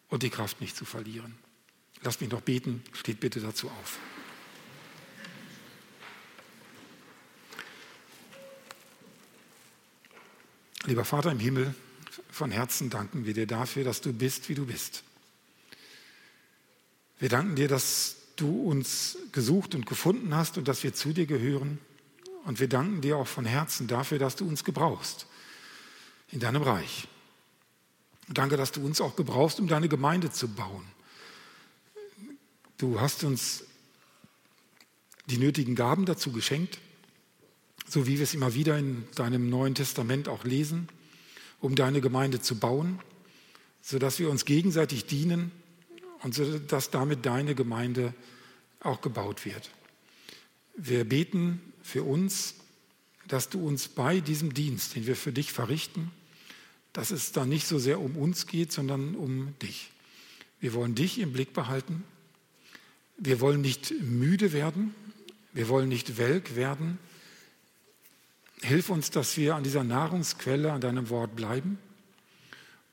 und 0.10 0.24
die 0.24 0.30
Kraft 0.30 0.62
nicht 0.62 0.76
zu 0.76 0.86
verlieren. 0.86 1.36
Lasst 2.04 2.22
mich 2.22 2.30
noch 2.30 2.42
beten, 2.42 2.84
steht 2.94 3.20
bitte 3.20 3.40
dazu 3.40 3.68
auf. 3.68 3.98
Lieber 10.92 11.06
Vater 11.06 11.32
im 11.32 11.40
Himmel, 11.40 11.74
von 12.30 12.52
Herzen 12.52 12.90
danken 12.90 13.26
wir 13.26 13.34
dir 13.34 13.48
dafür, 13.48 13.86
dass 13.86 14.02
du 14.02 14.12
bist, 14.12 14.50
wie 14.50 14.56
du 14.56 14.66
bist. 14.66 15.04
Wir 17.18 17.30
danken 17.30 17.56
dir, 17.56 17.70
dass 17.70 18.18
du 18.36 18.64
uns 18.64 19.18
gesucht 19.32 19.74
und 19.74 19.86
gefunden 19.86 20.36
hast 20.36 20.58
und 20.58 20.68
dass 20.68 20.84
wir 20.84 20.94
zu 20.94 21.14
dir 21.14 21.28
gehören. 21.28 21.80
Und 22.44 22.60
wir 22.60 22.68
danken 22.68 23.00
dir 23.00 23.16
auch 23.16 23.28
von 23.28 23.46
Herzen 23.46 23.88
dafür, 23.88 24.20
dass 24.20 24.36
du 24.36 24.46
uns 24.46 24.66
gebrauchst 24.66 25.28
in 26.30 26.42
deinem 26.42 26.62
Reich. 26.62 27.08
Und 28.28 28.38
danke, 28.38 28.58
dass 28.58 28.74
du 28.74 28.86
uns 28.86 29.00
auch 29.00 29.16
gebrauchst, 29.16 29.62
um 29.62 29.70
deine 29.70 29.88
Gemeinde 29.88 30.30
zu 30.30 30.50
bauen. 30.50 30.84
Du 32.78 33.00
hast 33.00 33.24
uns 33.24 33.64
die 35.28 35.38
nötigen 35.38 35.76
Gaben 35.76 36.06
dazu 36.06 36.34
geschenkt, 36.34 36.80
so 37.92 38.08
wie 38.08 38.16
wir 38.18 38.24
es 38.24 38.34
immer 38.34 38.54
wieder 38.54 38.78
in 38.78 39.04
deinem 39.16 39.50
Neuen 39.50 39.76
Testament 39.76 40.30
auch 40.30 40.46
lesen, 40.46 40.88
um 41.60 41.76
deine 41.76 42.00
Gemeinde 42.00 42.40
zu 42.40 42.58
bauen, 42.58 43.00
sodass 43.82 44.18
wir 44.18 44.30
uns 44.30 44.46
gegenseitig 44.46 45.08
dienen 45.08 45.52
und 46.24 46.34
sodass 46.34 46.90
damit 46.90 47.26
deine 47.26 47.54
Gemeinde 47.54 48.14
auch 48.80 49.02
gebaut 49.02 49.46
wird. 49.46 49.72
Wir 50.78 51.04
beten 51.04 51.62
für 51.84 52.04
uns, 52.04 52.56
dass 53.28 53.50
du 53.50 53.68
uns 53.68 53.90
bei 53.90 54.22
diesem 54.22 54.54
Dienst, 54.54 54.96
den 54.96 55.06
wir 55.06 55.18
für 55.18 55.34
dich 55.34 55.52
verrichten, 55.52 56.12
dass 56.94 57.12
es 57.12 57.34
dann 57.34 57.50
nicht 57.50 57.68
so 57.68 57.78
sehr 57.78 58.00
um 58.00 58.16
uns 58.16 58.48
geht, 58.48 58.72
sondern 58.72 59.16
um 59.16 59.54
dich. 59.62 59.92
Wir 60.62 60.74
wollen 60.74 60.96
dich 60.96 61.20
im 61.20 61.34
Blick 61.34 61.52
behalten. 61.52 62.06
Wir 63.18 63.42
wollen 63.42 63.60
nicht 63.60 63.94
müde 64.02 64.54
werden. 64.54 64.96
Wir 65.52 65.68
wollen 65.68 65.90
nicht 65.90 66.18
welk 66.18 66.56
werden. 66.56 66.98
Hilf 68.62 68.90
uns, 68.90 69.10
dass 69.10 69.38
wir 69.38 69.56
an 69.56 69.64
dieser 69.64 69.84
Nahrungsquelle, 69.84 70.72
an 70.72 70.82
deinem 70.82 71.10
Wort 71.10 71.36
bleiben 71.36 71.80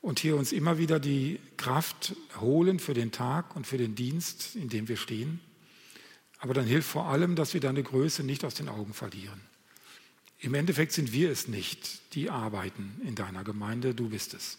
und 0.01 0.19
hier 0.19 0.35
uns 0.35 0.51
immer 0.51 0.77
wieder 0.77 0.99
die 0.99 1.39
Kraft 1.57 2.15
holen 2.39 2.79
für 2.79 2.93
den 2.93 3.11
Tag 3.11 3.55
und 3.55 3.67
für 3.67 3.77
den 3.77 3.95
Dienst, 3.95 4.55
in 4.55 4.69
dem 4.69 4.87
wir 4.87 4.97
stehen. 4.97 5.39
Aber 6.39 6.53
dann 6.53 6.65
hilf 6.65 6.85
vor 6.85 7.07
allem, 7.07 7.35
dass 7.35 7.53
wir 7.53 7.61
deine 7.61 7.83
Größe 7.83 8.23
nicht 8.23 8.45
aus 8.45 8.55
den 8.55 8.69
Augen 8.69 8.93
verlieren. 8.93 9.41
Im 10.39 10.53
Endeffekt 10.53 10.93
sind 10.93 11.11
wir 11.11 11.29
es 11.29 11.47
nicht, 11.49 12.13
die 12.13 12.29
arbeiten 12.29 13.01
in 13.05 13.15
deiner 13.15 13.43
Gemeinde, 13.43 13.93
du 13.93 14.09
bist 14.09 14.33
es. 14.33 14.57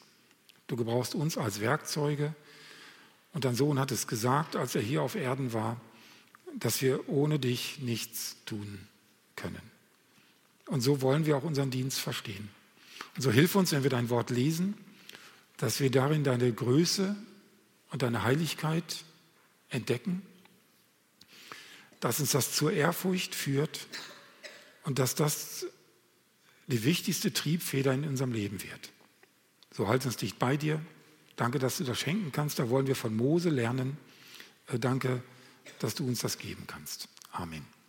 Du 0.67 0.77
gebrauchst 0.77 1.15
uns 1.15 1.39
als 1.39 1.61
Werkzeuge. 1.61 2.35
Und 3.33 3.45
dein 3.45 3.55
Sohn 3.55 3.79
hat 3.79 3.91
es 3.91 4.07
gesagt, 4.07 4.57
als 4.57 4.75
er 4.75 4.83
hier 4.83 5.03
auf 5.03 5.15
Erden 5.15 5.53
war, 5.53 5.81
dass 6.59 6.83
wir 6.83 7.09
ohne 7.09 7.39
dich 7.39 7.79
nichts 7.81 8.37
tun 8.45 8.79
können. 9.37 9.70
Und 10.71 10.81
so 10.81 11.03
wollen 11.03 11.27
wir 11.27 11.37
auch 11.37 11.43
unseren 11.43 11.71
Dienst 11.71 11.99
verstehen. 11.99 12.49
Und 13.17 13.23
so 13.23 13.31
hilf 13.31 13.55
uns, 13.55 13.73
wenn 13.73 13.83
wir 13.83 13.91
dein 13.91 14.09
Wort 14.09 14.31
lesen, 14.31 14.75
dass 15.57 15.81
wir 15.81 15.91
darin 15.91 16.25
deine 16.25 16.53
Größe 16.53 17.17
und 17.91 18.03
deine 18.03 18.23
Heiligkeit 18.23 19.05
entdecken 19.69 20.23
dass 22.01 22.19
uns 22.19 22.33
das 22.33 22.53
zur 22.53 22.73
Ehrfurcht 22.73 23.35
führt 23.35 23.87
und 24.85 24.99
dass 24.99 25.15
das 25.15 25.67
die 26.67 26.83
wichtigste 26.85 27.33
Triebfeder 27.33 27.93
in 27.93 28.05
unserem 28.05 28.33
Leben 28.33 28.63
wird. 28.63 28.91
So 29.73 29.89
halt 29.89 30.05
uns 30.07 30.17
dicht 30.17 30.39
bei 30.39 30.57
dir. 30.57 30.81
Danke, 31.37 31.59
dass 31.59 31.79
du 31.79 31.85
das 31.85 31.99
schenken 31.99 32.33
kannst. 32.33 32.59
Da 32.59 32.71
wollen 32.71 32.87
wir 32.87 32.97
von 32.97 33.15
Mose 33.15 33.51
lernen. 33.51 33.99
Äh, 34.69 34.79
danke, 34.79 35.23
dass 35.79 35.95
du 35.95 36.07
uns 36.07 36.21
das 36.21 36.39
geben 36.39 36.65
kannst. 36.67 37.09
Amen. 37.33 37.80